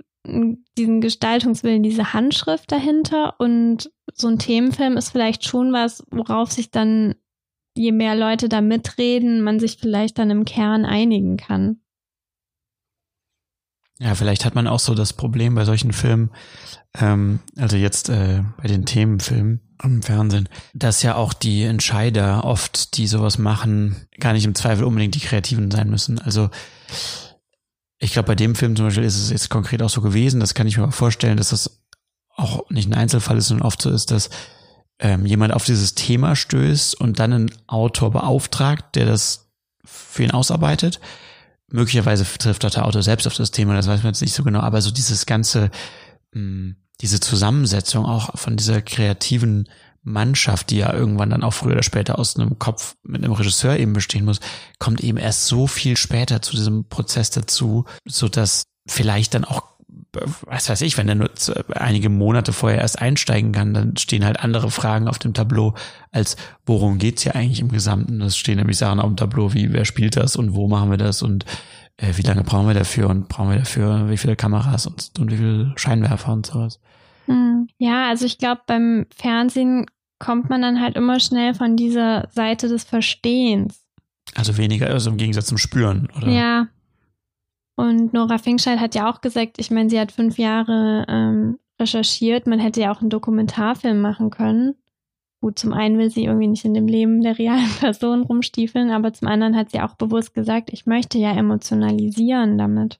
diesen 0.77 1.01
Gestaltungswillen, 1.01 1.83
diese 1.83 2.13
Handschrift 2.13 2.71
dahinter. 2.71 3.39
Und 3.39 3.91
so 4.13 4.27
ein 4.27 4.39
Themenfilm 4.39 4.97
ist 4.97 5.09
vielleicht 5.09 5.45
schon 5.45 5.73
was, 5.73 6.03
worauf 6.11 6.51
sich 6.51 6.71
dann, 6.71 7.15
je 7.75 7.91
mehr 7.91 8.15
Leute 8.15 8.49
da 8.49 8.61
mitreden, 8.61 9.41
man 9.41 9.59
sich 9.59 9.77
vielleicht 9.77 10.17
dann 10.17 10.29
im 10.29 10.45
Kern 10.45 10.85
einigen 10.85 11.37
kann. 11.37 11.81
Ja, 14.01 14.15
vielleicht 14.15 14.45
hat 14.45 14.55
man 14.55 14.67
auch 14.67 14.79
so 14.79 14.95
das 14.95 15.11
Problem 15.11 15.55
bei 15.55 15.65
solchen 15.65 15.91
Filmen, 15.91 16.31
ähm, 16.97 17.39
also 17.57 17.75
jetzt 17.75 18.07
äh, 18.07 18.43
bei 18.57 18.67
den 18.67 18.85
Themenfilmen 18.85 19.59
im 19.83 20.01
Fernsehen, 20.01 20.47
dass 20.73 21.03
ja 21.03 21.15
auch 21.15 21.33
die 21.33 21.63
Entscheider 21.63 22.45
oft, 22.45 22.97
die 22.97 23.07
sowas 23.07 23.37
machen, 23.37 24.07
gar 24.19 24.31
nicht 24.33 24.45
im 24.45 24.55
Zweifel 24.55 24.85
unbedingt 24.85 25.15
die 25.15 25.19
Kreativen 25.19 25.69
sein 25.69 25.89
müssen. 25.89 26.17
Also 26.19 26.49
ich 27.99 28.13
glaube, 28.13 28.27
bei 28.27 28.35
dem 28.35 28.55
Film 28.55 28.75
zum 28.75 28.85
Beispiel 28.85 29.03
ist 29.03 29.17
es 29.17 29.29
jetzt 29.29 29.49
konkret 29.49 29.81
auch 29.81 29.89
so 29.89 30.01
gewesen, 30.01 30.39
das 30.39 30.53
kann 30.53 30.67
ich 30.67 30.77
mir 30.77 30.85
mal 30.85 30.91
vorstellen, 30.91 31.37
dass 31.37 31.49
das 31.49 31.83
auch 32.35 32.69
nicht 32.69 32.89
ein 32.89 32.93
Einzelfall 32.93 33.37
ist, 33.37 33.47
sondern 33.49 33.67
oft 33.67 33.81
so 33.81 33.89
ist, 33.89 34.11
dass 34.11 34.29
ähm, 34.99 35.25
jemand 35.25 35.53
auf 35.53 35.65
dieses 35.65 35.95
Thema 35.95 36.35
stößt 36.35 36.99
und 36.99 37.19
dann 37.19 37.33
einen 37.33 37.51
Autor 37.67 38.11
beauftragt, 38.11 38.95
der 38.95 39.05
das 39.05 39.51
für 39.83 40.23
ihn 40.23 40.31
ausarbeitet. 40.31 41.01
Möglicherweise 41.67 42.25
trifft 42.25 42.63
der 42.63 42.85
Autor 42.85 43.03
selbst 43.03 43.27
auf 43.27 43.35
das 43.35 43.51
Thema, 43.51 43.75
das 43.75 43.87
weiß 43.87 44.03
man 44.03 44.13
jetzt 44.13 44.21
nicht 44.21 44.33
so 44.33 44.43
genau, 44.43 44.61
aber 44.61 44.81
so 44.81 44.91
dieses 44.91 45.25
ganze, 45.25 45.69
mh, 46.33 46.39
hm, 46.41 46.75
diese 47.01 47.19
Zusammensetzung 47.19 48.05
auch 48.05 48.37
von 48.37 48.57
dieser 48.57 48.81
kreativen 48.81 49.69
Mannschaft, 50.03 50.69
die 50.69 50.77
ja 50.77 50.93
irgendwann 50.93 51.29
dann 51.29 51.43
auch 51.43 51.53
früher 51.53 51.73
oder 51.73 51.83
später 51.83 52.17
aus 52.19 52.35
einem 52.35 52.59
Kopf 52.59 52.95
mit 53.03 53.23
einem 53.23 53.33
Regisseur 53.33 53.77
eben 53.77 53.93
bestehen 53.93 54.25
muss, 54.25 54.39
kommt 54.79 55.01
eben 55.01 55.17
erst 55.17 55.47
so 55.47 55.67
viel 55.67 55.97
später 55.97 56.41
zu 56.41 56.55
diesem 56.55 56.87
Prozess 56.87 57.29
dazu, 57.29 57.85
so 58.05 58.27
dass 58.27 58.63
vielleicht 58.87 59.33
dann 59.33 59.45
auch 59.45 59.63
was 60.45 60.69
weiß 60.69 60.81
ich, 60.81 60.97
wenn 60.97 61.07
er 61.07 61.15
nur 61.15 61.29
einige 61.75 62.09
Monate 62.09 62.51
vorher 62.51 62.79
erst 62.79 62.99
einsteigen 62.99 63.51
kann, 63.51 63.73
dann 63.73 63.97
stehen 63.97 64.25
halt 64.25 64.39
andere 64.39 64.71
Fragen 64.71 65.07
auf 65.07 65.19
dem 65.19 65.33
Tableau, 65.33 65.75
als 66.11 66.35
worum 66.65 66.97
geht's 66.97 67.21
hier 67.21 67.35
eigentlich 67.35 67.59
im 67.59 67.69
Gesamten. 67.69 68.21
Es 68.21 68.35
stehen 68.35 68.57
nämlich 68.57 68.77
Sachen 68.77 68.99
auf 68.99 69.07
dem 69.07 69.17
Tableau, 69.17 69.53
wie 69.53 69.71
wer 69.71 69.85
spielt 69.85 70.15
das 70.15 70.35
und 70.35 70.55
wo 70.55 70.67
machen 70.67 70.89
wir 70.89 70.97
das 70.97 71.21
und 71.21 71.45
äh, 71.97 72.13
wie 72.15 72.23
lange 72.23 72.43
brauchen 72.43 72.67
wir 72.67 72.73
dafür 72.73 73.09
und 73.09 73.29
brauchen 73.29 73.51
wir 73.51 73.59
dafür 73.59 74.09
wie 74.09 74.17
viele 74.17 74.35
Kameras 74.35 74.87
und, 74.87 75.11
und 75.19 75.31
wie 75.31 75.37
viele 75.37 75.73
Scheinwerfer 75.75 76.33
und 76.33 76.45
sowas. 76.45 76.79
Hm. 77.29 77.67
Ja, 77.77 78.07
also 78.07 78.25
ich 78.25 78.37
glaube, 78.37 78.61
beim 78.65 79.05
Fernsehen 79.15 79.85
kommt 80.19 80.49
man 80.49 80.61
dann 80.61 80.81
halt 80.81 80.97
immer 80.97 81.19
schnell 81.19 81.53
von 81.53 81.77
dieser 81.77 82.27
Seite 82.31 82.67
des 82.67 82.83
Verstehens. 82.83 83.85
Also 84.35 84.57
weniger, 84.57 84.87
also 84.87 85.09
im 85.09 85.17
Gegensatz 85.17 85.45
zum 85.47 85.57
Spüren, 85.57 86.09
oder? 86.17 86.27
Ja. 86.27 86.67
Und 87.75 88.13
Nora 88.13 88.37
Finkscheid 88.37 88.79
hat 88.79 88.95
ja 88.95 89.09
auch 89.09 89.21
gesagt, 89.21 89.57
ich 89.57 89.71
meine, 89.71 89.89
sie 89.89 89.99
hat 89.99 90.11
fünf 90.11 90.37
Jahre 90.37 91.05
ähm, 91.07 91.59
recherchiert, 91.79 92.45
man 92.45 92.59
hätte 92.59 92.81
ja 92.81 92.91
auch 92.91 92.99
einen 92.99 93.09
Dokumentarfilm 93.09 94.01
machen 94.01 94.29
können. 94.29 94.75
Gut, 95.41 95.57
zum 95.57 95.71
einen 95.71 95.97
will 95.97 96.11
sie 96.11 96.25
irgendwie 96.25 96.47
nicht 96.47 96.65
in 96.65 96.73
dem 96.73 96.87
Leben 96.87 97.21
der 97.21 97.37
realen 97.37 97.69
Person 97.79 98.23
rumstiefeln, 98.23 98.91
aber 98.91 99.13
zum 99.13 99.29
anderen 99.29 99.55
hat 99.55 99.71
sie 99.71 99.79
auch 99.79 99.95
bewusst 99.95 100.33
gesagt, 100.33 100.71
ich 100.73 100.85
möchte 100.85 101.17
ja 101.17 101.31
emotionalisieren 101.31 102.57
damit. 102.57 102.99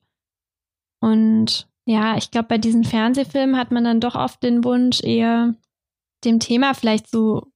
Und 1.02 1.69
ja, 1.90 2.18
ich 2.18 2.30
glaube, 2.30 2.48
bei 2.48 2.60
diesen 2.60 2.84
Fernsehfilmen 2.84 3.58
hat 3.58 3.72
man 3.72 3.84
dann 3.84 4.00
doch 4.00 4.14
oft 4.14 4.44
den 4.44 4.64
Wunsch, 4.64 5.02
eher 5.04 5.56
dem 6.24 6.40
Thema 6.40 6.76
vielleicht 6.76 7.10
so, 7.10 7.52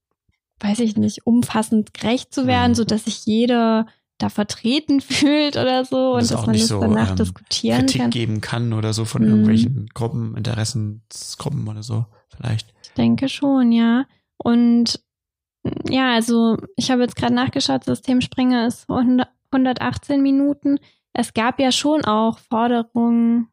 weiß 0.59 0.79
ich 0.79 0.97
nicht, 0.97 1.27
umfassend 1.27 1.93
gerecht 1.93 2.33
zu 2.33 2.47
werden, 2.47 2.71
mhm. 2.71 2.75
so 2.75 2.83
dass 2.83 3.05
sich 3.05 3.27
jeder 3.27 3.85
da 4.17 4.29
vertreten 4.29 5.01
fühlt 5.01 5.55
oder 5.55 5.85
so 5.85 6.13
und, 6.13 6.21
das 6.21 6.29
dass 6.29 6.45
man 6.47 6.51
nicht 6.51 6.63
das 6.63 6.69
so, 6.69 6.79
danach 6.79 7.11
ähm, 7.11 7.15
diskutieren 7.17 7.79
Kritik 7.81 8.01
kann. 8.01 8.09
geben 8.09 8.41
kann 8.41 8.73
oder 8.73 8.91
so 8.93 9.05
von 9.05 9.21
Mhm. 9.21 9.29
irgendwelchen 9.29 9.85
Gruppen, 9.93 10.35
Interessensgruppen 10.35 11.67
oder 11.67 11.83
so, 11.83 12.07
vielleicht. 12.35 12.73
Ich 12.81 12.89
denke 12.93 13.29
schon, 13.29 13.71
ja. 13.71 14.05
Und 14.37 14.99
ja, 15.87 16.15
also 16.15 16.57
ich 16.75 16.89
habe 16.89 17.03
jetzt 17.03 17.15
gerade 17.15 17.35
nachgeschaut, 17.35 17.83
Systemspringer 17.83 18.65
ist 18.65 18.89
100 18.89 19.29
118 19.51 20.23
Minuten. 20.23 20.79
Es 21.13 21.35
gab 21.35 21.59
ja 21.59 21.71
schon 21.71 22.03
auch 22.05 22.39
Forderungen, 22.39 23.49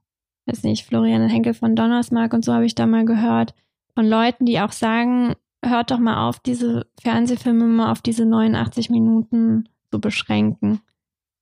weiß 0.51 0.65
nicht, 0.65 0.85
Florian 0.85 1.29
Henkel 1.29 1.55
von 1.55 1.77
Donnersmark 1.77 2.33
und 2.33 2.45
so 2.45 2.53
habe 2.53 2.67
ich 2.67 2.75
da 2.75 2.87
mal 2.87 3.05
gehört, 3.05 3.55
von 3.95 4.07
Leuten, 4.07 4.47
die 4.47 4.61
auch 4.61 4.73
sagen, 4.73 5.35
hört 5.65 5.91
doch 5.91 5.99
mal 5.99 6.29
auf, 6.29 6.41
diese 6.41 6.87
Fernsehfilme 7.01 7.67
mal 7.67 7.93
auf 7.93 8.03
diese 8.03 8.25
89 8.25 8.91
Minuten 8.91 9.69
zu 9.91 10.01
beschränken. 10.01 10.81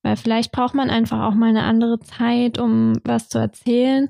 Weil 0.02 0.16
vielleicht 0.16 0.52
braucht 0.52 0.74
man 0.74 0.90
einfach 0.90 1.20
auch 1.24 1.34
mal 1.34 1.48
eine 1.48 1.64
andere 1.64 2.00
Zeit, 2.00 2.58
um 2.58 2.94
was 3.04 3.28
zu 3.28 3.38
erzählen. 3.38 4.08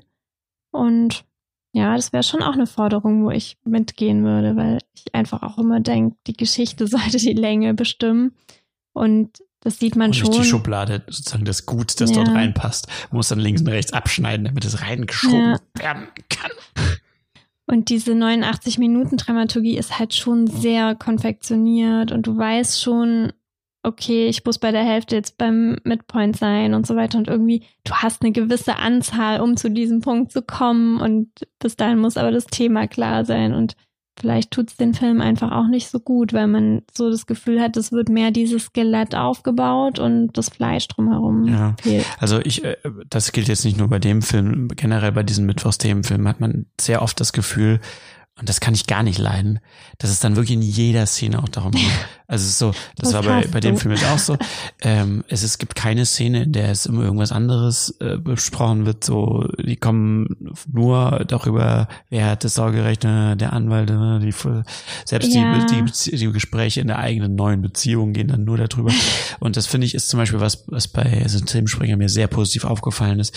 Und 0.71 1.25
ja, 1.73 1.95
das 1.95 2.13
wäre 2.13 2.23
schon 2.23 2.41
auch 2.41 2.53
eine 2.53 2.67
Forderung, 2.67 3.25
wo 3.25 3.31
ich 3.31 3.57
mitgehen 3.63 4.23
würde, 4.23 4.55
weil 4.55 4.79
ich 4.93 5.13
einfach 5.13 5.43
auch 5.43 5.57
immer 5.57 5.79
denke, 5.79 6.17
die 6.27 6.33
Geschichte 6.33 6.87
sollte 6.87 7.17
die 7.17 7.33
Länge 7.33 7.73
bestimmen. 7.73 8.35
Und 8.93 9.39
das 9.61 9.79
sieht 9.79 9.95
man 9.95 10.07
Und 10.11 10.13
schon. 10.15 10.29
nicht 10.31 10.41
die 10.43 10.45
Schublade, 10.47 11.03
sozusagen 11.07 11.45
das 11.45 11.65
Gut, 11.65 11.99
das 12.01 12.11
Ja. 12.11 12.17
dort 12.23 12.29
reinpasst. 12.35 12.87
Man 13.11 13.17
muss 13.17 13.27
dann 13.29 13.39
links 13.39 13.61
und 13.61 13.67
rechts 13.67 13.93
abschneiden, 13.93 14.45
damit 14.45 14.63
es 14.65 14.81
reingeschoben 14.81 15.51
Ja. 15.53 15.59
werden 15.83 16.07
kann. 16.29 16.51
Und 17.65 17.89
diese 17.89 18.15
89 18.15 18.79
Minuten 18.79 19.17
Dramaturgie 19.17 19.77
ist 19.77 19.99
halt 19.99 20.15
schon 20.15 20.47
sehr 20.47 20.95
konfektioniert 20.95 22.11
und 22.11 22.25
du 22.25 22.35
weißt 22.35 22.81
schon, 22.81 23.31
okay, 23.83 24.25
ich 24.27 24.43
muss 24.43 24.57
bei 24.57 24.71
der 24.71 24.83
Hälfte 24.83 25.15
jetzt 25.15 25.37
beim 25.37 25.77
Midpoint 25.83 26.35
sein 26.35 26.73
und 26.73 26.87
so 26.87 26.95
weiter 26.95 27.17
und 27.19 27.27
irgendwie, 27.27 27.63
du 27.83 27.93
hast 27.93 28.23
eine 28.23 28.31
gewisse 28.31 28.77
Anzahl, 28.77 29.39
um 29.39 29.55
zu 29.55 29.69
diesem 29.69 30.01
Punkt 30.01 30.31
zu 30.31 30.41
kommen 30.41 30.99
und 30.99 31.29
bis 31.59 31.75
dahin 31.77 31.99
muss 31.99 32.17
aber 32.17 32.31
das 32.31 32.47
Thema 32.47 32.87
klar 32.87 33.23
sein 33.23 33.53
und 33.53 33.75
vielleicht 34.19 34.51
tut's 34.51 34.75
den 34.77 34.93
Film 34.93 35.21
einfach 35.21 35.51
auch 35.51 35.67
nicht 35.67 35.89
so 35.89 35.99
gut, 35.99 36.33
weil 36.33 36.47
man 36.47 36.81
so 36.93 37.09
das 37.09 37.25
Gefühl 37.25 37.61
hat, 37.61 37.77
es 37.77 37.91
wird 37.91 38.09
mehr 38.09 38.31
dieses 38.31 38.63
Skelett 38.65 39.15
aufgebaut 39.15 39.99
und 39.99 40.33
das 40.37 40.49
Fleisch 40.49 40.87
drumherum 40.87 41.47
Ja. 41.47 41.75
fehlt. 41.81 42.05
Also 42.19 42.39
ich, 42.39 42.63
äh, 42.63 42.77
das 43.09 43.31
gilt 43.31 43.47
jetzt 43.47 43.65
nicht 43.65 43.77
nur 43.77 43.87
bei 43.87 43.99
dem 43.99 44.21
Film, 44.21 44.67
generell 44.75 45.11
bei 45.11 45.23
diesen 45.23 45.45
Mittwochsthemenfilmen 45.45 46.27
hat 46.27 46.39
man 46.39 46.65
sehr 46.79 47.01
oft 47.01 47.19
das 47.19 47.33
Gefühl, 47.33 47.79
und 48.39 48.47
das 48.49 48.59
kann 48.59 48.73
ich 48.73 48.87
gar 48.87 49.03
nicht 49.03 49.17
leiden, 49.19 49.59
dass 49.97 50.09
es 50.09 50.19
dann 50.19 50.35
wirklich 50.35 50.55
in 50.55 50.61
jeder 50.61 51.05
Szene 51.05 51.41
auch 51.43 51.49
darum 51.49 51.71
geht. 51.71 51.83
Also 52.31 52.43
es 52.43 52.49
ist 52.51 52.59
so, 52.59 52.71
das 52.95 53.09
Das 53.09 53.13
war 53.13 53.23
bei, 53.23 53.47
bei 53.47 53.59
dem. 53.59 53.75
Film 53.75 53.91
jetzt 53.95 54.05
auch 54.05 54.19
so. 54.19 54.37
Ähm, 54.83 55.23
es, 55.29 55.41
es 55.41 55.57
gibt 55.57 55.73
keine 55.73 56.05
Szene, 56.05 56.43
in 56.43 56.51
der 56.51 56.69
es 56.69 56.85
immer 56.85 57.01
irgendwas 57.01 57.31
anderes 57.31 57.95
äh, 58.01 58.17
besprochen 58.19 58.85
wird. 58.85 59.03
So, 59.03 59.47
die 59.57 59.77
kommen 59.77 60.27
nur 60.71 61.25
darüber, 61.27 61.87
wer 62.11 62.27
hat 62.27 62.43
das 62.43 62.53
Sorgerecht, 62.53 63.03
äh, 63.03 63.35
der 63.35 63.51
Anwalt, 63.51 63.89
äh, 63.89 64.19
die 64.19 64.31
selbst 65.05 65.33
Ja. 65.33 65.57
die, 65.65 65.83
die, 65.85 66.17
die 66.17 66.31
Gespräche 66.31 66.81
in 66.81 66.87
der 66.87 66.99
eigenen 66.99 67.33
neuen 67.33 67.63
Beziehung 67.63 68.13
gehen 68.13 68.27
dann 68.27 68.43
nur 68.43 68.57
darüber. 68.59 68.91
Und 69.39 69.57
das 69.57 69.65
finde 69.65 69.87
ich 69.87 69.95
ist 69.95 70.09
zum 70.09 70.19
Beispiel 70.19 70.39
was, 70.39 70.65
was 70.67 70.87
bei 70.87 71.27
Systemspringer 71.27 71.97
mir 71.97 72.09
sehr 72.09 72.27
positiv 72.27 72.63
aufgefallen 72.63 73.19
ist. 73.19 73.35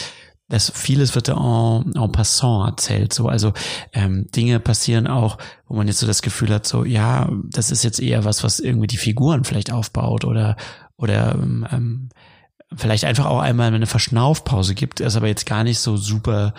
Dass 0.49 0.71
vieles 0.71 1.15
wird 1.15 1.29
da 1.29 1.81
en, 1.85 1.95
en 1.95 2.13
passant 2.13 2.69
erzählt. 2.69 3.13
So, 3.13 3.29
also 3.29 3.53
ähm, 3.93 4.29
Dinge 4.35 4.61
passieren 4.61 5.07
auch, 5.07 5.39
wo 5.67 5.77
man 5.77 5.87
jetzt 5.87 6.01
so 6.01 6.07
das 6.07 6.21
Gefühl 6.21 6.53
hat, 6.53 6.67
so 6.67 6.85
ja, 6.85 7.31
das 7.51 7.71
ist 7.71 7.85
jetzt 7.85 8.01
eher 8.01 8.25
was, 8.25 8.45
was 8.45 8.61
irgendwie 8.61 8.87
die 8.89 8.99
Figuren 8.99 9.45
vielleicht 9.45 9.73
aufbaut 9.73 10.25
oder 10.25 10.57
oder 10.97 11.35
ähm, 11.35 11.67
ähm, 11.73 12.09
vielleicht 12.75 13.05
einfach 13.05 13.27
auch 13.27 13.41
einmal 13.41 13.73
eine 13.73 13.87
Verschnaufpause 13.87 14.75
gibt, 14.75 15.01
das 15.01 15.17
aber 15.17 15.29
jetzt 15.29 15.47
gar 15.47 15.65
nicht 15.65 15.79
so 15.79 15.97
super 15.97 16.55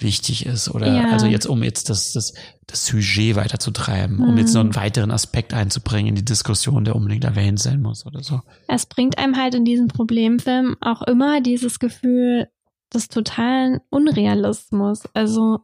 wichtig 0.00 0.46
ist 0.46 0.68
oder 0.68 0.86
Ja. 0.86 1.10
also 1.10 1.26
jetzt 1.26 1.46
um 1.46 1.62
jetzt 1.62 1.90
das 1.90 2.12
das 2.12 2.34
das 2.66 2.86
Sujet 2.86 3.34
weiterzutreiben, 3.34 4.20
um 4.20 4.36
jetzt 4.36 4.52
noch 4.52 4.60
einen 4.60 4.76
weiteren 4.76 5.10
Aspekt 5.10 5.54
einzubringen 5.54 6.08
in 6.10 6.14
die 6.14 6.24
Diskussion, 6.24 6.84
der 6.84 6.94
unbedingt 6.94 7.24
erwähnt 7.24 7.58
sein 7.58 7.80
muss 7.80 8.04
oder 8.06 8.22
so. 8.22 8.42
Es 8.68 8.84
bringt 8.86 9.18
einem 9.18 9.36
halt 9.36 9.54
in 9.54 9.64
diesem 9.64 9.88
Problemfilm 9.88 10.76
auch 10.80 11.02
immer 11.02 11.40
dieses 11.40 11.78
Gefühl 11.78 12.48
des 12.92 13.08
totalen 13.08 13.80
Unrealismus. 13.90 15.02
Also 15.14 15.60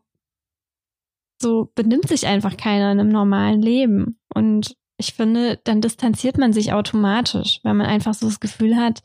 so 1.41 1.71
benimmt 1.75 2.09
sich 2.09 2.27
einfach 2.27 2.57
keiner 2.57 2.93
in 2.93 3.01
einem 3.01 3.11
normalen 3.11 3.61
Leben. 3.61 4.19
Und 4.35 4.77
ich 4.97 5.15
finde, 5.15 5.61
dann 5.65 5.81
distanziert 5.81 6.39
man 6.39 6.53
sich 6.53 6.73
automatisch, 6.73 7.61
weil 7.63 7.75
man 7.75 7.87
einfach 7.87 8.15
so 8.15 8.27
das 8.27 8.41
Gefühl 8.41 8.77
hat, 8.77 9.03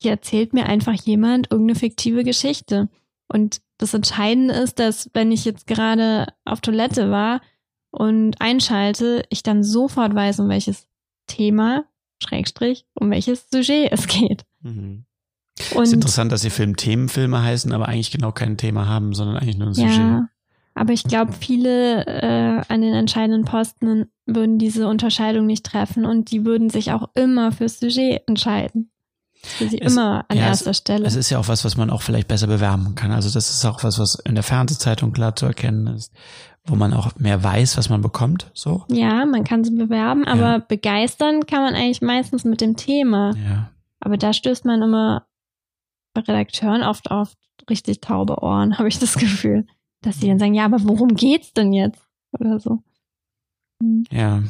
hier 0.00 0.12
erzählt 0.12 0.52
mir 0.52 0.66
einfach 0.66 0.94
jemand 0.94 1.50
irgendeine 1.50 1.78
fiktive 1.78 2.24
Geschichte. 2.24 2.88
Und 3.28 3.62
das 3.78 3.94
Entscheidende 3.94 4.54
ist, 4.54 4.78
dass 4.78 5.10
wenn 5.14 5.32
ich 5.32 5.44
jetzt 5.44 5.66
gerade 5.66 6.26
auf 6.44 6.60
Toilette 6.60 7.10
war 7.10 7.40
und 7.90 8.40
einschalte, 8.40 9.24
ich 9.28 9.42
dann 9.42 9.62
sofort 9.62 10.14
weiß, 10.14 10.40
um 10.40 10.48
welches 10.48 10.88
Thema, 11.26 11.84
Schrägstrich, 12.22 12.86
um 12.94 13.10
welches 13.10 13.48
Sujet 13.50 13.92
es 13.92 14.06
geht. 14.06 14.44
Mhm. 14.60 15.04
Und 15.74 15.82
ist 15.84 15.92
interessant, 15.92 16.32
dass 16.32 16.42
die 16.42 16.50
Film 16.50 16.76
Themenfilme 16.76 17.42
heißen, 17.42 17.72
aber 17.72 17.88
eigentlich 17.88 18.10
genau 18.10 18.32
kein 18.32 18.56
Thema 18.56 18.86
haben, 18.86 19.12
sondern 19.14 19.36
eigentlich 19.36 19.58
nur 19.58 19.68
ein 19.68 19.74
Sujet. 19.74 19.90
ja, 19.96 20.28
aber 20.74 20.92
ich 20.94 21.04
glaube, 21.04 21.32
viele 21.32 22.06
äh, 22.06 22.62
an 22.68 22.80
den 22.80 22.94
entscheidenden 22.94 23.44
Posten 23.44 24.06
würden 24.24 24.58
diese 24.58 24.88
Unterscheidung 24.88 25.44
nicht 25.46 25.66
treffen 25.66 26.06
und 26.06 26.30
die 26.30 26.46
würden 26.46 26.70
sich 26.70 26.92
auch 26.92 27.10
immer 27.14 27.52
fürs 27.52 27.78
Sujet 27.78 28.22
entscheiden. 28.26 28.90
Für 29.44 29.68
sie 29.68 29.80
Es- 29.80 29.92
immer 29.92 30.24
an 30.28 30.38
ja, 30.38 30.44
erster 30.46 30.72
Stelle. 30.72 31.04
Es 31.04 31.16
ist 31.16 31.28
ja 31.28 31.38
auch 31.38 31.48
was, 31.48 31.64
was 31.64 31.76
man 31.76 31.90
auch 31.90 32.00
vielleicht 32.00 32.28
besser 32.28 32.46
bewerben 32.46 32.94
kann. 32.94 33.10
Also 33.12 33.28
das 33.28 33.50
ist 33.50 33.64
auch 33.66 33.82
was, 33.84 33.98
was 33.98 34.14
in 34.14 34.34
der 34.34 34.44
Fernsehzeitung 34.44 35.12
klar 35.12 35.34
zu 35.36 35.44
erkennen 35.46 35.88
ist, 35.88 36.12
wo 36.64 36.76
man 36.76 36.94
auch 36.94 37.16
mehr 37.16 37.42
weiß, 37.42 37.76
was 37.76 37.90
man 37.90 38.00
bekommt. 38.00 38.50
So. 38.54 38.84
ja, 38.88 39.26
man 39.26 39.44
kann 39.44 39.64
sie 39.64 39.72
bewerben, 39.74 40.26
aber 40.26 40.40
Ja. 40.52 40.58
begeistern 40.58 41.44
kann 41.44 41.62
man 41.62 41.74
eigentlich 41.74 42.00
meistens 42.02 42.44
mit 42.44 42.60
dem 42.60 42.76
Thema. 42.76 43.32
Ja. 43.36 43.70
Aber 44.00 44.16
da 44.16 44.32
stößt 44.32 44.64
man 44.64 44.80
immer 44.80 45.26
Redakteuren 46.16 46.82
oft 46.82 47.10
auf 47.10 47.34
richtig 47.68 48.00
taube 48.00 48.42
Ohren, 48.42 48.78
habe 48.78 48.88
ich 48.88 48.98
das 48.98 49.14
Gefühl. 49.14 49.66
Dass 50.02 50.18
sie 50.18 50.28
dann 50.28 50.38
sagen, 50.38 50.54
ja, 50.54 50.64
aber 50.64 50.82
worum 50.82 51.14
geht's 51.14 51.52
denn 51.52 51.72
jetzt? 51.72 52.02
Oder 52.32 52.58
so. 52.58 52.82
Hm. 53.82 54.04
Ja. 54.10 54.42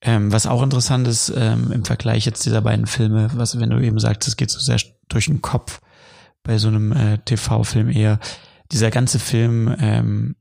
Ähm, 0.00 0.32
was 0.32 0.46
auch 0.46 0.62
interessant 0.62 1.06
ist, 1.08 1.32
ähm, 1.36 1.72
im 1.72 1.84
Vergleich 1.84 2.24
jetzt 2.24 2.46
dieser 2.46 2.62
beiden 2.62 2.86
Filme, 2.86 3.30
was, 3.34 3.58
wenn 3.58 3.70
du 3.70 3.80
eben 3.80 3.98
sagst, 3.98 4.28
es 4.28 4.36
geht 4.36 4.50
so 4.50 4.60
sehr 4.60 4.78
durch 5.08 5.26
den 5.26 5.42
Kopf 5.42 5.80
bei 6.42 6.58
so 6.58 6.68
einem 6.68 6.92
äh, 6.92 7.18
TV-Film 7.18 7.90
eher, 7.90 8.20
dieser 8.72 8.90
ganze 8.90 9.18
Film 9.18 9.74
ähm, 9.78 10.36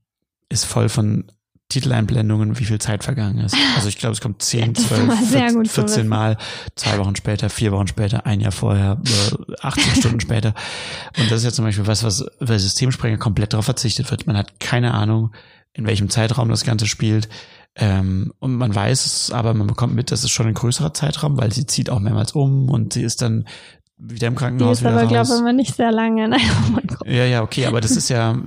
ist 0.49 0.65
voll 0.65 0.89
von 0.89 1.31
Titeleinblendungen, 1.69 2.59
wie 2.59 2.65
viel 2.65 2.79
Zeit 2.79 3.03
vergangen 3.03 3.39
ist. 3.39 3.55
Also 3.75 3.89
ich 3.89 3.97
glaube, 3.97 4.13
es 4.13 4.21
kommt 4.21 4.41
10, 4.41 4.73
Das 4.73 4.83
ist 4.83 4.89
12, 4.89 5.03
immer 5.03 5.15
sehr 5.17 5.39
14, 5.39 5.55
gut 5.55 5.67
zu 5.67 5.73
14 5.73 5.97
wissen. 5.97 6.07
Mal, 6.07 6.37
zwei 6.75 6.97
Wochen 6.97 7.15
später, 7.15 7.49
vier 7.49 7.71
Wochen 7.71 7.87
später, 7.87 8.25
ein 8.25 8.39
Jahr 8.39 8.51
vorher, 8.51 9.01
äh, 9.03 9.53
18 9.61 9.95
Stunden 9.99 10.19
später. 10.19 10.53
Und 11.17 11.29
das 11.29 11.39
ist 11.39 11.45
ja 11.45 11.51
zum 11.51 11.65
Beispiel 11.65 11.87
was, 11.87 12.03
was 12.03 12.25
bei 12.39 12.57
Systemsprenger 12.57 13.17
komplett 13.17 13.53
darauf 13.53 13.65
verzichtet 13.65 14.09
wird. 14.11 14.27
Man 14.27 14.37
hat 14.37 14.59
keine 14.59 14.93
Ahnung, 14.93 15.31
in 15.73 15.85
welchem 15.85 16.09
Zeitraum 16.09 16.49
das 16.49 16.63
Ganze 16.63 16.87
spielt. 16.87 17.27
Ähm, 17.75 18.31
und 18.39 18.55
man 18.55 18.73
weiß 18.73 19.05
es, 19.05 19.31
aber 19.31 19.53
man 19.53 19.67
bekommt 19.67 19.93
mit, 19.93 20.09
das 20.11 20.23
ist 20.23 20.31
schon 20.31 20.47
ein 20.47 20.53
größerer 20.53 20.93
Zeitraum, 20.93 21.37
weil 21.37 21.51
sie 21.51 21.65
zieht 21.65 21.89
auch 21.89 21.99
mehrmals 21.99 22.31
um 22.31 22.69
und 22.69 22.93
sie 22.93 23.03
ist 23.03 23.21
dann 23.21 23.45
wieder 23.97 24.27
im 24.27 24.35
Die 24.35 24.39
Krankenhaus 24.39 24.77
ist 24.77 24.83
wieder 24.83 24.97
aber, 24.97 25.07
glaube 25.07 25.27
ich, 25.27 25.39
immer 25.39 25.53
nicht 25.53 25.75
sehr 25.75 25.91
lange. 25.91 26.27
Nein, 26.29 26.41
oh 26.67 26.71
mein 26.71 26.87
Gott. 26.87 27.05
Ja, 27.07 27.25
ja, 27.25 27.41
okay, 27.41 27.65
aber 27.65 27.81
das 27.81 27.91
ist 27.91 28.09
ja, 28.09 28.37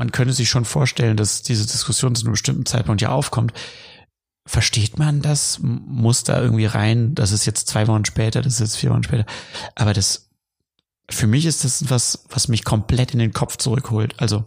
man 0.00 0.12
könnte 0.12 0.32
sich 0.32 0.48
schon 0.48 0.64
vorstellen, 0.64 1.18
dass 1.18 1.42
diese 1.42 1.66
Diskussion 1.66 2.14
zu 2.14 2.24
einem 2.24 2.32
bestimmten 2.32 2.64
Zeitpunkt 2.64 3.02
ja 3.02 3.10
aufkommt. 3.10 3.52
Versteht 4.46 4.98
man 4.98 5.20
das? 5.20 5.58
Muss 5.60 6.24
da 6.24 6.40
irgendwie 6.40 6.64
rein? 6.64 7.14
Das 7.14 7.32
ist 7.32 7.44
jetzt 7.44 7.68
zwei 7.68 7.86
Wochen 7.86 8.06
später, 8.06 8.40
das 8.40 8.54
ist 8.54 8.60
jetzt 8.60 8.76
vier 8.78 8.92
Wochen 8.92 9.02
später. 9.02 9.26
Aber 9.74 9.92
das, 9.92 10.30
für 11.10 11.26
mich 11.26 11.44
ist 11.44 11.64
das 11.64 11.90
was, 11.90 12.24
was 12.30 12.48
mich 12.48 12.64
komplett 12.64 13.12
in 13.12 13.18
den 13.18 13.34
Kopf 13.34 13.58
zurückholt. 13.58 14.14
Also, 14.16 14.46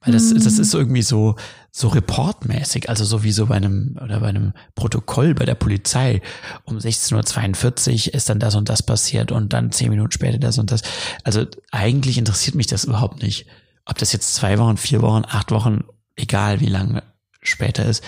weil 0.00 0.12
das, 0.12 0.32
Mhm. 0.32 0.42
das 0.42 0.58
ist 0.58 0.74
irgendwie 0.74 1.02
so, 1.02 1.36
so 1.70 1.86
reportmäßig, 1.86 2.88
also 2.88 3.04
so 3.04 3.22
wie 3.22 3.30
so 3.30 3.46
bei 3.46 3.54
einem, 3.54 4.00
oder 4.02 4.18
bei 4.18 4.30
einem 4.30 4.52
Protokoll 4.74 5.34
bei 5.34 5.44
der 5.44 5.54
Polizei. 5.54 6.22
Um 6.64 6.78
16.42 6.78 8.08
Uhr 8.08 8.14
ist 8.14 8.28
dann 8.28 8.40
das 8.40 8.56
und 8.56 8.68
das 8.68 8.82
passiert 8.82 9.30
und 9.30 9.52
dann 9.52 9.70
zehn 9.70 9.90
Minuten 9.90 10.10
später 10.10 10.38
das 10.38 10.58
und 10.58 10.72
das. 10.72 10.82
Also 11.22 11.46
eigentlich 11.70 12.18
interessiert 12.18 12.56
mich 12.56 12.66
das 12.66 12.82
überhaupt 12.82 13.22
nicht. 13.22 13.46
Ob 13.88 13.98
das 13.98 14.12
jetzt 14.12 14.34
zwei 14.34 14.58
Wochen, 14.58 14.76
vier 14.76 15.02
Wochen, 15.02 15.24
acht 15.26 15.50
Wochen, 15.50 15.84
egal 16.14 16.60
wie 16.60 16.66
lange 16.66 17.02
später 17.40 17.84
ist. 17.86 18.04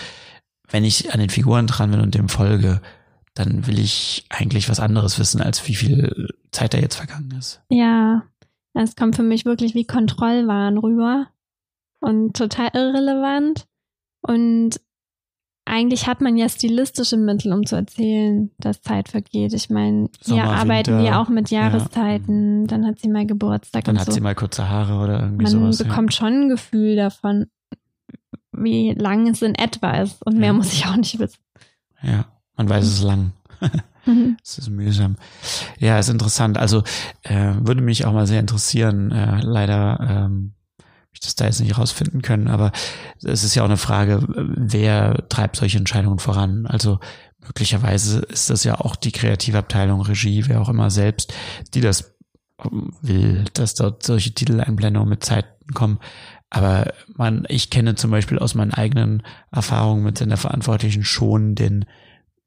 Wenn 0.69 0.85
ich 0.85 1.13
an 1.13 1.19
den 1.19 1.29
Figuren 1.29 1.67
dran 1.67 1.91
bin 1.91 1.99
und 1.99 2.15
dem 2.15 2.29
folge, 2.29 2.81
dann 3.33 3.65
will 3.67 3.79
ich 3.79 4.25
eigentlich 4.29 4.69
was 4.69 4.79
anderes 4.79 5.17
wissen, 5.19 5.41
als 5.41 5.67
wie 5.67 5.75
viel 5.75 6.29
Zeit 6.51 6.73
da 6.73 6.77
jetzt 6.77 6.95
vergangen 6.95 7.33
ist. 7.37 7.61
Ja, 7.69 8.23
es 8.73 8.95
kommt 8.95 9.15
für 9.15 9.23
mich 9.23 9.45
wirklich 9.45 9.73
wie 9.73 9.85
Kontrollwahn 9.85 10.77
rüber 10.77 11.27
und 11.99 12.35
total 12.35 12.69
irrelevant. 12.73 13.67
Und 14.21 14.79
eigentlich 15.71 16.05
hat 16.05 16.19
man 16.19 16.35
ja 16.35 16.49
stilistische 16.49 17.15
Mittel, 17.15 17.53
um 17.53 17.65
zu 17.65 17.77
erzählen, 17.77 18.51
dass 18.57 18.81
Zeit 18.81 19.07
vergeht. 19.07 19.53
Ich 19.53 19.69
meine, 19.69 20.09
hier 20.21 20.43
arbeiten 20.43 20.91
Winter, 20.97 21.03
wir 21.03 21.19
auch 21.19 21.29
mit 21.29 21.49
ja. 21.49 21.61
Jahreszeiten. 21.61 22.67
Dann 22.67 22.85
hat 22.85 22.99
sie 22.99 23.07
mal 23.07 23.25
Geburtstag 23.25 23.85
Dann 23.85 23.97
hat 23.97 24.07
so. 24.07 24.11
sie 24.11 24.19
mal 24.19 24.35
kurze 24.35 24.67
Haare 24.69 25.01
oder 25.01 25.21
irgendwie 25.21 25.43
man 25.43 25.51
sowas. 25.51 25.77
bekommt 25.77 26.13
schon 26.13 26.33
ein 26.33 26.49
Gefühl 26.49 26.97
davon, 26.97 27.45
wie 28.51 28.91
lang 28.91 29.27
es 29.29 29.41
in 29.41 29.55
etwa 29.55 29.91
ist. 30.01 30.21
Und 30.25 30.37
mehr 30.37 30.47
Ja. 30.47 30.53
muss 30.53 30.73
ich 30.73 30.85
auch 30.87 30.97
nicht 30.97 31.17
wissen. 31.19 31.39
Ja. 32.03 32.09
ja, 32.11 32.25
man 32.57 32.67
weiß, 32.67 32.83
es 32.85 32.93
ist 32.95 33.03
lang. 33.03 33.31
Es 34.43 34.57
ist 34.57 34.69
mühsam. 34.69 35.15
Ja, 35.79 35.99
ist 35.99 36.09
interessant. 36.09 36.57
Also 36.57 36.83
äh, 37.23 37.53
würde 37.59 37.81
mich 37.81 38.05
auch 38.05 38.13
mal 38.13 38.27
sehr 38.27 38.39
interessieren. 38.39 39.11
Äh, 39.11 39.41
leider 39.41 39.99
ähm, 40.25 40.53
das 41.21 41.35
da 41.35 41.45
jetzt 41.45 41.61
nicht 41.61 41.77
rausfinden 41.77 42.21
können, 42.21 42.47
aber 42.47 42.71
es 43.23 43.43
ist 43.43 43.55
ja 43.55 43.63
auch 43.63 43.67
eine 43.67 43.77
Frage, 43.77 44.25
wer 44.27 45.27
treibt 45.29 45.55
solche 45.55 45.77
Entscheidungen 45.77 46.19
voran? 46.19 46.65
Also 46.65 46.99
möglicherweise 47.39 48.19
ist 48.19 48.49
das 48.49 48.63
ja 48.63 48.79
auch 48.79 48.95
die 48.95 49.11
Kreativabteilung, 49.11 50.01
Regie, 50.01 50.47
wer 50.47 50.61
auch 50.61 50.69
immer 50.69 50.89
selbst, 50.89 51.33
die 51.73 51.81
das 51.81 52.15
will, 53.01 53.45
dass 53.53 53.75
dort 53.75 54.03
solche 54.03 54.33
Titeleinblendungen 54.33 55.09
mit 55.09 55.23
Zeiten 55.23 55.73
kommen. 55.73 55.99
Aber 56.49 56.93
man, 57.15 57.45
ich 57.47 57.69
kenne 57.69 57.95
zum 57.95 58.11
Beispiel 58.11 58.37
aus 58.37 58.55
meinen 58.55 58.73
eigenen 58.73 59.23
Erfahrungen 59.51 60.03
mit 60.03 60.17
Senderverantwortlichen 60.17 61.03
schon 61.03 61.55
den 61.55 61.85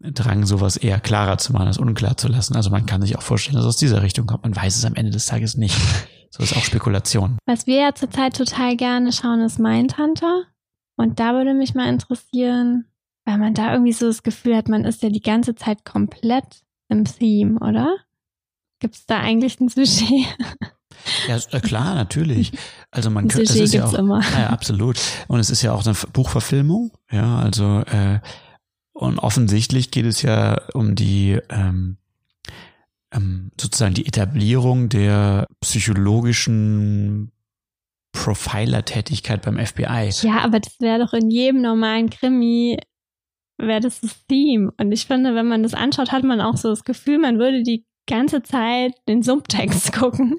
Drang, 0.01 0.45
sowas 0.45 0.77
eher 0.77 1.01
klarer 1.01 1.39
zu 1.39 1.53
machen, 1.53 1.69
als 1.69 1.79
unklar 1.79 2.17
zu 2.17 2.29
lassen. 2.29 2.55
Also 2.57 2.69
man 2.69 2.85
kann 2.85 3.01
sich 3.01 3.17
auch 3.17 3.23
vorstellen, 3.23 3.57
dass 3.57 3.65
es 3.65 3.71
aus 3.71 3.77
dieser 3.77 4.03
Richtung 4.03 4.27
kommt. 4.27 4.43
Man 4.43 4.55
weiß 4.55 4.77
es 4.77 4.85
am 4.85 4.95
Ende 4.95 5.13
des 5.13 5.27
Tages 5.27 5.57
nicht. 5.57 5.77
So 6.37 6.43
ist 6.43 6.57
auch 6.57 6.65
Spekulation. 6.65 7.39
Was 7.47 7.69
wir 7.69 7.77
ja 7.77 7.95
zurzeit 7.95 8.37
total 8.37 8.77
gerne 8.77 9.13
schauen, 9.13 9.41
ist 9.41 9.61
Mindhunter. 9.61 10.43
Und 10.97 11.21
da 11.21 11.33
würde 11.35 11.55
mich 11.55 11.75
mal 11.77 11.89
interessieren, 11.89 12.87
weil 13.25 13.39
man 13.39 13.55
da 13.55 13.71
irgendwie 13.73 13.93
so 13.93 14.09
das 14.09 14.25
Gefühl 14.25 14.57
hat, 14.57 14.69
man 14.69 14.85
ist 14.85 15.05
ja 15.05 15.11
die 15.11 15.21
ganze 15.21 15.55
Zeit 15.55 15.85
komplett 15.85 16.65
im 16.89 17.05
Theme, 17.05 17.61
oder? 17.61 17.95
Gibt 18.81 18.97
es 18.97 19.07
da 19.07 19.21
eigentlich 19.21 19.61
ein 19.61 19.69
Sujet? 19.69 20.27
Ja, 21.29 21.39
äh, 21.53 21.61
klar, 21.61 21.95
natürlich. 21.95 22.51
Also 22.91 23.11
man 23.11 23.29
könnte, 23.29 23.53
es 23.53 23.57
ist 23.57 23.75
ja 23.75 23.85
auch, 23.85 23.95
immer. 23.95 24.21
Ja, 24.37 24.49
absolut. 24.49 24.99
Und 25.29 25.39
es 25.39 25.51
ist 25.51 25.63
ja 25.63 25.73
auch 25.73 25.87
eine 25.87 25.95
Buchverfilmung. 26.13 26.91
Ja, 27.13 27.39
also 27.39 27.81
äh, 27.81 28.19
und 28.93 29.21
offensichtlich 29.21 29.93
geht 29.93 30.07
es 30.07 30.23
ja 30.23 30.61
um 30.73 30.97
die 30.97 31.39
ähm, 31.49 31.99
ähm, 33.15 33.51
sozusagen 33.61 33.95
die 33.95 34.07
Etablierung 34.07 34.89
der 34.89 35.47
psychologischen 35.61 37.31
Profiler-Tätigkeit 38.13 39.43
beim 39.43 39.59
FBI. 39.65 40.11
Ja, 40.23 40.39
aber 40.45 40.61
das 40.61 40.77
wäre 40.81 40.99
doch 41.01 41.13
in 41.13 41.31
jedem 41.31 41.63
normalen 41.63 42.11
Krimi, 42.11 42.79
wäre 43.59 43.81
das 43.81 44.01
das 44.01 44.25
Theme. 44.27 44.73
Und 44.79 44.93
ich 44.93 45.07
finde, 45.07 45.35
wenn 45.35 45.49
man 45.49 45.63
das 45.63 45.75
anschaut, 45.75 46.13
hat 46.13 46.25
man 46.25 46.41
auch 46.41 46.57
so 46.57 46.69
das 46.71 46.85
Gefühl, 46.85 47.19
man 47.19 47.39
würde 47.39 47.63
die 47.63 47.85
ganze 48.09 48.43
Zeit 48.43 48.93
den 49.09 49.23
Subtext 49.23 49.93
gucken. 49.99 50.37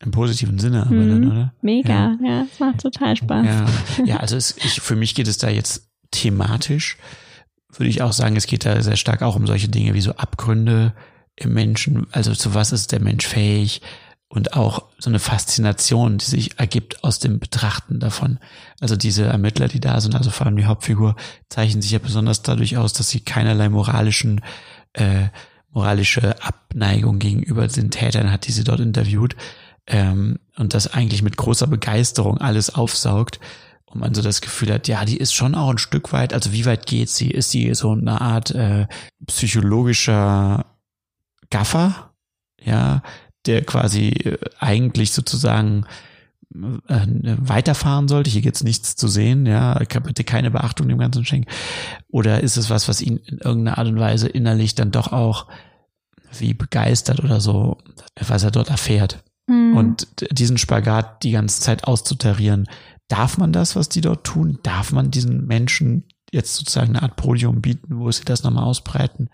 Im 0.00 0.10
positiven 0.10 0.58
Sinne, 0.58 0.82
aber 0.82 0.94
Mhm. 0.94 1.08
dann, 1.22 1.30
oder? 1.32 1.54
Mega, 1.62 2.16
ja, 2.22 2.42
es 2.42 2.60
macht 2.60 2.80
total 2.80 3.16
Spaß. 3.16 3.46
Ja, 3.46 3.66
ja 4.04 4.16
also 4.18 4.36
es, 4.36 4.56
ich, 4.58 4.80
für 4.80 4.96
mich 4.96 5.14
geht 5.14 5.26
es 5.28 5.38
da 5.38 5.48
jetzt 5.48 5.88
thematisch, 6.10 6.98
würde 7.72 7.88
ich 7.88 8.02
auch 8.02 8.12
sagen, 8.12 8.36
es 8.36 8.46
geht 8.46 8.64
da 8.64 8.82
sehr 8.82 8.96
stark 8.96 9.22
auch 9.22 9.36
um 9.36 9.46
solche 9.46 9.68
Dinge 9.68 9.94
wie 9.94 10.00
so 10.00 10.12
Abgründe 10.12 10.94
im 11.36 11.52
Menschen, 11.52 12.06
also 12.12 12.34
zu 12.34 12.54
was 12.54 12.72
ist 12.72 12.92
der 12.92 13.00
Mensch 13.00 13.26
fähig? 13.26 13.82
Und 14.28 14.54
auch 14.54 14.86
so 14.98 15.08
eine 15.08 15.20
Faszination, 15.20 16.18
die 16.18 16.24
sich 16.24 16.58
ergibt 16.58 17.04
aus 17.04 17.20
dem 17.20 17.38
Betrachten 17.38 18.00
davon. 18.00 18.40
Also 18.80 18.96
diese 18.96 19.24
Ermittler, 19.24 19.68
die 19.68 19.78
da 19.78 20.00
sind, 20.00 20.16
also 20.16 20.30
vor 20.30 20.46
allem 20.46 20.56
die 20.56 20.64
Hauptfigur, 20.64 21.14
zeichnen 21.48 21.80
sich 21.80 21.92
ja 21.92 22.00
besonders 22.00 22.42
dadurch 22.42 22.76
aus, 22.76 22.92
dass 22.92 23.08
sie 23.08 23.20
keinerlei 23.20 23.68
moralischen 23.68 24.40
äh, 24.94 25.28
moralische 25.76 26.42
Abneigung 26.42 27.18
gegenüber 27.18 27.68
den 27.68 27.90
Tätern 27.90 28.32
hat, 28.32 28.46
die 28.46 28.52
sie 28.52 28.64
dort 28.64 28.80
interviewt 28.80 29.36
ähm, 29.86 30.38
und 30.56 30.72
das 30.72 30.92
eigentlich 30.92 31.22
mit 31.22 31.36
großer 31.36 31.66
Begeisterung 31.66 32.38
alles 32.38 32.74
aufsaugt 32.74 33.38
und 33.96 34.00
man 34.00 34.14
so 34.14 34.20
das 34.20 34.42
Gefühl 34.42 34.72
hat, 34.72 34.88
ja, 34.88 35.04
die 35.04 35.16
ist 35.16 35.32
schon 35.32 35.54
auch 35.54 35.70
ein 35.70 35.78
Stück 35.78 36.12
weit, 36.12 36.34
also 36.34 36.52
wie 36.52 36.66
weit 36.66 36.86
geht 36.86 37.08
sie? 37.08 37.30
Ist 37.30 37.50
sie 37.50 37.74
so 37.74 37.92
eine 37.92 38.20
Art 38.20 38.50
äh, 38.50 38.86
psychologischer 39.26 40.66
Gaffer, 41.48 42.12
ja, 42.62 43.02
der 43.46 43.64
quasi 43.64 44.08
äh, 44.08 44.38
eigentlich 44.58 45.12
sozusagen 45.12 45.86
äh, 46.54 47.06
weiterfahren 47.38 48.08
sollte. 48.08 48.30
Hier 48.30 48.42
gibt's 48.42 48.62
nichts 48.62 48.96
zu 48.96 49.08
sehen, 49.08 49.46
ja, 49.46 49.74
kann 49.88 50.02
bitte 50.02 50.24
keine 50.24 50.50
Beachtung 50.50 50.88
dem 50.88 50.98
Ganzen 50.98 51.24
schenken. 51.24 51.50
Oder 52.08 52.42
ist 52.42 52.58
es 52.58 52.68
was, 52.68 52.88
was 52.88 53.00
ihn 53.00 53.16
in 53.16 53.38
irgendeiner 53.38 53.78
Art 53.78 53.88
und 53.88 53.98
Weise 53.98 54.28
innerlich 54.28 54.74
dann 54.74 54.90
doch 54.90 55.12
auch 55.12 55.46
wie 56.38 56.52
begeistert 56.52 57.24
oder 57.24 57.40
so, 57.40 57.78
was 58.20 58.42
er 58.42 58.50
dort 58.50 58.68
erfährt. 58.68 59.24
Hm. 59.48 59.76
Und 59.76 60.08
diesen 60.30 60.58
Spagat 60.58 61.22
die 61.22 61.30
ganze 61.30 61.60
Zeit 61.60 61.84
auszutarieren, 61.84 62.68
darf 63.08 63.38
man 63.38 63.52
das, 63.52 63.76
was 63.76 63.88
die 63.88 64.00
dort 64.00 64.24
tun? 64.24 64.58
Darf 64.62 64.92
man 64.92 65.10
diesen 65.10 65.46
Menschen 65.46 66.04
jetzt 66.32 66.54
sozusagen 66.56 66.96
eine 66.96 67.02
Art 67.02 67.16
Podium 67.16 67.62
bieten, 67.62 67.98
wo 67.98 68.10
sie 68.10 68.24
das 68.24 68.42
nochmal 68.42 68.64
ausbreiten? 68.64 69.28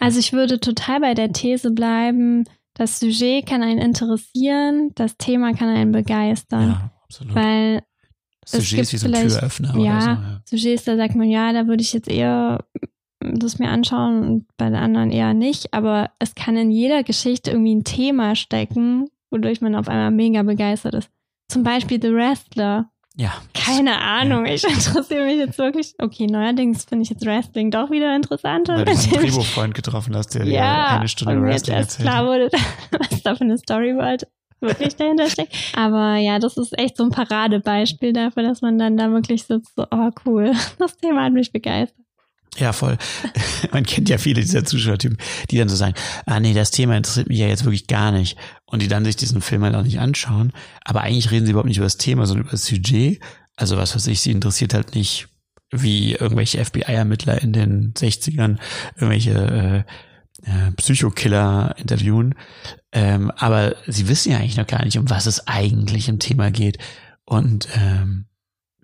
Also 0.00 0.18
ich 0.18 0.32
würde 0.32 0.58
total 0.58 1.00
bei 1.00 1.14
der 1.14 1.32
These 1.32 1.70
bleiben, 1.70 2.44
das 2.74 2.98
Sujet 2.98 3.46
kann 3.46 3.62
einen 3.62 3.78
interessieren, 3.78 4.90
das 4.96 5.16
Thema 5.16 5.52
kann 5.52 5.68
einen 5.68 5.92
begeistern. 5.92 6.70
Ja, 6.70 6.90
absolut. 7.04 7.34
Weil 7.36 7.82
Sujet 8.44 8.80
ist 8.80 8.90
gibt 8.90 8.92
wie 8.92 8.96
so 8.96 9.06
ein 9.06 9.28
Türöffner 9.28 9.78
ja, 9.78 9.96
oder 9.96 10.00
so. 10.00 10.08
Ja. 10.08 10.42
Sujets, 10.44 10.84
da 10.84 10.96
sagt 10.96 11.14
man, 11.14 11.30
ja, 11.30 11.52
da 11.52 11.66
würde 11.66 11.82
ich 11.82 11.92
jetzt 11.92 12.08
eher 12.08 12.64
das 13.20 13.58
mir 13.58 13.70
anschauen 13.70 14.22
und 14.22 14.46
bei 14.56 14.66
den 14.66 14.76
anderen 14.76 15.10
eher 15.10 15.34
nicht. 15.34 15.72
Aber 15.72 16.10
es 16.18 16.34
kann 16.34 16.56
in 16.56 16.70
jeder 16.70 17.02
Geschichte 17.02 17.52
irgendwie 17.52 17.74
ein 17.74 17.84
Thema 17.84 18.34
stecken, 18.34 19.08
wodurch 19.30 19.60
man 19.60 19.74
auf 19.74 19.88
einmal 19.88 20.10
mega 20.10 20.42
begeistert 20.42 20.94
ist. 20.94 21.10
Zum 21.48 21.62
Beispiel 21.62 22.00
The 22.00 22.12
Wrestler. 22.12 22.90
Ja. 23.16 23.32
Keine 23.52 24.00
Ahnung, 24.00 24.44
ich 24.44 24.64
interessiere 24.64 25.24
mich 25.24 25.36
jetzt 25.36 25.58
wirklich. 25.58 25.94
Okay, 25.98 26.26
neuerdings 26.26 26.84
finde 26.84 27.04
ich 27.04 27.10
jetzt 27.10 27.24
Wrestling 27.24 27.70
doch 27.70 27.90
wieder 27.90 28.14
interessanter. 28.14 28.76
Weil 28.76 28.84
du 28.86 28.90
einen 28.90 29.10
Drehbuchfreund 29.10 29.74
getroffen 29.74 30.16
hast, 30.16 30.34
der 30.34 30.44
ja, 30.46 30.98
eine 30.98 31.08
Stunde 31.08 31.34
und 31.34 31.42
mir 31.42 31.52
jetzt 31.52 31.68
Wrestling 31.68 31.76
erst 31.76 32.00
erzählt. 32.00 32.08
klar 32.08 32.26
wurde, 32.26 32.50
was 33.10 33.22
da 33.22 33.34
für 33.36 33.44
eine 33.44 33.56
Storyboard 33.56 34.26
wirklich 34.60 34.96
dahinter 34.96 35.28
steckt. 35.30 35.54
Aber 35.76 36.16
ja, 36.16 36.38
das 36.38 36.56
ist 36.56 36.76
echt 36.78 36.96
so 36.96 37.04
ein 37.04 37.10
Paradebeispiel 37.10 38.12
dafür, 38.12 38.42
dass 38.42 38.62
man 38.62 38.78
dann 38.78 38.96
da 38.96 39.10
wirklich 39.10 39.44
sitzt, 39.44 39.76
so, 39.76 39.86
oh 39.90 40.10
cool, 40.26 40.52
das 40.78 40.96
Thema 40.96 41.24
hat 41.24 41.32
mich 41.32 41.52
begeistert. 41.52 42.03
Ja, 42.58 42.72
voll. 42.72 42.96
Man 43.72 43.84
kennt 43.84 44.08
ja 44.08 44.18
viele 44.18 44.40
dieser 44.40 44.64
Zuschauertypen, 44.64 45.18
die 45.50 45.58
dann 45.58 45.68
so 45.68 45.76
sagen, 45.76 45.94
ah 46.26 46.38
nee, 46.40 46.54
das 46.54 46.70
Thema 46.70 46.96
interessiert 46.96 47.28
mich 47.28 47.38
ja 47.38 47.48
jetzt 47.48 47.64
wirklich 47.64 47.86
gar 47.86 48.12
nicht. 48.12 48.38
Und 48.66 48.82
die 48.82 48.88
dann 48.88 49.04
sich 49.04 49.16
diesen 49.16 49.40
Film 49.40 49.64
halt 49.64 49.74
auch 49.74 49.82
nicht 49.82 50.00
anschauen. 50.00 50.52
Aber 50.84 51.02
eigentlich 51.02 51.30
reden 51.30 51.46
sie 51.46 51.52
überhaupt 51.52 51.68
nicht 51.68 51.78
über 51.78 51.86
das 51.86 51.96
Thema, 51.96 52.26
sondern 52.26 52.44
über 52.44 52.52
das 52.52 52.66
Sujet. 52.66 53.20
Also 53.56 53.76
was 53.76 53.94
weiß 53.94 54.06
ich, 54.08 54.20
sie 54.20 54.30
interessiert 54.30 54.74
halt 54.74 54.94
nicht, 54.94 55.28
wie 55.70 56.12
irgendwelche 56.12 56.64
FBI-Ermittler 56.64 57.42
in 57.42 57.52
den 57.52 57.94
60ern 57.94 58.58
irgendwelche 58.96 59.84
äh, 60.44 60.48
äh, 60.48 60.72
Psychokiller 60.76 61.74
interviewen. 61.78 62.34
Ähm, 62.92 63.30
aber 63.32 63.74
sie 63.86 64.08
wissen 64.08 64.32
ja 64.32 64.38
eigentlich 64.38 64.56
noch 64.56 64.66
gar 64.66 64.84
nicht, 64.84 64.98
um 64.98 65.10
was 65.10 65.26
es 65.26 65.46
eigentlich 65.46 66.08
im 66.08 66.18
Thema 66.18 66.50
geht. 66.50 66.78
Und 67.24 67.68
ähm, 67.74 68.26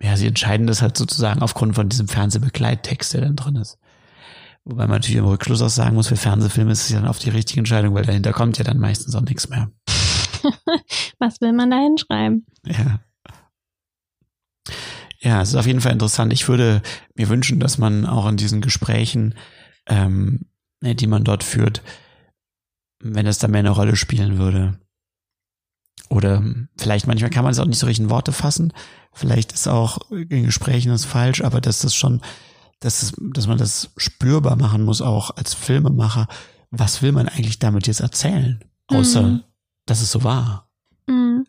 ja, 0.02 0.16
sie 0.16 0.26
entscheiden 0.26 0.66
das 0.66 0.82
halt 0.82 0.96
sozusagen 0.96 1.42
aufgrund 1.42 1.74
von 1.74 1.88
diesem 1.88 2.08
Fernsehbegleittext, 2.08 3.14
der 3.14 3.22
dann 3.22 3.36
drin 3.36 3.56
ist. 3.56 3.78
Wobei 4.64 4.84
man 4.84 4.96
natürlich 4.96 5.16
im 5.16 5.26
Rückschluss 5.26 5.62
auch 5.62 5.68
sagen 5.68 5.94
muss, 5.94 6.08
für 6.08 6.16
Fernsehfilme 6.16 6.72
ist 6.72 6.82
es 6.82 6.90
ja 6.90 7.00
dann 7.00 7.08
oft 7.08 7.24
die 7.24 7.30
richtige 7.30 7.60
Entscheidung, 7.60 7.94
weil 7.94 8.04
dahinter 8.04 8.32
kommt 8.32 8.58
ja 8.58 8.64
dann 8.64 8.78
meistens 8.78 9.14
auch 9.14 9.22
nichts 9.22 9.48
mehr. 9.48 9.70
Was 11.18 11.40
will 11.40 11.52
man 11.52 11.70
da 11.70 11.78
hinschreiben? 11.78 12.46
Ja. 12.64 13.00
Ja, 15.22 15.42
es 15.42 15.50
ist 15.50 15.56
auf 15.56 15.66
jeden 15.66 15.82
Fall 15.82 15.92
interessant. 15.92 16.32
Ich 16.32 16.48
würde 16.48 16.80
mir 17.14 17.28
wünschen, 17.28 17.60
dass 17.60 17.76
man 17.76 18.06
auch 18.06 18.26
in 18.26 18.38
diesen 18.38 18.62
Gesprächen, 18.62 19.34
ähm, 19.86 20.46
die 20.82 21.06
man 21.06 21.24
dort 21.24 21.44
führt, 21.44 21.82
wenn 23.02 23.26
es 23.26 23.38
da 23.38 23.48
mehr 23.48 23.58
eine 23.58 23.70
Rolle 23.70 23.96
spielen 23.96 24.38
würde. 24.38 24.78
Oder 26.10 26.42
vielleicht 26.76 27.06
manchmal 27.06 27.30
kann 27.30 27.44
man 27.44 27.52
es 27.52 27.58
auch 27.60 27.64
nicht 27.66 27.78
so 27.78 27.86
richtig 27.86 28.04
in 28.04 28.10
Worte 28.10 28.32
fassen. 28.32 28.72
Vielleicht 29.12 29.52
ist 29.52 29.68
auch 29.68 29.98
in 30.10 30.44
Gesprächen 30.44 30.90
das 30.90 31.04
falsch, 31.04 31.42
aber 31.42 31.60
dass 31.60 31.80
das 31.80 31.94
schon, 31.94 32.20
dass, 32.80 33.02
es, 33.02 33.12
dass 33.32 33.46
man 33.46 33.58
das 33.58 33.90
spürbar 33.96 34.56
machen 34.56 34.82
muss, 34.84 35.00
auch 35.02 35.30
als 35.36 35.54
Filmemacher. 35.54 36.26
Was 36.72 37.00
will 37.02 37.12
man 37.12 37.28
eigentlich 37.28 37.58
damit 37.60 37.86
jetzt 37.86 38.00
erzählen? 38.00 38.62
Außer, 38.88 39.22
Mhm. 39.22 39.44
dass 39.86 40.00
es 40.02 40.10
so 40.10 40.24
war. 40.24 40.68
Mhm. 41.06 41.46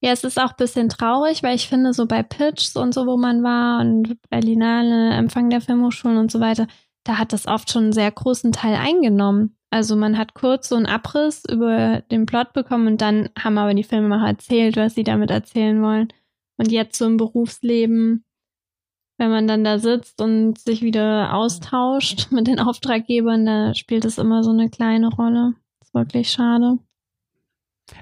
Ja, 0.00 0.12
es 0.12 0.22
ist 0.22 0.38
auch 0.40 0.50
ein 0.50 0.56
bisschen 0.58 0.88
traurig, 0.88 1.42
weil 1.42 1.56
ich 1.56 1.66
finde, 1.68 1.92
so 1.92 2.06
bei 2.06 2.22
Pitchs 2.22 2.76
und 2.76 2.94
so, 2.94 3.04
wo 3.06 3.16
man 3.16 3.42
war 3.42 3.80
und 3.80 4.16
Berlinale, 4.30 5.10
Empfang 5.14 5.50
der 5.50 5.60
Filmhochschulen 5.60 6.18
und 6.18 6.30
so 6.30 6.38
weiter, 6.38 6.68
da 7.02 7.18
hat 7.18 7.32
das 7.32 7.46
oft 7.48 7.72
schon 7.72 7.84
einen 7.84 7.92
sehr 7.92 8.10
großen 8.12 8.52
Teil 8.52 8.76
eingenommen. 8.76 9.56
Also 9.70 9.96
man 9.96 10.16
hat 10.16 10.34
kurz 10.34 10.68
so 10.68 10.76
einen 10.76 10.86
Abriss 10.86 11.42
über 11.48 12.02
den 12.10 12.24
Plot 12.26 12.52
bekommen 12.54 12.86
und 12.86 13.00
dann 13.00 13.28
haben 13.38 13.58
aber 13.58 13.74
die 13.74 13.84
Filmemacher 13.84 14.28
erzählt, 14.28 14.76
was 14.76 14.94
sie 14.94 15.04
damit 15.04 15.30
erzählen 15.30 15.82
wollen. 15.82 16.08
Und 16.56 16.72
jetzt 16.72 16.98
so 16.98 17.06
im 17.06 17.18
Berufsleben, 17.18 18.24
wenn 19.18 19.30
man 19.30 19.46
dann 19.46 19.64
da 19.64 19.78
sitzt 19.78 20.20
und 20.22 20.58
sich 20.58 20.82
wieder 20.82 21.34
austauscht 21.34 22.32
mit 22.32 22.46
den 22.46 22.60
Auftraggebern, 22.60 23.44
da 23.44 23.74
spielt 23.74 24.04
es 24.04 24.18
immer 24.18 24.42
so 24.42 24.50
eine 24.50 24.70
kleine 24.70 25.08
Rolle. 25.08 25.54
ist 25.82 25.94
wirklich 25.94 26.30
schade. 26.30 26.78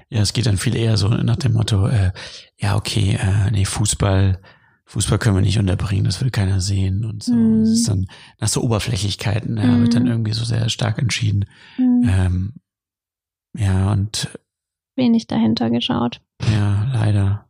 Ja, 0.09 0.21
es 0.21 0.33
geht 0.33 0.45
dann 0.45 0.57
viel 0.57 0.75
eher 0.75 0.97
so 0.97 1.07
nach 1.07 1.37
dem 1.37 1.53
Motto, 1.53 1.87
äh, 1.87 2.11
ja, 2.57 2.75
okay, 2.75 3.17
äh, 3.21 3.51
nee, 3.51 3.65
Fußball, 3.65 4.41
Fußball 4.89 5.19
können 5.19 5.35
wir 5.35 5.41
nicht 5.41 5.59
unterbringen, 5.59 6.05
das 6.05 6.21
will 6.21 6.31
keiner 6.31 6.61
sehen 6.61 7.03
und 7.05 7.21
so. 7.21 7.33
Mhm. 7.33 7.59
Das 7.61 7.69
ist 7.69 7.87
dann 7.89 8.07
nach 8.39 8.47
so 8.47 8.61
Oberflächlichkeiten, 8.63 9.57
ja, 9.57 9.79
wird 9.79 9.93
dann 9.95 10.03
Mhm. 10.03 10.09
irgendwie 10.09 10.33
so 10.33 10.45
sehr 10.45 10.69
stark 10.69 10.97
entschieden. 10.97 11.45
Mhm. 11.77 12.03
Ähm, 12.09 12.53
ja, 13.57 13.91
und 13.91 14.29
Wenig 14.95 15.27
dahinter 15.27 15.69
geschaut. 15.69 16.21
ja, 16.51 16.89
leider. 16.93 17.45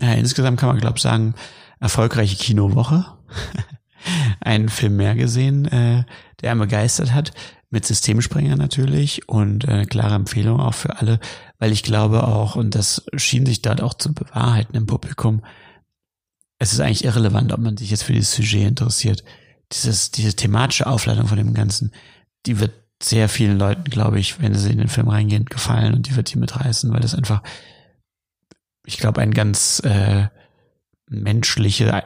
Ja, 0.00 0.12
insgesamt 0.14 0.58
kann 0.58 0.70
man, 0.70 0.78
glaube 0.78 0.96
ich, 0.96 1.02
sagen, 1.02 1.34
erfolgreiche 1.80 2.36
Kinowoche. 2.36 3.04
Einen 4.40 4.68
Film 4.68 4.96
mehr 4.96 5.14
gesehen, 5.16 5.66
äh, 5.66 6.04
der 6.40 6.52
einen 6.52 6.60
begeistert 6.60 7.12
hat, 7.12 7.32
mit 7.70 7.84
Systemsprenger 7.84 8.56
natürlich 8.56 9.28
und 9.28 9.64
äh, 9.66 9.84
klare 9.84 10.14
Empfehlung 10.14 10.60
auch 10.60 10.74
für 10.74 10.96
alle, 10.98 11.18
weil 11.58 11.72
ich 11.72 11.82
glaube 11.82 12.26
auch, 12.26 12.54
und 12.56 12.74
das 12.74 13.04
schien 13.16 13.44
sich 13.44 13.60
dort 13.60 13.82
auch 13.82 13.94
zu 13.94 14.14
bewahrheiten 14.14 14.76
im 14.76 14.86
Publikum, 14.86 15.42
es 16.58 16.72
ist 16.72 16.80
eigentlich 16.80 17.04
irrelevant, 17.04 17.52
ob 17.52 17.60
man 17.60 17.76
sich 17.76 17.90
jetzt 17.90 18.02
für 18.02 18.12
dieses 18.12 18.32
Sujet 18.32 18.68
interessiert. 18.68 19.24
Dieses, 19.72 20.10
diese 20.10 20.34
thematische 20.34 20.86
Aufladung 20.86 21.26
von 21.26 21.38
dem 21.38 21.54
Ganzen, 21.54 21.92
die 22.46 22.58
wird 22.58 22.72
sehr 23.02 23.28
vielen 23.28 23.58
Leuten, 23.58 23.84
glaube 23.84 24.18
ich, 24.18 24.40
wenn 24.40 24.54
sie 24.54 24.72
in 24.72 24.78
den 24.78 24.88
Film 24.88 25.08
reingehen, 25.08 25.44
gefallen 25.44 25.94
und 25.94 26.08
die 26.08 26.16
wird 26.16 26.32
die 26.32 26.38
mitreißen, 26.38 26.92
weil 26.92 27.00
das 27.00 27.14
einfach, 27.14 27.42
ich 28.84 28.98
glaube, 28.98 29.20
ein 29.20 29.32
ganz 29.32 29.80
äh, 29.84 30.28
menschliche 31.08 32.02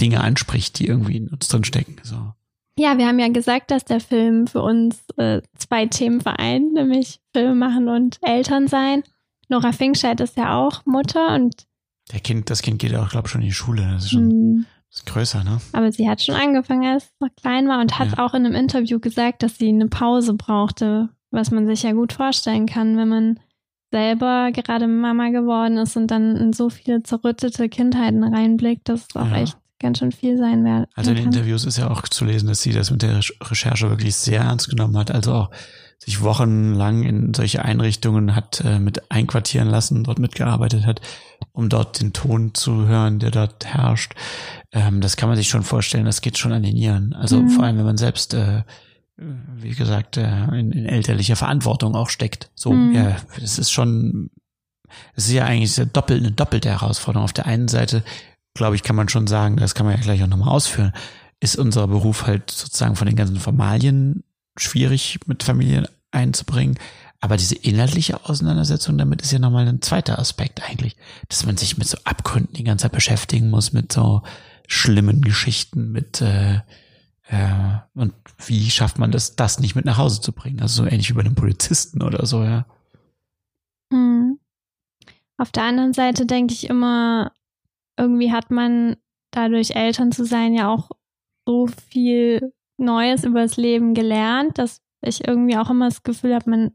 Dinge 0.00 0.20
anspricht, 0.20 0.78
die 0.78 0.86
irgendwie 0.86 1.16
in 1.16 1.28
uns 1.28 1.48
drin 1.48 1.64
stecken. 1.64 1.96
So. 2.02 2.34
Ja, 2.78 2.96
wir 2.98 3.06
haben 3.06 3.18
ja 3.18 3.28
gesagt, 3.28 3.70
dass 3.70 3.84
der 3.84 4.00
Film 4.00 4.46
für 4.46 4.62
uns 4.62 5.02
äh, 5.16 5.42
zwei 5.56 5.86
Themen 5.86 6.20
vereint, 6.20 6.72
nämlich 6.72 7.20
Filme 7.32 7.54
machen 7.54 7.88
und 7.88 8.18
Eltern 8.22 8.68
sein. 8.68 9.02
Nora 9.48 9.72
Finkscheid 9.72 10.20
ist 10.20 10.36
ja 10.36 10.56
auch 10.56 10.86
Mutter 10.86 11.34
und 11.34 11.66
Der 12.10 12.20
Kind, 12.20 12.50
das 12.50 12.62
Kind 12.62 12.78
geht 12.80 12.92
ja 12.92 13.02
auch, 13.02 13.10
glaube 13.10 13.26
ich, 13.26 13.32
schon 13.32 13.42
in 13.42 13.46
die 13.48 13.52
Schule. 13.54 13.82
Das 13.92 14.04
ist 14.04 14.10
schon 14.10 14.28
mh, 14.28 14.64
das 14.90 14.98
ist 14.98 15.06
größer, 15.06 15.44
ne? 15.44 15.60
aber 15.72 15.90
sie 15.92 16.08
hat 16.08 16.20
schon 16.20 16.34
angefangen, 16.34 16.84
als 16.92 17.04
sie 17.04 17.10
noch 17.20 17.34
klein 17.40 17.68
war 17.68 17.80
und 17.80 17.98
hat 17.98 18.16
Ja. 18.16 18.26
auch 18.26 18.34
in 18.34 18.44
einem 18.44 18.54
Interview 18.54 18.98
gesagt, 19.00 19.42
dass 19.42 19.56
sie 19.56 19.68
eine 19.68 19.86
Pause 19.88 20.34
brauchte, 20.34 21.08
was 21.30 21.50
man 21.50 21.66
sich 21.66 21.82
ja 21.84 21.92
gut 21.92 22.12
vorstellen 22.12 22.66
kann, 22.66 22.96
wenn 22.98 23.08
man 23.08 23.40
selber 23.90 24.50
gerade 24.52 24.86
Mama 24.88 25.28
geworden 25.30 25.76
ist 25.78 25.96
und 25.96 26.08
dann 26.10 26.36
in 26.36 26.52
so 26.52 26.70
viele 26.70 27.02
zerrüttete 27.02 27.68
Kindheiten 27.68 28.24
reinblickt, 28.24 28.88
dass 28.88 29.06
es 29.08 29.16
auch 29.16 29.28
Ja. 29.30 29.42
echt 29.42 29.56
ganz 29.78 29.98
schön 29.98 30.12
viel 30.12 30.38
sein 30.38 30.64
wird. 30.64 30.88
Also 30.94 31.10
in 31.10 31.16
den 31.16 31.26
Interviews 31.26 31.64
ist 31.64 31.76
ja 31.78 31.90
auch 31.90 32.02
zu 32.02 32.24
lesen, 32.24 32.48
dass 32.48 32.62
sie 32.62 32.72
das 32.72 32.90
mit 32.90 33.02
der 33.02 33.18
Rech- 33.18 33.34
Recherche 33.50 33.90
wirklich 33.90 34.14
sehr 34.14 34.40
ernst 34.42 34.68
genommen 34.70 34.96
hat. 34.96 35.10
Also 35.10 35.32
auch 35.34 35.50
sich 35.98 36.22
wochenlang 36.22 37.02
in 37.02 37.34
solche 37.34 37.64
Einrichtungen 37.64 38.34
hat 38.34 38.62
äh, 38.64 38.78
mit 38.78 39.10
einquartieren 39.10 39.68
lassen, 39.68 40.04
dort 40.04 40.18
mitgearbeitet 40.18 40.86
hat, 40.86 41.00
um 41.52 41.68
dort 41.68 42.00
den 42.00 42.12
Ton 42.12 42.54
zu 42.54 42.86
hören, 42.86 43.18
der 43.18 43.30
dort 43.30 43.64
herrscht. 43.66 44.14
Ähm, 44.72 45.00
das 45.00 45.16
kann 45.16 45.28
man 45.28 45.36
sich 45.36 45.48
schon 45.48 45.62
vorstellen, 45.62 46.04
das 46.06 46.20
geht 46.22 46.38
schon 46.38 46.52
an 46.52 46.62
den 46.62 46.74
Nieren. 46.74 47.12
Also 47.14 47.42
Mhm. 47.42 47.50
vor 47.50 47.64
allem, 47.64 47.76
wenn 47.78 47.84
man 47.84 47.98
selbst, 47.98 48.34
äh, 48.34 48.62
wie 49.16 49.74
gesagt, 49.74 50.16
äh, 50.16 50.44
in, 50.58 50.72
in 50.72 50.86
elterlicher 50.86 51.36
Verantwortung 51.36 51.94
auch 51.94 52.08
steckt. 52.08 52.50
So, 52.54 52.72
Mhm. 52.72 52.92
ja, 52.94 53.16
es 53.42 53.58
ist 53.58 53.70
schon, 53.70 54.30
es 55.14 55.26
ist 55.26 55.32
ja 55.34 55.44
eigentlich 55.44 55.72
sehr 55.72 55.86
doppelt, 55.86 56.20
eine 56.22 56.32
doppelte 56.32 56.70
Herausforderung. 56.70 57.24
Auf 57.24 57.32
der 57.32 57.46
einen 57.46 57.68
Seite, 57.68 58.02
glaube 58.54 58.76
ich, 58.76 58.82
kann 58.82 58.96
man 58.96 59.08
schon 59.08 59.26
sagen, 59.26 59.56
das 59.56 59.74
kann 59.74 59.86
man 59.86 59.94
ja 59.96 60.02
gleich 60.02 60.22
auch 60.22 60.26
nochmal 60.28 60.48
ausführen, 60.48 60.92
ist 61.40 61.56
unser 61.56 61.86
Beruf 61.88 62.26
halt 62.26 62.50
sozusagen 62.50 62.96
von 62.96 63.06
den 63.06 63.16
ganzen 63.16 63.36
Formalien 63.40 64.22
schwierig 64.56 65.20
mit 65.26 65.42
Familien 65.42 65.86
einzubringen. 66.10 66.78
Aber 67.22 67.36
diese 67.36 67.54
inhaltliche 67.54 68.28
Auseinandersetzung 68.28 68.98
damit 68.98 69.22
ist 69.22 69.30
ja 69.30 69.38
nochmal 69.38 69.68
ein 69.68 69.80
zweiter 69.80 70.18
Aspekt 70.18 70.68
eigentlich, 70.68 70.96
dass 71.28 71.46
man 71.46 71.56
sich 71.56 71.78
mit 71.78 71.86
so 71.86 71.96
Abgründen 72.02 72.54
die 72.54 72.64
ganze 72.64 72.82
Zeit 72.82 72.92
beschäftigen 72.92 73.48
muss, 73.48 73.72
mit 73.72 73.92
so 73.92 74.22
schlimmen 74.66 75.22
Geschichten, 75.22 75.92
mit 75.92 76.20
äh, 76.20 76.56
äh, 77.28 77.78
und 77.94 78.12
wie 78.44 78.68
schafft 78.70 78.98
man 78.98 79.12
das, 79.12 79.36
das 79.36 79.60
nicht 79.60 79.76
mit 79.76 79.84
nach 79.84 79.98
Hause 79.98 80.20
zu 80.20 80.32
bringen? 80.32 80.60
Also 80.60 80.82
so 80.82 80.88
ähnlich 80.88 81.10
wie 81.10 81.14
bei 81.14 81.20
einem 81.20 81.36
Polizisten 81.36 82.02
oder 82.02 82.26
so, 82.26 82.42
ja. 82.42 82.66
Mhm. 83.90 84.40
Auf 85.38 85.52
der 85.52 85.62
anderen 85.62 85.92
Seite 85.92 86.26
denke 86.26 86.54
ich 86.54 86.68
immer, 86.68 87.30
irgendwie 87.96 88.32
hat 88.32 88.50
man 88.50 88.96
dadurch 89.30 89.76
Eltern 89.76 90.10
zu 90.10 90.24
sein 90.24 90.54
ja 90.54 90.68
auch 90.68 90.90
so 91.46 91.68
viel 91.88 92.52
Neues 92.78 93.22
über 93.22 93.42
das 93.42 93.56
Leben 93.56 93.94
gelernt, 93.94 94.58
dass 94.58 94.80
ich 95.02 95.26
irgendwie 95.26 95.56
auch 95.56 95.70
immer 95.70 95.88
das 95.88 96.02
Gefühl 96.02 96.34
habe, 96.34 96.50
man 96.50 96.72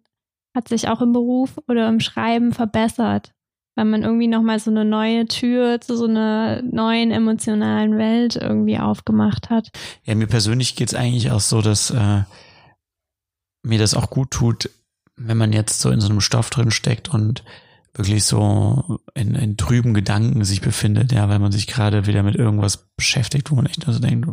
hat 0.58 0.68
sich 0.68 0.88
auch 0.88 1.02
im 1.02 1.14
Beruf 1.14 1.60
oder 1.68 1.88
im 1.88 2.00
Schreiben 2.00 2.52
verbessert, 2.52 3.32
weil 3.76 3.86
man 3.86 4.02
irgendwie 4.02 4.28
nochmal 4.28 4.60
so 4.60 4.72
eine 4.72 4.86
neue 4.86 5.28
Tür 5.28 5.80
zu 5.80 5.96
so 5.96 6.06
einer 6.06 6.64
neuen 6.64 7.12
emotionalen 7.12 7.96
Welt 8.00 8.36
irgendwie 8.36 8.80
aufgemacht 8.80 9.52
hat. 9.52 9.70
Ja, 10.04 10.16
mir 10.16 10.26
persönlich 10.26 10.76
geht's 10.76 10.96
eigentlich 10.96 11.30
auch 11.30 11.42
so, 11.42 11.62
dass 11.62 11.92
äh, 11.92 12.24
mir 13.62 13.78
das 13.78 13.94
auch 13.94 14.10
gut 14.10 14.32
tut, 14.32 14.72
wenn 15.16 15.38
man 15.38 15.54
jetzt 15.54 15.80
so 15.80 15.92
in 15.92 16.02
so 16.02 16.10
einem 16.10 16.22
Stoff 16.22 16.50
drin 16.50 16.72
steckt 16.72 17.14
und 17.14 17.44
wirklich 17.94 18.24
so 18.24 19.00
in, 19.14 19.36
in 19.36 19.58
trüben 19.58 19.94
Gedanken 19.94 20.44
sich 20.44 20.62
befindet, 20.62 21.12
ja, 21.12 21.30
weil 21.30 21.40
man 21.40 21.52
sich 21.52 21.68
gerade 21.68 22.08
wieder 22.08 22.24
mit 22.24 22.36
irgendwas 22.36 22.90
beschäftigt, 22.96 23.52
wo 23.52 23.56
man 23.56 23.68
echt 23.68 23.86
nur 23.86 23.94
so 23.94 24.00
denkt, 24.00 24.28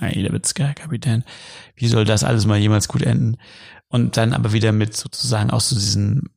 ey, 0.00 0.22
der 0.22 0.32
Witzke, 0.32 0.64
Herr 0.64 0.74
Kapitän, 0.74 1.22
wie 1.76 1.86
soll 1.86 2.04
das 2.04 2.24
alles 2.24 2.46
mal 2.46 2.58
jemals 2.58 2.88
gut 2.88 3.02
enden? 3.02 3.36
Und 3.92 4.16
dann 4.16 4.32
aber 4.32 4.52
wieder 4.52 4.72
mit 4.72 4.96
sozusagen 4.96 5.50
auch 5.50 5.60
so 5.60 5.76
diesen 5.76 6.30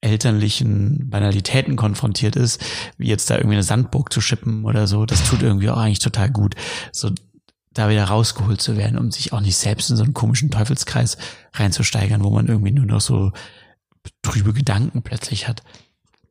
elterlichen 0.00 1.08
Banalitäten 1.10 1.76
konfrontiert 1.76 2.34
ist, 2.34 2.60
wie 2.96 3.06
jetzt 3.06 3.30
da 3.30 3.36
irgendwie 3.36 3.54
eine 3.54 3.62
Sandburg 3.62 4.12
zu 4.12 4.20
schippen 4.20 4.64
oder 4.64 4.88
so, 4.88 5.06
das 5.06 5.22
tut 5.28 5.42
irgendwie 5.42 5.70
auch 5.70 5.76
eigentlich 5.76 6.00
total 6.00 6.30
gut. 6.30 6.56
So 6.90 7.10
da 7.72 7.88
wieder 7.88 8.04
rausgeholt 8.04 8.60
zu 8.60 8.76
werden, 8.76 8.98
um 8.98 9.10
sich 9.10 9.32
auch 9.32 9.40
nicht 9.40 9.56
selbst 9.56 9.90
in 9.90 9.96
so 9.96 10.02
einen 10.02 10.14
komischen 10.14 10.50
Teufelskreis 10.50 11.18
reinzusteigern, 11.54 12.24
wo 12.24 12.30
man 12.30 12.48
irgendwie 12.48 12.72
nur 12.72 12.86
noch 12.86 13.00
so 13.00 13.32
trübe 14.22 14.52
Gedanken 14.52 15.02
plötzlich 15.02 15.46
hat. 15.46 15.62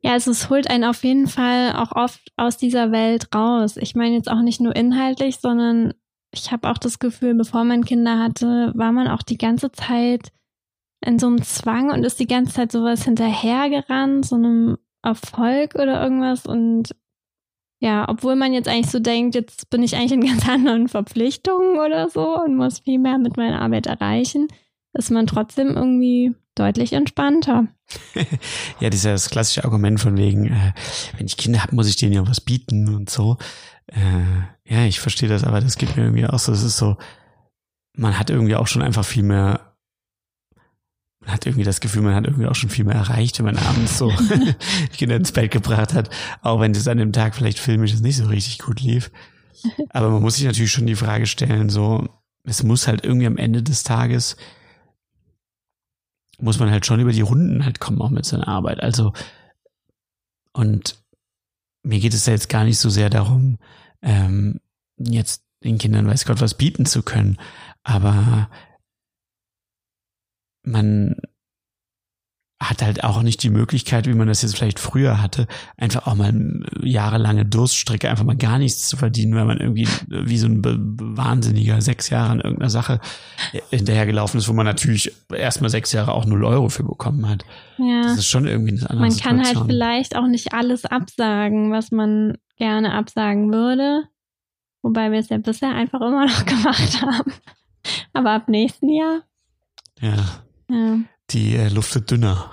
Ja, 0.02 0.12
also 0.12 0.32
es 0.32 0.50
holt 0.50 0.68
einen 0.68 0.84
auf 0.84 1.04
jeden 1.04 1.28
Fall 1.28 1.74
auch 1.76 1.92
oft 1.92 2.20
aus 2.36 2.56
dieser 2.56 2.90
Welt 2.90 3.32
raus. 3.34 3.76
Ich 3.76 3.94
meine 3.94 4.16
jetzt 4.16 4.28
auch 4.30 4.42
nicht 4.42 4.60
nur 4.60 4.74
inhaltlich, 4.74 5.38
sondern 5.40 5.94
ich 6.32 6.50
habe 6.50 6.68
auch 6.70 6.78
das 6.78 6.98
Gefühl, 6.98 7.34
bevor 7.34 7.64
man 7.64 7.84
Kinder 7.84 8.18
hatte, 8.18 8.72
war 8.74 8.92
man 8.92 9.06
auch 9.06 9.22
die 9.22 9.38
ganze 9.38 9.70
Zeit 9.70 10.32
in 11.04 11.18
so 11.18 11.26
einem 11.26 11.42
Zwang 11.42 11.90
und 11.90 12.04
ist 12.04 12.20
die 12.20 12.26
ganze 12.26 12.54
Zeit 12.54 12.72
sowas 12.72 13.04
hinterhergerannt, 13.04 14.24
so 14.24 14.36
einem 14.36 14.78
Erfolg 15.02 15.74
oder 15.74 16.02
irgendwas. 16.02 16.46
Und 16.46 16.94
ja, 17.80 18.08
obwohl 18.08 18.36
man 18.36 18.54
jetzt 18.54 18.68
eigentlich 18.68 18.90
so 18.90 19.00
denkt, 19.00 19.34
jetzt 19.34 19.68
bin 19.68 19.82
ich 19.82 19.96
eigentlich 19.96 20.12
in 20.12 20.26
ganz 20.26 20.48
anderen 20.48 20.88
Verpflichtungen 20.88 21.78
oder 21.78 22.08
so 22.08 22.40
und 22.40 22.56
muss 22.56 22.80
viel 22.80 22.98
mehr 22.98 23.18
mit 23.18 23.36
meiner 23.36 23.60
Arbeit 23.60 23.86
erreichen, 23.86 24.48
ist 24.94 25.10
man 25.10 25.26
trotzdem 25.26 25.68
irgendwie 25.68 26.34
deutlich 26.54 26.92
entspannter. 26.92 27.68
ja, 28.80 28.90
dieses 28.90 29.30
klassische 29.30 29.64
Argument 29.64 30.00
von 30.00 30.16
wegen, 30.16 30.46
äh, 30.46 30.72
wenn 31.16 31.26
ich 31.26 31.36
Kinder 31.36 31.62
habe, 31.62 31.74
muss 31.74 31.88
ich 31.88 31.96
denen 31.96 32.12
ja 32.12 32.26
was 32.26 32.40
bieten 32.40 32.94
und 32.94 33.10
so. 33.10 33.36
Äh, 33.86 34.42
ja, 34.64 34.84
ich 34.84 35.00
verstehe 35.00 35.28
das, 35.28 35.44
aber 35.44 35.60
das 35.60 35.76
geht 35.76 35.96
mir 35.96 36.04
irgendwie 36.04 36.26
auch 36.26 36.38
so. 36.38 36.52
Es 36.52 36.62
ist 36.62 36.76
so, 36.76 36.96
man 37.94 38.18
hat 38.18 38.30
irgendwie 38.30 38.56
auch 38.56 38.66
schon 38.66 38.82
einfach 38.82 39.04
viel 39.04 39.22
mehr 39.22 39.72
man 41.22 41.34
hat 41.34 41.46
irgendwie 41.46 41.64
das 41.64 41.80
Gefühl, 41.80 42.02
man 42.02 42.14
hat 42.14 42.26
irgendwie 42.26 42.46
auch 42.46 42.54
schon 42.54 42.70
viel 42.70 42.84
mehr 42.84 42.96
erreicht, 42.96 43.38
wenn 43.38 43.46
man 43.46 43.56
abends 43.56 43.96
so 43.96 44.10
die 44.10 44.54
Kinder 44.96 45.16
ins 45.16 45.32
Bett 45.32 45.52
gebracht 45.52 45.94
hat, 45.94 46.10
auch 46.42 46.60
wenn 46.60 46.72
es 46.72 46.88
an 46.88 46.98
dem 46.98 47.12
Tag 47.12 47.34
vielleicht 47.34 47.60
filmisch 47.60 47.94
nicht 48.00 48.16
so 48.16 48.26
richtig 48.26 48.58
gut 48.58 48.80
lief. 48.80 49.10
Aber 49.90 50.10
man 50.10 50.22
muss 50.22 50.36
sich 50.36 50.44
natürlich 50.44 50.72
schon 50.72 50.86
die 50.86 50.96
Frage 50.96 51.26
stellen, 51.26 51.68
so, 51.68 52.08
es 52.42 52.64
muss 52.64 52.88
halt 52.88 53.04
irgendwie 53.04 53.26
am 53.26 53.36
Ende 53.36 53.62
des 53.62 53.84
Tages, 53.84 54.36
muss 56.40 56.58
man 56.58 56.72
halt 56.72 56.86
schon 56.86 56.98
über 56.98 57.12
die 57.12 57.20
Runden 57.20 57.64
halt 57.64 57.78
kommen, 57.78 58.02
auch 58.02 58.10
mit 58.10 58.24
seiner 58.24 58.48
Arbeit. 58.48 58.82
Also, 58.82 59.12
und 60.52 61.01
mir 61.82 62.00
geht 62.00 62.14
es 62.14 62.24
da 62.24 62.32
jetzt 62.32 62.48
gar 62.48 62.64
nicht 62.64 62.78
so 62.78 62.90
sehr 62.90 63.10
darum, 63.10 63.58
ähm, 64.02 64.60
jetzt 64.98 65.44
den 65.64 65.78
Kindern 65.78 66.06
weiß 66.06 66.24
Gott 66.24 66.40
was 66.40 66.56
bieten 66.56 66.86
zu 66.86 67.02
können, 67.02 67.38
aber 67.82 68.50
man 70.64 71.16
hat 72.62 72.82
halt 72.82 73.04
auch 73.04 73.22
nicht 73.22 73.42
die 73.42 73.50
Möglichkeit, 73.50 74.06
wie 74.06 74.14
man 74.14 74.28
das 74.28 74.42
jetzt 74.42 74.56
vielleicht 74.56 74.78
früher 74.78 75.20
hatte, 75.20 75.46
einfach 75.76 76.06
auch 76.06 76.14
mal 76.14 76.32
jahrelange 76.82 77.44
Durststrecke, 77.44 78.08
einfach 78.08 78.24
mal 78.24 78.36
gar 78.36 78.58
nichts 78.58 78.88
zu 78.88 78.96
verdienen, 78.96 79.34
weil 79.34 79.44
man 79.44 79.58
irgendwie 79.58 79.88
wie 80.08 80.38
so 80.38 80.46
ein 80.46 80.62
Wahnsinniger 80.64 81.80
sechs 81.80 82.10
Jahre 82.10 82.30
an 82.30 82.40
irgendeiner 82.40 82.70
Sache 82.70 83.00
hinterhergelaufen 83.70 84.38
ist, 84.38 84.48
wo 84.48 84.52
man 84.52 84.66
natürlich 84.66 85.12
erstmal 85.34 85.70
sechs 85.70 85.92
Jahre 85.92 86.12
auch 86.12 86.24
null 86.24 86.44
Euro 86.44 86.68
für 86.68 86.84
bekommen 86.84 87.28
hat. 87.28 87.44
Ja. 87.78 88.02
Das 88.02 88.18
ist 88.18 88.26
schon 88.26 88.46
irgendwie 88.46 88.72
eine 88.72 88.90
andere 88.90 89.00
Man 89.00 89.10
Situation. 89.10 89.44
kann 89.44 89.56
halt 89.56 89.66
vielleicht 89.66 90.16
auch 90.16 90.26
nicht 90.26 90.52
alles 90.52 90.84
absagen, 90.84 91.72
was 91.72 91.90
man 91.90 92.38
gerne 92.56 92.94
absagen 92.94 93.52
würde. 93.52 94.04
Wobei 94.82 95.10
wir 95.10 95.18
es 95.18 95.28
ja 95.28 95.38
bisher 95.38 95.74
einfach 95.74 96.00
immer 96.00 96.26
noch 96.26 96.44
gemacht 96.46 97.02
haben. 97.02 97.32
Aber 98.12 98.32
ab 98.32 98.48
nächsten 98.48 98.88
Jahr. 98.88 99.22
Ja. 100.00 100.42
Ja. 100.70 100.98
Die 101.32 101.56
äh, 101.56 101.68
Luft 101.68 101.94
wird 101.94 102.10
dünner. 102.10 102.50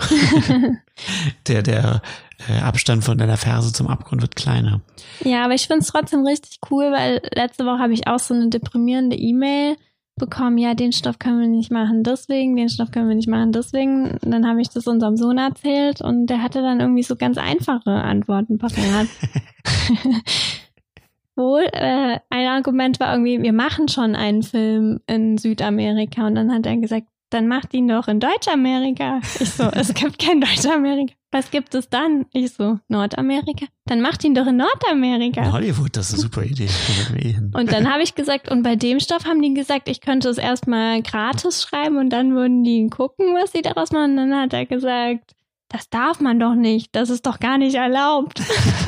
der 1.48 1.62
der 1.64 2.02
äh, 2.48 2.60
Abstand 2.62 3.04
von 3.04 3.18
deiner 3.18 3.38
Ferse 3.38 3.74
zum 3.74 3.88
Abgrund 3.88 4.22
wird 4.22 4.36
kleiner. 4.36 4.82
Ja, 5.24 5.44
aber 5.44 5.54
ich 5.54 5.68
finde 5.68 5.82
es 5.82 5.88
trotzdem 5.88 6.26
richtig 6.26 6.60
cool, 6.72 6.92
weil 6.92 7.22
letzte 7.34 7.66
Woche 7.66 7.80
habe 7.80 7.94
ich 7.94 8.08
auch 8.08 8.20
so 8.20 8.34
eine 8.34 8.50
deprimierende 8.50 9.18
E-Mail 9.18 9.76
bekommen, 10.20 10.58
ja, 10.60 10.76
den 10.76 10.92
Stoff 10.92 11.18
können 11.18 11.40
wir 11.40 11.48
nicht 11.48 11.72
machen, 11.72 12.04
deswegen, 12.04 12.56
den 12.56 12.70
Stoff 12.70 12.92
können 12.92 13.08
wir 13.08 13.16
nicht 13.16 13.30
machen, 13.30 13.52
deswegen. 13.52 14.12
Und 14.12 14.30
dann 14.30 14.46
habe 14.48 14.62
ich 14.62 14.70
das 14.70 14.86
unserem 14.86 15.18
Sohn 15.18 15.40
erzählt 15.40 16.02
und 16.02 16.28
der 16.28 16.44
hatte 16.44 16.62
dann 16.62 16.80
irgendwie 16.80 17.04
so 17.04 17.16
ganz 17.16 17.38
einfache 17.40 17.92
Antworten 17.92 18.60
parat. 18.60 19.08
Wohl, 21.36 21.66
äh, 21.72 22.20
ein 22.30 22.48
Argument 22.48 23.00
war 23.00 23.14
irgendwie, 23.14 23.42
wir 23.42 23.54
machen 23.54 23.88
schon 23.88 24.14
einen 24.16 24.44
Film 24.44 25.00
in 25.08 25.38
Südamerika 25.38 26.28
und 26.28 26.36
dann 26.36 26.52
hat 26.52 26.66
er 26.66 26.76
gesagt, 26.78 27.08
dann 27.30 27.48
macht 27.48 27.74
ihn 27.74 27.88
doch 27.88 28.08
in 28.08 28.20
Deutschamerika. 28.20 29.20
Ich 29.40 29.52
so, 29.52 29.64
es 29.72 29.94
gibt 29.94 30.20
kein 30.20 30.42
Deutschamerika. 30.42 31.14
Was 31.32 31.52
gibt 31.52 31.76
es 31.76 31.88
dann? 31.90 32.26
Ich 32.34 32.54
so, 32.54 32.80
Nordamerika. 32.88 33.68
Dann 33.86 34.02
macht 34.02 34.24
ihn 34.24 34.34
doch 34.34 34.48
in 34.48 34.58
Nordamerika. 34.58 35.42
In 35.44 35.52
Hollywood, 35.54 35.96
das 35.96 36.08
ist 36.08 36.14
eine 36.16 36.22
super 36.24 36.44
Idee. 36.44 36.68
Eh. 37.18 37.36
Und 37.54 37.72
dann 37.72 37.92
habe 37.92 38.02
ich 38.02 38.16
gesagt, 38.16 38.50
und 38.50 38.64
bei 38.64 38.76
dem 38.76 39.00
Stoff 39.00 39.26
haben 39.26 39.42
die 39.42 39.54
gesagt, 39.54 39.90
ich 39.90 40.02
könnte 40.02 40.30
es 40.30 40.40
erstmal 40.40 41.04
gratis 41.04 41.62
schreiben 41.62 41.98
und 41.98 42.10
dann 42.10 42.34
würden 42.34 42.64
die 42.64 42.88
gucken, 42.90 43.28
was 43.36 43.52
sie 43.52 43.62
daraus 43.62 43.92
machen. 43.92 44.18
Und 44.18 44.30
dann 44.32 44.36
hat 44.42 44.54
er 44.54 44.66
gesagt, 44.66 45.36
das 45.72 45.88
darf 45.92 46.20
man 46.20 46.40
doch 46.40 46.56
nicht, 46.56 46.96
das 46.96 47.12
ist 47.12 47.28
doch 47.28 47.40
gar 47.40 47.60
nicht 47.60 47.76
erlaubt. 47.76 48.42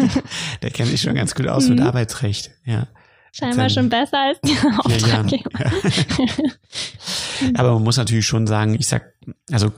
Der 0.63 0.71
kennt 0.71 0.89
sich 0.89 1.01
schon 1.01 1.13
ganz 1.13 1.35
gut 1.35 1.47
aus 1.47 1.69
mit 1.69 1.79
Mhm. 1.79 1.85
Arbeitsrecht. 1.85 2.49
Ja. 2.65 2.87
Scheinbar 3.31 3.67
Dann- 3.67 3.69
schon 3.69 3.89
besser 3.89 4.19
als 4.19 4.39
die. 4.41 4.57
Auftraggeber. 4.79 5.49
Aber 7.55 7.73
man 7.73 7.83
muss 7.83 7.97
natürlich 7.97 8.25
schon 8.27 8.47
sagen, 8.47 8.75
ich 8.75 8.87
sag, 8.87 9.13
also 9.51 9.71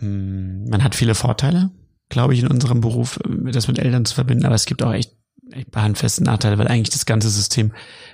mh, 0.00 0.68
man 0.70 0.82
hat 0.82 0.94
viele 0.94 1.14
Vorteile, 1.14 1.70
glaube 2.08 2.34
ich, 2.34 2.40
in 2.40 2.48
unserem 2.48 2.80
Beruf, 2.80 3.18
das 3.28 3.68
mit 3.68 3.78
Eltern 3.78 4.04
zu 4.04 4.14
verbinden, 4.14 4.44
aber 4.44 4.54
es 4.54 4.66
gibt 4.66 4.82
auch 4.82 4.92
echt, 4.92 5.12
echt 5.50 5.74
handfeste 5.74 6.24
Nachteile, 6.24 6.58
weil 6.58 6.68
eigentlich 6.68 6.90
das 6.90 7.06
ganze 7.06 7.30
System 7.30 7.72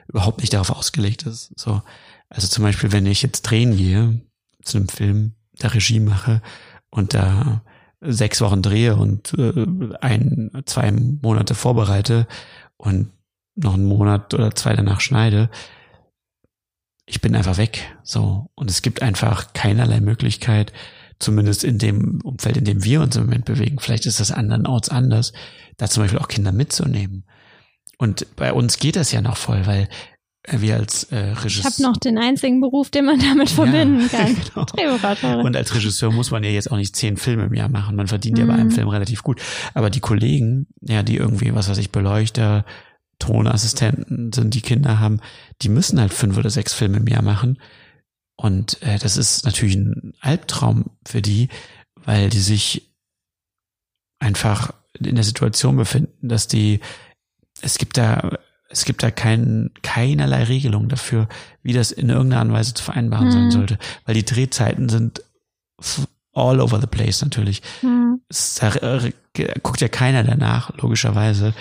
überhaupt 0.08 0.40
nicht 0.40 0.52
darauf 0.52 0.70
ausgelegt 0.70 1.24
ist. 1.24 1.52
So, 1.58 1.82
also 2.28 2.48
zum 2.48 2.64
Beispiel, 2.64 2.92
wenn 2.92 3.06
ich 3.06 3.22
jetzt 3.22 3.42
drehen 3.42 3.76
gehe 3.76 4.20
zu 4.62 4.78
einem 4.78 4.88
Film, 4.88 5.32
da 5.58 5.68
Regie 5.68 6.00
mache 6.00 6.42
und 6.90 7.14
da 7.14 7.62
sechs 8.00 8.40
Wochen 8.40 8.62
drehe 8.62 8.94
und 8.96 9.34
äh, 9.38 9.66
ein, 10.00 10.50
zwei 10.66 10.92
Monate 10.92 11.54
vorbereite 11.54 12.28
und 12.76 13.10
noch 13.58 13.74
einen 13.74 13.84
Monat 13.84 14.32
oder 14.34 14.54
zwei 14.54 14.74
danach 14.74 15.00
schneide, 15.00 15.50
ich 17.06 17.20
bin 17.20 17.34
einfach 17.34 17.56
weg. 17.56 17.96
So. 18.02 18.50
Und 18.54 18.70
es 18.70 18.82
gibt 18.82 19.02
einfach 19.02 19.52
keinerlei 19.54 20.00
Möglichkeit, 20.00 20.72
zumindest 21.18 21.64
in 21.64 21.78
dem 21.78 22.20
Umfeld, 22.22 22.56
in 22.58 22.64
dem 22.64 22.84
wir 22.84 23.00
uns 23.00 23.16
im 23.16 23.24
Moment 23.24 23.44
bewegen, 23.46 23.78
vielleicht 23.80 24.06
ist 24.06 24.20
das 24.20 24.30
andernorts 24.30 24.88
anders, 24.88 25.32
da 25.76 25.88
zum 25.88 26.02
Beispiel 26.04 26.18
auch 26.20 26.28
Kinder 26.28 26.52
mitzunehmen. 26.52 27.24
Und 27.98 28.26
bei 28.36 28.52
uns 28.52 28.78
geht 28.78 28.94
das 28.96 29.10
ja 29.10 29.20
noch 29.20 29.36
voll, 29.36 29.66
weil 29.66 29.88
wir 30.50 30.76
als 30.76 31.04
äh, 31.10 31.32
Ich 31.32 31.44
Regisseur. 31.44 31.64
habe 31.72 31.82
noch 31.82 31.96
den 31.96 32.16
einzigen 32.16 32.60
Beruf, 32.60 32.90
den 32.90 33.04
man 33.06 33.18
damit 33.18 33.50
verbinden 33.50 34.08
kann. 34.10 34.34
genau. 34.36 34.64
Drehbuchautorin. 34.66 35.44
Und 35.44 35.56
als 35.56 35.74
Regisseur 35.74 36.12
muss 36.12 36.30
man 36.30 36.44
ja 36.44 36.50
jetzt 36.50 36.70
auch 36.70 36.76
nicht 36.76 36.94
zehn 36.94 37.16
Filme 37.16 37.44
im 37.46 37.54
Jahr 37.54 37.68
machen. 37.68 37.96
Man 37.96 38.06
verdient 38.06 38.38
ja 38.38 38.46
bei 38.46 38.54
einem 38.54 38.68
Mhm. 38.68 38.72
Film 38.72 38.88
relativ 38.88 39.22
gut. 39.24 39.42
Aber 39.74 39.90
die 39.90 40.00
Kollegen, 40.00 40.68
ja, 40.80 41.02
die 41.02 41.16
irgendwie, 41.16 41.54
was 41.54 41.68
weiß 41.68 41.78
ich, 41.78 41.90
Beleuchter, 41.90 42.64
Tonassistenten 43.18 44.32
sind, 44.32 44.54
die 44.54 44.60
Kinder 44.60 45.00
haben, 45.00 45.20
die 45.62 45.68
müssen 45.68 46.00
halt 46.00 46.12
fünf 46.12 46.36
oder 46.36 46.50
sechs 46.50 46.72
Filme 46.72 46.98
im 46.98 47.06
Jahr 47.06 47.22
machen. 47.22 47.58
Und 48.36 48.80
äh, 48.82 48.98
das 48.98 49.16
ist 49.16 49.44
natürlich 49.44 49.74
ein 49.76 50.14
Albtraum 50.20 50.86
für 51.06 51.20
die, 51.22 51.48
weil 52.04 52.30
die 52.30 52.38
sich 52.40 52.94
einfach 54.20 54.72
in 54.98 55.14
der 55.14 55.24
Situation 55.24 55.76
befinden, 55.76 56.28
dass 56.28 56.48
die, 56.48 56.80
es 57.60 57.78
gibt 57.78 57.96
da, 57.96 58.38
es 58.68 58.84
gibt 58.84 59.02
da 59.02 59.10
kein, 59.10 59.70
keinerlei 59.82 60.44
Regelung 60.44 60.88
dafür, 60.88 61.28
wie 61.62 61.72
das 61.72 61.90
in 61.90 62.08
irgendeiner 62.10 62.40
Art 62.40 62.48
und 62.48 62.54
Weise 62.54 62.74
zu 62.74 62.84
vereinbaren 62.84 63.30
sein 63.32 63.46
Mhm. 63.46 63.50
sollte. 63.50 63.78
Weil 64.04 64.14
die 64.14 64.24
Drehzeiten 64.24 64.88
sind 64.88 65.22
all 66.32 66.60
over 66.60 66.80
the 66.80 66.86
place 66.86 67.22
natürlich. 67.22 67.62
Hm. 67.80 68.20
Es, 68.28 68.56
da 68.56 68.74
äh, 68.74 69.12
guckt 69.62 69.80
ja 69.80 69.88
keiner 69.88 70.22
danach, 70.24 70.76
logischerweise, 70.76 71.54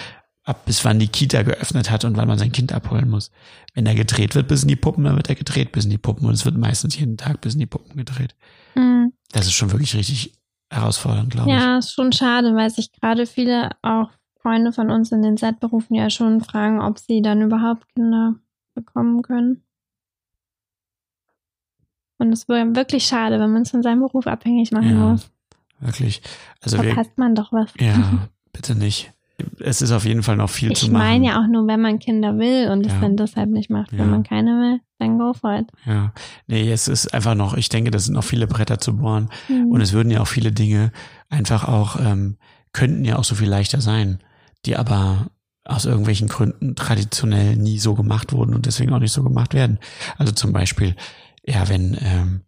ab 0.47 0.65
bis 0.65 0.85
wann 0.85 0.97
die 0.97 1.09
Kita 1.09 1.43
geöffnet 1.43 1.91
hat 1.91 2.05
und 2.05 2.15
wann 2.15 2.27
man 2.27 2.37
sein 2.37 2.51
Kind 2.53 2.71
abholen 2.71 3.09
muss. 3.09 3.31
Wenn 3.73 3.85
da 3.85 3.93
gedreht 3.93 4.33
wird 4.33 4.47
bis 4.47 4.61
in 4.63 4.69
die 4.69 4.75
Puppen, 4.77 5.03
dann 5.03 5.15
wird 5.17 5.27
er 5.29 5.35
gedreht 5.35 5.73
bis 5.73 5.83
in 5.83 5.91
die 5.91 5.97
Puppen 5.97 6.25
und 6.25 6.33
es 6.33 6.45
wird 6.45 6.57
meistens 6.57 6.97
jeden 6.97 7.17
Tag 7.17 7.41
bis 7.41 7.53
in 7.53 7.59
die 7.59 7.65
Puppen 7.65 7.97
gedreht. 7.97 8.33
Hm. 8.73 9.11
Das 9.31 9.45
ist 9.45 9.53
schon 9.53 9.71
wirklich 9.71 9.93
richtig 9.95 10.33
herausfordernd, 10.69 11.31
glaube 11.31 11.49
ich. 11.49 11.55
Ja, 11.55 11.77
ist 11.79 11.93
schon 11.93 12.13
schade, 12.13 12.55
weil 12.55 12.69
sich 12.69 12.91
gerade 12.93 13.25
viele 13.25 13.71
auch 13.81 14.09
Freunde 14.41 14.71
von 14.71 14.89
uns 14.89 15.11
in 15.11 15.21
den 15.21 15.35
Set-Berufen 15.35 15.95
ja 15.95 16.09
schon 16.09 16.39
fragen, 16.41 16.81
ob 16.81 16.97
sie 16.97 17.21
dann 17.21 17.41
überhaupt 17.41 17.85
Kinder 17.93 18.35
bekommen 18.73 19.21
können. 19.23 19.63
Und 22.19 22.31
es 22.31 22.47
wäre 22.47 22.73
wirklich 22.75 23.05
schade, 23.05 23.39
wenn 23.39 23.51
man 23.51 23.63
es 23.63 23.71
von 23.71 23.83
seinem 23.83 23.99
Beruf 23.99 24.27
abhängig 24.27 24.71
machen 24.71 24.89
Ja, 24.89 25.11
muss. 25.11 25.29
Wirklich. 25.79 26.21
Also 26.61 26.77
wir, 26.77 26.93
Verpasst 26.93 27.17
man 27.17 27.35
doch 27.35 27.51
was. 27.51 27.71
ja, 27.79 28.27
bitte 28.53 28.75
nicht. 28.75 29.13
Es 29.59 29.81
ist 29.81 29.91
auf 29.91 30.05
jeden 30.05 30.23
Fall 30.23 30.35
noch 30.35 30.49
viel 30.49 30.71
Ich 30.71 30.79
zu 30.79 30.91
machen. 30.91 31.03
meine 31.03 31.27
ja 31.27 31.41
auch 31.43 31.47
nur, 31.47 31.67
wenn 31.67 31.79
man 31.81 31.99
Kinder 31.99 32.37
will 32.39 32.69
und 32.71 32.85
es 32.85 32.93
Ja. 32.93 33.01
dann 33.01 33.17
deshalb 33.17 33.49
nicht 33.49 33.69
macht. 33.69 33.91
Ja. 33.91 33.99
Wenn 33.99 34.09
man 34.09 34.23
keine 34.23 34.51
will, 34.51 34.79
dann 34.97 35.19
go 35.19 35.33
for 35.33 35.59
it. 35.59 35.67
Ja, 35.85 36.11
nee, 36.47 36.71
es 36.71 36.87
ist 36.87 37.13
einfach 37.13 37.35
noch, 37.35 37.55
ich 37.55 37.69
denke, 37.69 37.91
das 37.91 38.05
sind 38.05 38.15
noch 38.15 38.23
viele 38.23 38.47
Bretter 38.47 38.79
zu 38.79 38.97
bohren. 38.97 39.29
Mhm. 39.47 39.71
Und 39.71 39.81
es 39.81 39.93
würden 39.93 40.09
ja 40.09 40.21
auch 40.21 40.27
viele 40.27 40.51
Dinge 40.51 40.91
einfach 41.29 41.67
auch, 41.67 41.99
ähm, 41.99 42.37
könnten 42.73 43.05
ja 43.05 43.17
auch 43.17 43.23
so 43.23 43.35
viel 43.35 43.47
leichter 43.49 43.79
sein, 43.81 44.19
die 44.65 44.75
aber 44.75 45.27
aus 45.65 45.85
irgendwelchen 45.85 46.29
Gründen 46.29 46.75
traditionell 46.75 47.55
nie 47.57 47.77
so 47.77 47.93
gemacht 47.93 48.33
wurden 48.33 48.55
und 48.55 48.65
deswegen 48.65 48.93
auch 48.93 48.99
nicht 48.99 49.11
so 49.11 49.21
gemacht 49.23 49.53
werden. 49.53 49.79
Also 50.17 50.31
zum 50.31 50.51
Beispiel, 50.53 50.95
ja, 51.45 51.67
wenn, 51.69 51.95
ähm, 52.01 52.41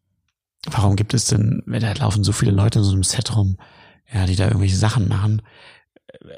warum 0.72 0.96
gibt 0.96 1.14
es 1.14 1.26
denn, 1.26 1.62
wenn 1.66 1.82
da 1.82 1.92
laufen 1.94 2.24
so 2.24 2.32
viele 2.32 2.52
Leute 2.52 2.80
in 2.80 2.86
so 2.86 2.94
einem 2.94 3.04
Set 3.04 3.36
rum, 3.36 3.58
ja, 4.12 4.26
die 4.26 4.36
da 4.36 4.46
irgendwelche 4.48 4.76
Sachen 4.78 5.08
machen, 5.08 5.42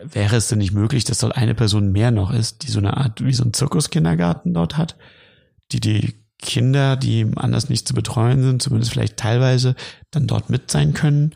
wäre 0.03 0.35
es 0.35 0.47
denn 0.47 0.59
nicht 0.59 0.73
möglich, 0.73 1.03
dass 1.03 1.19
dort 1.19 1.35
eine 1.35 1.55
Person 1.55 1.91
mehr 1.91 2.11
noch 2.11 2.31
ist, 2.31 2.63
die 2.63 2.71
so 2.71 2.79
eine 2.79 2.97
Art, 2.97 3.23
wie 3.23 3.33
so 3.33 3.43
ein 3.43 3.53
Zirkuskindergarten 3.53 4.53
dort 4.53 4.77
hat, 4.77 4.95
die 5.71 5.79
die 5.79 6.21
Kinder, 6.39 6.95
die 6.97 7.31
anders 7.35 7.69
nicht 7.69 7.87
zu 7.87 7.93
betreuen 7.93 8.43
sind, 8.43 8.61
zumindest 8.61 8.91
vielleicht 8.91 9.17
teilweise, 9.17 9.75
dann 10.09 10.27
dort 10.27 10.49
mit 10.49 10.71
sein 10.71 10.93
können, 10.93 11.35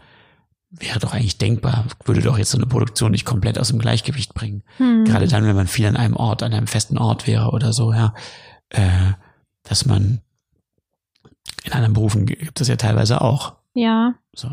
wäre 0.71 0.99
doch 0.99 1.13
eigentlich 1.13 1.37
denkbar, 1.37 1.85
würde 2.03 2.21
doch 2.21 2.37
jetzt 2.37 2.51
so 2.51 2.57
eine 2.57 2.65
Produktion 2.65 3.11
nicht 3.11 3.25
komplett 3.25 3.57
aus 3.59 3.69
dem 3.69 3.79
Gleichgewicht 3.79 4.33
bringen. 4.33 4.63
Hm. 4.77 5.05
Gerade 5.05 5.27
dann, 5.27 5.45
wenn 5.45 5.55
man 5.55 5.67
viel 5.67 5.85
an 5.85 5.95
einem 5.95 6.15
Ort, 6.15 6.43
an 6.43 6.53
einem 6.53 6.67
festen 6.67 6.97
Ort 6.97 7.27
wäre 7.27 7.51
oder 7.51 7.71
so, 7.71 7.93
ja, 7.93 8.13
äh, 8.69 9.13
dass 9.63 9.85
man 9.85 10.21
in 11.63 11.71
anderen 11.71 11.93
Berufen 11.93 12.25
gibt 12.25 12.59
es 12.59 12.67
ja 12.67 12.75
teilweise 12.75 13.21
auch. 13.21 13.53
Ja, 13.73 14.15
So. 14.33 14.49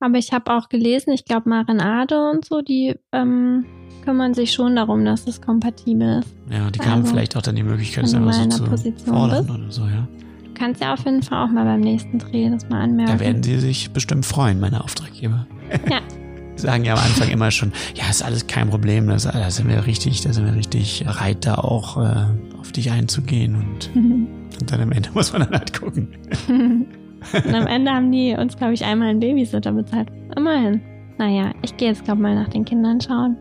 Aber 0.00 0.18
ich 0.18 0.32
habe 0.32 0.52
auch 0.52 0.68
gelesen, 0.68 1.12
ich 1.12 1.24
glaube 1.24 1.48
Marinade 1.48 2.18
und 2.30 2.44
so, 2.44 2.60
die 2.62 2.96
ähm, 3.12 3.64
kümmern 4.04 4.34
sich 4.34 4.52
schon 4.52 4.76
darum, 4.76 5.04
dass 5.04 5.26
es 5.26 5.40
kompatibel 5.40 6.20
ist. 6.20 6.34
Ja, 6.50 6.70
die 6.70 6.80
haben 6.80 7.02
Also, 7.02 7.12
vielleicht 7.12 7.36
auch 7.36 7.42
dann 7.42 7.54
die 7.56 7.62
Möglichkeit, 7.62 8.04
es 8.04 8.14
einfach 8.14 8.32
so 8.32 8.48
zu 8.48 8.64
Position 8.64 9.14
fordern 9.14 9.46
bist. 9.46 9.58
oder 9.58 9.70
so, 9.70 9.82
ja. 9.86 10.08
Du 10.44 10.54
kannst 10.54 10.80
ja 10.82 10.92
auf 10.94 11.04
jeden 11.04 11.22
Fall 11.22 11.46
auch 11.46 11.50
mal 11.50 11.64
beim 11.64 11.80
nächsten 11.80 12.18
Dreh 12.18 12.50
das 12.50 12.68
mal 12.68 12.82
anmerken. 12.82 13.12
Da 13.12 13.20
werden 13.20 13.42
sie 13.42 13.58
sich 13.58 13.90
bestimmt 13.92 14.26
freuen, 14.26 14.58
meine 14.60 14.82
Auftraggeber. 14.82 15.46
Ja. 15.90 16.00
Die 16.56 16.60
sagen 16.66 16.84
ja 16.84 16.92
am 16.94 16.98
Anfang 16.98 17.28
immer 17.30 17.50
schon, 17.50 17.72
ja, 17.94 18.10
ist 18.10 18.22
alles 18.22 18.46
kein 18.46 18.68
Problem, 18.68 19.06
das, 19.06 19.22
da 19.22 19.50
sind 19.50 19.68
wir 19.68 19.86
richtig, 19.86 20.20
da 20.22 20.32
sind 20.34 20.44
wir 20.44 20.54
richtig 20.54 21.04
bereit, 21.06 21.46
da 21.46 21.54
auch 21.54 21.96
äh, 21.96 22.26
auf 22.58 22.72
dich 22.72 22.90
einzugehen 22.90 23.54
und, 23.54 23.90
und 23.94 24.70
dann 24.70 24.80
am 24.82 24.92
Ende 24.92 25.08
muss 25.14 25.32
man 25.32 25.42
dann 25.42 25.52
halt 25.58 25.78
gucken. 25.78 26.08
Und 27.32 27.54
am 27.54 27.66
Ende 27.66 27.90
haben 27.90 28.10
die 28.10 28.34
uns, 28.34 28.56
glaube 28.56 28.74
ich, 28.74 28.84
einmal 28.84 29.08
einen 29.08 29.20
Babysitter 29.20 29.72
bezahlt. 29.72 30.08
Immerhin. 30.36 30.80
Naja, 31.18 31.52
ich 31.62 31.76
gehe 31.76 31.88
jetzt, 31.88 32.04
glaube 32.04 32.20
ich, 32.20 32.22
mal 32.22 32.34
nach 32.34 32.48
den 32.48 32.64
Kindern 32.64 33.00
schauen 33.00 33.36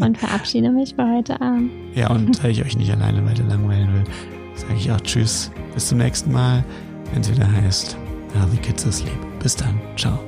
und 0.00 0.18
verabschiede 0.18 0.70
mich 0.70 0.94
für 0.94 1.08
heute 1.08 1.40
Abend. 1.40 1.70
Ja, 1.94 2.10
und 2.10 2.38
da 2.42 2.48
ich 2.48 2.64
euch 2.64 2.76
nicht 2.76 2.92
alleine 2.92 3.24
weiter 3.24 3.44
langweilen 3.44 3.92
will, 3.92 4.04
sage 4.54 4.74
ich 4.76 4.90
auch 4.90 5.00
Tschüss, 5.00 5.50
bis 5.74 5.88
zum 5.88 5.98
nächsten 5.98 6.32
Mal, 6.32 6.64
wenn 7.12 7.20
es 7.20 7.30
wieder 7.30 7.50
heißt, 7.50 7.96
How 8.34 8.50
the 8.50 8.56
Kids 8.56 8.86
Asleep. 8.86 9.12
Bis 9.40 9.54
dann, 9.54 9.80
ciao. 9.96 10.18